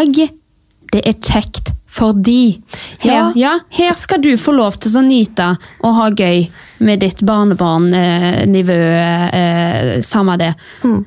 det 0.94 1.04
er 1.04 1.20
kjekt 1.20 1.74
for 1.90 2.14
de. 2.14 2.62
Her, 3.02 3.32
ja. 3.36 3.56
her 3.76 3.94
skal 3.98 4.22
du 4.22 4.32
få 4.38 4.54
lov 4.56 4.78
til 4.82 4.96
å 5.00 5.04
nyte 5.06 5.52
og 5.82 5.96
ha 5.98 6.10
gøy 6.14 6.46
med 6.86 7.02
ditt 7.04 7.24
barnebarnnivå. 7.26 8.78
Eh, 9.36 9.94
samme 10.06 10.38
det. 10.40 10.54
Mm. 10.84 11.02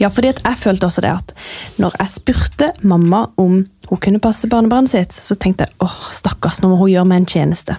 Ja, 0.00 0.10
fordi 0.12 0.32
at 0.32 0.42
jeg 0.44 0.60
følte 0.60 0.88
også 0.88 1.04
det 1.04 1.12
at 1.14 1.32
når 1.80 1.96
jeg 2.00 2.14
spurte 2.16 2.72
mamma 2.82 3.26
om 3.40 3.62
hun 3.88 4.02
kunne 4.02 4.20
passe 4.22 4.50
barnebarnet 4.50 4.92
sitt, 4.92 5.16
så 5.16 5.36
tenkte 5.38 5.68
jeg 5.68 5.84
åh, 5.84 5.98
stakkars, 6.12 6.60
nå 6.62 6.72
må 6.72 6.80
hun 6.80 6.92
gjøre 6.92 7.08
meg 7.08 7.22
en 7.22 7.32
tjeneste. 7.36 7.78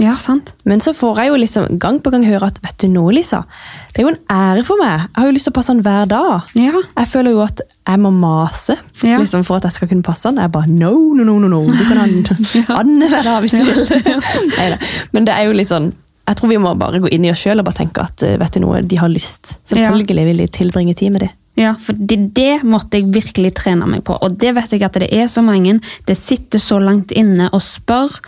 Ja, 0.00 0.14
sant. 0.16 0.52
Men 0.64 0.80
så 0.80 0.94
får 0.96 1.18
jeg 1.20 1.28
jo 1.32 1.38
liksom 1.42 1.78
gang 1.82 1.98
på 2.00 2.10
gang 2.12 2.24
høre 2.24 2.48
at 2.48 2.60
vet 2.64 2.78
du 2.80 2.88
nå, 2.88 3.02
Lisa, 3.12 3.42
det 3.92 4.00
er 4.00 4.06
jo 4.06 4.12
en 4.14 4.20
ære 4.32 4.64
for 4.64 4.80
meg. 4.80 5.06
Jeg 5.08 5.20
har 5.20 5.28
jo 5.28 5.34
lyst 5.36 5.48
til 5.48 5.52
å 5.52 5.56
passe 5.58 5.72
han 5.74 5.82
hver 5.84 6.06
dag. 6.08 6.52
Ja. 6.56 6.82
Jeg 6.96 7.10
føler 7.12 7.36
jo 7.36 7.42
at 7.44 7.60
jeg 7.66 8.00
må 8.00 8.12
mase 8.14 8.78
Ja. 9.02 9.18
liksom, 9.18 9.44
for 9.44 9.58
at 9.58 9.66
jeg 9.68 9.76
skal 9.76 9.90
kunne 9.90 10.06
passe 10.06 10.30
han. 10.30 10.40
Jeg 10.40 10.52
bare 10.54 10.70
no, 10.70 10.92
no, 11.18 11.24
no, 11.24 11.38
no, 11.38 11.48
no. 11.48 11.64
Du 11.66 11.84
kan 11.84 12.00
ha 12.00 12.06
en 12.06 12.96
ja. 13.02 13.08
hver 13.12 13.26
dag 13.28 13.40
hvis 13.44 13.52
du 13.58 13.64
vil. 13.68 14.78
Men 15.12 15.28
det 15.28 15.36
er 15.36 15.50
jo 15.50 15.58
litt 15.58 15.68
sånn 15.72 15.92
jeg 16.22 16.38
tror 16.38 16.52
vi 16.52 16.58
må 16.62 16.70
bare 16.78 17.00
gå 17.02 17.10
inn 17.10 17.24
i 17.26 17.32
oss 17.32 17.40
sjøl 17.42 17.58
og 17.58 17.66
bare 17.66 17.80
tenke 17.82 18.04
at 18.06 18.22
vet 18.22 18.54
du 18.54 18.60
noe, 18.62 18.78
de 18.86 18.96
har 18.96 19.10
lyst. 19.10 19.56
Selvfølgelig 19.68 20.26
vil 20.28 20.38
de 20.44 20.46
tilbringe 20.54 20.94
tid 20.94 21.10
med 21.10 21.26
det. 21.26 21.32
Ja, 21.62 21.74
for 21.78 21.94
det, 21.94 22.62
måtte 22.66 22.98
jeg 22.98 23.12
virkelig 23.14 23.52
trene 23.60 23.86
meg 23.86 24.02
på. 24.06 24.16
Og 24.18 24.38
det 24.40 24.54
vet 24.56 24.72
jeg 24.74 24.82
at 24.86 24.96
det 24.98 25.10
er 25.14 25.28
så 25.30 25.44
mange. 25.44 25.78
Det 26.08 26.16
sitter 26.18 26.62
så 26.62 26.80
langt 26.82 27.14
inne 27.14 27.48
og 27.52 27.62
spør, 27.64 28.18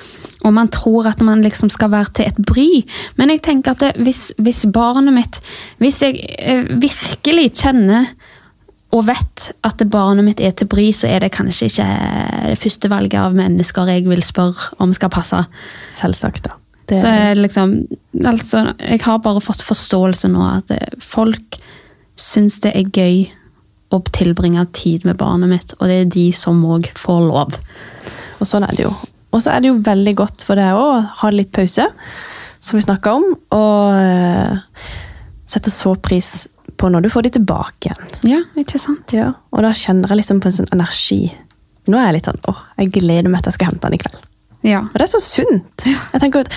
og 0.45 0.55
man 0.55 0.71
tror 0.73 1.09
at 1.11 1.25
man 1.25 1.43
liksom 1.43 1.73
skal 1.73 1.91
være 1.95 2.13
til 2.15 2.31
et 2.31 2.41
bry. 2.47 2.69
Men 3.19 3.33
jeg 3.35 3.43
tenker 3.47 3.75
at 3.75 3.83
det, 3.83 3.93
hvis, 4.05 4.29
hvis 4.39 4.65
barnet 4.73 5.15
mitt 5.17 5.41
Hvis 5.79 6.03
jeg 6.03 6.21
eh, 6.39 6.69
virkelig 6.81 7.51
kjenner 7.63 8.13
og 8.95 9.09
vet 9.09 9.49
at 9.67 9.83
barnet 9.91 10.27
mitt 10.27 10.41
er 10.41 10.53
til 10.55 10.69
bry, 10.71 10.91
så 10.95 11.09
er 11.11 11.25
det 11.25 11.33
kanskje 11.35 11.67
ikke 11.71 11.87
det 12.53 12.59
første 12.63 12.91
valget 12.93 13.19
av 13.19 13.35
mennesker 13.35 13.91
jeg 13.91 14.05
vil 14.07 14.23
spørre 14.23 14.71
om 14.79 14.93
skal 14.95 15.11
passe. 15.11 15.41
Selvsagt, 15.97 16.47
da. 16.47 16.61
Det, 16.85 17.01
Så 17.01 17.11
liksom 17.39 17.87
altså, 18.25 18.75
Jeg 18.79 19.01
har 19.07 19.19
bare 19.25 19.41
fått 19.41 19.65
forståelse 19.65 20.29
nå 20.29 20.43
at 20.45 20.71
eh, 20.75 20.99
folk 21.01 21.59
syns 22.21 22.61
det 22.65 22.75
er 22.75 22.91
gøy 22.95 23.25
å 23.95 24.01
tilbringe 24.15 24.65
tid 24.75 25.05
med 25.07 25.19
barnet 25.21 25.51
mitt, 25.51 25.75
og 25.79 25.91
det 25.91 25.99
er 26.01 26.13
de 26.15 26.29
som 26.35 26.63
òg 26.67 26.89
får 26.99 27.27
lov. 27.29 27.59
Og 28.41 28.49
sånn 28.49 28.67
er 28.67 28.75
det 28.77 28.87
jo. 28.87 28.95
Og 29.35 29.43
så 29.43 29.55
er 29.55 29.63
det 29.63 29.71
jo 29.71 29.83
veldig 29.83 30.15
godt 30.19 30.45
for 30.47 30.59
deg 30.59 30.79
å 30.79 30.89
ha 31.21 31.31
litt 31.35 31.53
pause, 31.55 31.87
som 32.63 32.79
vi 32.79 32.85
snakka 32.85 33.15
om. 33.19 33.25
Og 33.55 33.95
uh, 33.99 34.85
sette 35.51 35.73
så 35.75 35.95
pris 35.99 36.47
på 36.79 36.91
når 36.91 37.07
du 37.07 37.11
får 37.13 37.27
de 37.27 37.35
tilbake 37.39 37.91
igjen. 37.91 38.15
Ja, 38.27 38.43
ikke 38.59 38.81
sant? 38.83 39.15
Ja, 39.15 39.33
Og 39.55 39.63
da 39.67 39.75
kjenner 39.77 40.11
jeg 40.11 40.23
liksom 40.23 40.43
på 40.43 40.51
en 40.51 40.59
sånn 40.59 40.73
energi. 40.75 41.23
Nå 41.91 41.99
er 42.01 42.09
jeg 42.09 42.19
litt 42.19 42.31
sånn 42.31 42.41
åh, 42.51 42.63
jeg 42.81 42.95
gleder 42.95 43.31
meg 43.31 43.45
til 43.45 43.53
jeg 43.53 43.59
skal 43.59 43.73
hente 43.73 43.87
den 43.87 43.99
i 43.99 44.03
kveld. 44.03 44.23
Ja. 44.65 44.81
Og 44.89 44.95
det 44.97 45.05
er 45.05 45.13
så 45.13 45.21
sunt. 45.21 45.85
Jeg 45.85 46.21
tenker 46.23 46.47
at 46.47 46.53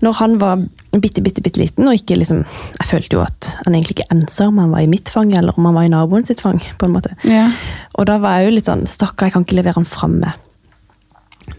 Når 0.00 0.14
han 0.16 0.36
var 0.40 0.62
bitte, 0.96 1.20
bitte, 1.20 1.42
bitte 1.44 1.60
liten, 1.60 1.88
og 1.88 1.94
ikke 1.94 2.16
liksom 2.16 2.38
Jeg 2.78 2.88
følte 2.88 3.18
jo 3.18 3.20
at 3.20 3.50
han 3.66 3.74
egentlig 3.74 3.98
ikke 3.98 4.14
ensa 4.16 4.46
om 4.48 4.58
han 4.62 4.72
var 4.72 4.80
i 4.80 4.88
mitt 4.88 5.12
fang 5.12 5.34
eller 5.36 5.58
om 5.58 5.68
han 5.68 5.76
var 5.76 5.88
i 5.88 5.92
naboen 5.92 6.24
sitt 6.26 6.40
fang. 6.40 6.60
på 6.78 6.88
en 6.88 6.94
måte. 6.94 7.12
Ja. 7.24 7.50
Og 7.94 8.06
da 8.08 8.16
var 8.18 8.38
jeg 8.38 8.48
jo 8.48 8.54
litt 8.56 8.70
sånn 8.70 8.86
Stakkar, 8.88 9.28
jeg 9.28 9.36
kan 9.36 9.44
ikke 9.44 9.60
levere 9.60 9.76
han 9.76 9.88
framme. 9.88 10.32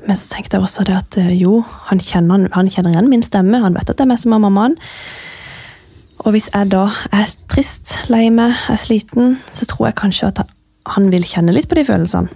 Men 0.07 0.17
så 0.17 0.33
tenkte 0.33 0.57
jeg 0.57 0.65
også 0.65 0.85
det 0.87 0.95
at 0.97 1.17
eh, 1.21 1.33
jo, 1.37 1.61
han 1.89 1.99
kjenner, 2.01 2.47
han 2.55 2.69
kjenner 2.69 2.95
igjen 2.95 3.09
min 3.11 3.25
stemme. 3.25 3.61
Han 3.61 3.75
vet 3.77 3.89
at 3.89 3.99
det 3.99 4.05
er 4.05 4.09
meg 4.09 4.21
som 4.21 4.33
er 4.33 4.41
mammaen. 4.41 4.77
Og 6.21 6.35
hvis 6.35 6.49
jeg 6.53 6.69
da 6.73 6.85
er 7.13 7.29
trist, 7.49 7.95
lei 8.09 8.29
meg, 8.33 8.55
er 8.69 8.79
sliten, 8.81 9.37
så 9.53 9.67
tror 9.69 9.89
jeg 9.89 9.99
kanskje 10.01 10.29
at 10.31 10.41
han 10.95 11.09
vil 11.13 11.25
kjenne 11.25 11.53
litt 11.53 11.69
på 11.69 11.77
de 11.77 11.85
følelsene. 11.85 12.29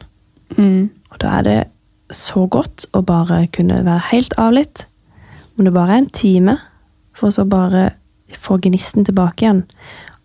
Mm. 0.57 0.89
Og 1.13 1.21
da 1.21 1.37
er 1.39 1.45
det 1.45 1.57
så 2.15 2.45
godt 2.51 2.87
å 2.95 3.03
bare 3.05 3.45
kunne 3.55 3.83
være 3.85 4.09
helt 4.11 4.35
av 4.41 4.55
litt. 4.55 4.85
Om 5.55 5.67
det 5.67 5.75
bare 5.75 5.93
er 5.93 6.03
en 6.03 6.09
time, 6.15 6.57
for 7.15 7.31
så 7.31 7.45
bare 7.47 7.91
få 8.41 8.57
gnisten 8.63 9.05
tilbake 9.07 9.45
igjen. 9.45 9.63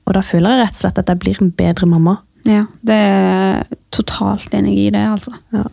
Og 0.06 0.16
da 0.16 0.22
føler 0.26 0.56
jeg 0.56 0.64
rett 0.64 0.76
og 0.78 0.82
slett 0.82 1.00
at 1.02 1.12
jeg 1.12 1.22
blir 1.22 1.42
en 1.42 1.52
bedre 1.54 1.86
mamma. 1.86 2.16
ja. 2.48 2.64
Det 2.82 2.96
er 2.96 3.64
totalt 3.90 4.54
enig 4.54 4.76
i 4.86 4.90
det, 4.90 5.02
altså. 5.06 5.32
Ja. 5.52 5.64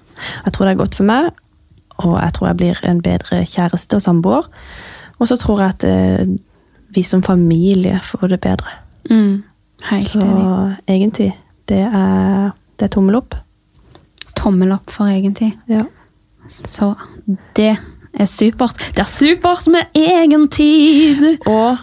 Jeg 0.45 0.53
tror 0.53 0.65
det 0.65 0.71
er 0.71 0.81
godt 0.83 0.95
for 0.95 1.07
meg, 1.07 1.29
og 1.97 2.19
jeg 2.19 2.33
tror 2.33 2.47
jeg 2.47 2.57
blir 2.57 2.79
en 2.83 3.01
bedre 3.01 3.45
kjæreste 3.45 3.97
og 3.97 4.01
samboer. 4.01 4.49
Og 5.19 5.27
så 5.27 5.37
tror 5.37 5.61
jeg 5.61 5.69
at 5.69 5.83
eh, 5.87 6.27
vi 6.93 7.03
som 7.03 7.23
familie 7.23 7.99
får 8.03 8.27
det 8.27 8.39
bedre. 8.41 8.73
Mm. 9.09 9.43
Helt 9.89 10.09
så 10.09 10.21
enig. 10.21 10.77
egentlig, 10.87 11.31
det 11.69 11.81
er, 11.85 12.51
det 12.79 12.85
er 12.85 12.93
tommel 12.93 13.15
opp. 13.15 13.35
Tommel 14.35 14.71
opp 14.71 14.91
for 14.93 15.09
egentlig. 15.09 15.53
Ja. 15.69 15.85
Så 16.49 16.93
det 17.57 17.73
er 18.17 18.25
supert. 18.29 18.77
Det 18.95 19.03
er 19.03 19.09
supert 19.09 19.67
med 19.73 19.93
egen 19.97 20.47
tid! 20.53 21.25
Og 21.45 21.77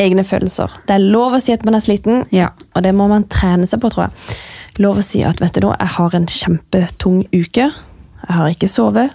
egne 0.00 0.24
følelser. 0.26 0.72
Det 0.88 0.96
er 0.98 1.04
lov 1.12 1.36
å 1.38 1.40
si 1.42 1.52
at 1.54 1.64
man 1.64 1.78
er 1.78 1.84
sliten, 1.84 2.24
Ja. 2.34 2.50
og 2.74 2.82
det 2.84 2.92
må 2.94 3.08
man 3.08 3.24
trene 3.32 3.66
seg 3.70 3.80
på, 3.80 3.90
tror 3.92 4.08
jeg. 4.08 4.36
Lov 4.80 4.98
å 5.00 5.04
si 5.04 5.22
at 5.26 5.40
vet 5.40 5.54
du 5.56 5.64
nå, 5.66 5.72
jeg 5.78 5.88
har 5.96 6.14
en 6.16 6.26
kjempetung 6.26 7.22
uke. 7.32 7.70
Jeg 7.70 8.36
har 8.36 8.48
ikke 8.52 8.68
sovet. 8.70 9.10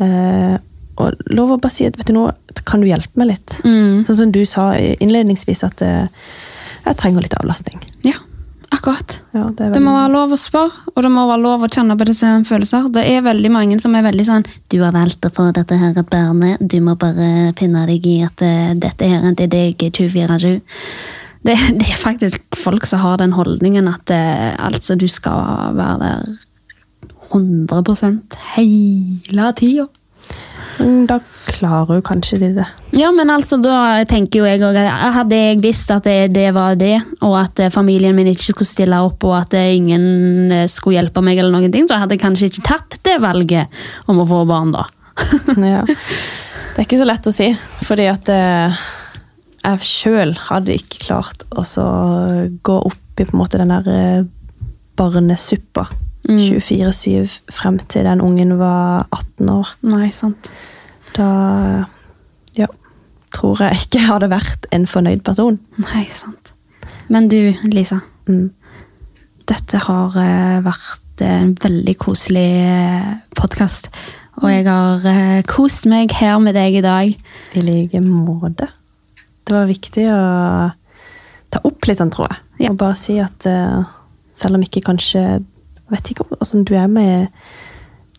Eh, 0.00 0.56
og 0.96 1.14
lov 1.30 1.50
å 1.56 1.60
bare 1.60 1.72
si 1.74 1.84
at 1.86 1.96
vet 1.98 2.08
du 2.08 2.14
noe, 2.16 2.32
kan 2.64 2.80
du 2.80 2.86
hjelpe 2.88 3.20
meg 3.20 3.28
litt? 3.34 3.58
Mm. 3.64 4.04
Sånn 4.08 4.16
som 4.22 4.32
du 4.32 4.40
sa 4.48 4.70
innledningsvis, 4.78 5.62
at 5.66 5.82
eh, 5.84 6.08
jeg 6.86 6.96
trenger 6.96 7.22
litt 7.26 7.36
avlastning. 7.38 7.82
Ja, 8.06 8.16
akkurat. 8.74 9.18
Ja, 9.36 9.44
det, 9.50 9.72
Det 9.74 9.82
må 9.82 9.92
være 9.94 10.12
lov 10.12 10.34
å 10.34 10.38
spørre, 10.40 10.86
og 10.92 11.02
det 11.04 11.10
må 11.12 11.26
være 11.28 11.42
lov 11.42 11.66
å 11.66 11.70
kjenne 11.72 11.96
på 11.98 12.06
disse 12.08 12.30
følelser. 12.48 12.88
Det 12.94 13.04
er 13.10 13.26
veldig 13.26 13.52
mange 13.52 13.78
som 13.82 13.94
er 13.96 14.06
veldig 14.06 14.26
sånn 14.26 14.46
Du 14.72 14.78
har 14.82 14.94
valgt 14.96 15.26
å 15.26 15.32
få 15.34 15.50
dette 15.56 15.78
her 15.80 15.96
et 15.96 16.10
barnet, 16.10 16.60
du 16.60 16.80
må 16.84 16.96
bare 17.00 17.52
finne 17.58 17.86
deg 17.88 18.06
i 18.06 18.18
at 18.26 18.42
eh, 18.44 18.74
dette 18.78 19.10
her 19.10 19.26
det 19.36 19.48
er 19.48 19.54
deg 19.54 19.86
24-7. 19.90 20.58
Det, 21.46 21.54
det 21.78 21.92
er 21.92 22.00
faktisk 22.00 22.42
folk 22.58 22.88
som 22.90 23.04
har 23.04 23.20
den 23.22 23.36
holdningen 23.36 23.88
at 23.90 24.10
eh, 24.10 24.54
altså, 24.58 24.96
du 24.98 25.06
skal 25.10 25.76
være 25.76 25.98
der 26.02 26.34
100% 27.34 28.36
hele 28.56 29.52
tida. 29.58 29.86
Men 30.78 31.06
Da 31.08 31.20
klarer 31.46 31.94
hun 31.94 32.02
kanskje 32.04 32.38
de 32.40 32.48
det. 32.58 32.66
Ja, 32.96 33.12
men 33.14 33.30
altså, 33.30 33.56
da 33.62 34.02
tenker 34.08 34.42
jo 34.42 34.48
jeg 34.48 34.60
òg 34.66 34.76
at 34.80 35.14
hadde 35.14 35.38
jeg 35.38 35.60
visst 35.62 35.92
at 35.94 36.04
det, 36.08 36.32
det 36.34 36.48
var 36.56 36.74
det, 36.78 36.96
og 37.22 37.36
at 37.38 37.62
eh, 37.62 37.72
familien 37.72 38.16
min 38.16 38.28
ikke 38.32 38.50
skulle 38.50 38.68
stille 38.68 38.98
opp, 39.06 39.24
og 39.24 39.36
at 39.38 39.54
eh, 39.56 39.76
ingen 39.76 40.52
eh, 40.52 40.66
skulle 40.70 40.98
hjelpe 40.98 41.22
meg, 41.24 41.38
eller 41.38 41.54
noen 41.54 41.72
ting, 41.72 41.86
så 41.88 42.00
hadde 42.02 42.18
jeg 42.18 42.24
kanskje 42.24 42.50
ikke 42.50 42.66
tatt 42.66 42.98
det 43.06 43.16
valget 43.22 43.80
om 44.10 44.20
å 44.20 44.28
få 44.28 44.42
barn, 44.48 44.74
da. 44.74 44.86
Ja. 45.76 45.84
Det 45.86 46.82
er 46.82 46.88
ikke 46.90 47.00
så 47.00 47.08
lett 47.08 47.28
å 47.30 47.32
si, 47.32 47.46
fordi 47.86 48.08
at 48.10 48.28
eh, 48.32 48.80
jeg 49.62 49.86
sjøl 49.86 50.34
hadde 50.50 50.76
ikke 50.76 51.06
klart 51.06 51.46
å 51.56 51.64
så 51.64 51.86
gå 52.66 52.80
opp 52.90 53.22
i 53.22 53.24
på 53.24 53.32
en 53.32 53.40
måte 53.40 53.62
den 53.62 53.72
der 53.72 53.88
eh, 53.94 54.26
barnesuppa 54.98 55.86
Mm. 55.88 56.05
24-7 56.26 57.52
frem 57.54 57.78
til 57.90 58.06
den 58.06 58.22
ungen 58.24 58.56
var 58.58 59.06
18 59.14 59.52
år. 59.52 59.72
Nei, 59.86 60.10
sant. 60.14 60.50
Da 61.16 61.28
ja, 62.58 62.68
tror 63.34 63.62
jeg 63.62 63.86
ikke 63.86 64.00
jeg 64.00 64.10
hadde 64.10 64.30
vært 64.32 64.68
en 64.74 64.86
fornøyd 64.90 65.22
person. 65.26 65.58
Nei, 65.82 66.04
sant. 66.10 66.52
Men 67.12 67.28
du, 67.30 67.54
Lisa. 67.70 68.00
Mm. 68.26 68.50
Dette 69.46 69.80
har 69.86 70.16
eh, 70.18 70.62
vært 70.66 71.22
en 71.22 71.52
veldig 71.62 71.94
koselig 72.02 72.48
podkast. 73.38 73.90
Og 74.42 74.50
jeg 74.50 74.66
har 74.66 75.06
eh, 75.08 75.44
kost 75.48 75.86
meg 75.88 76.12
her 76.18 76.40
med 76.42 76.58
deg 76.58 76.80
i 76.80 76.84
dag. 76.84 77.12
I 77.56 77.62
like 77.62 78.02
måte. 78.04 78.68
Det 79.46 79.54
var 79.54 79.70
viktig 79.70 80.08
å 80.10 80.22
ta 81.54 81.62
opp 81.62 81.86
litt 81.86 82.00
sånn, 82.00 82.10
tror 82.12 82.28
jeg. 82.28 82.42
Ja. 82.66 82.72
Og 82.72 82.80
bare 82.80 82.98
si 82.98 83.20
at 83.22 83.46
eh, 83.48 83.86
selv 84.36 84.58
om 84.58 84.66
ikke 84.66 84.84
kanskje 84.84 85.22
vet 85.92 86.10
ikke 86.12 86.26
hvordan 86.30 86.64
du 86.66 86.74
er 86.74 86.86
med 86.90 87.26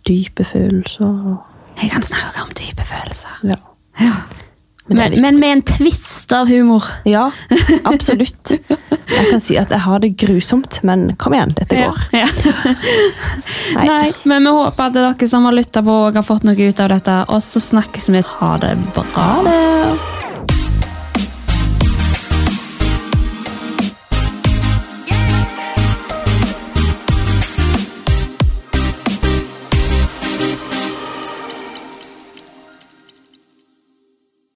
dype 0.07 0.43
følelser. 0.47 1.38
Jeg 1.82 1.91
kan 1.93 2.03
snakke 2.05 2.41
om 2.45 2.51
dype 2.57 2.86
følelser. 2.88 3.39
Ja. 3.43 3.59
Ja. 3.99 4.13
Men 4.88 4.97
Men, 4.97 5.22
men 5.22 5.39
med 5.39 5.51
en 5.51 5.61
twist 5.68 6.32
av 6.32 6.47
humor. 6.47 6.84
Ja, 7.03 7.26
absolutt. 7.84 8.53
Jeg 8.70 9.26
kan 9.32 9.41
si 9.43 9.57
at 9.59 9.74
jeg 9.76 9.84
har 9.84 9.99
det 9.99 10.13
grusomt, 10.15 10.80
men 10.88 11.09
kom 11.20 11.36
igjen, 11.36 11.51
dette 11.57 11.76
går. 11.76 11.99
Ja. 12.15 12.30
Nei. 13.76 13.84
Nei, 13.89 14.13
men 14.24 14.47
vi 14.47 14.53
håper 14.55 14.88
at 14.88 14.95
dere 14.95 15.28
som 15.28 15.43
har 15.49 15.57
lytta 15.57 15.84
på, 15.84 15.97
har 16.15 16.24
fått 16.24 16.47
noe 16.47 16.55
ut 16.55 16.80
av 16.80 16.93
dette. 16.95 17.18
Og 17.28 17.43
så 17.43 17.59
snakkes 17.59 18.07
vi. 18.15 18.24
Ha 18.39 18.53
det 18.63 18.78
bra. 18.95 19.03
Ha 19.18 19.43
det! 19.43 20.26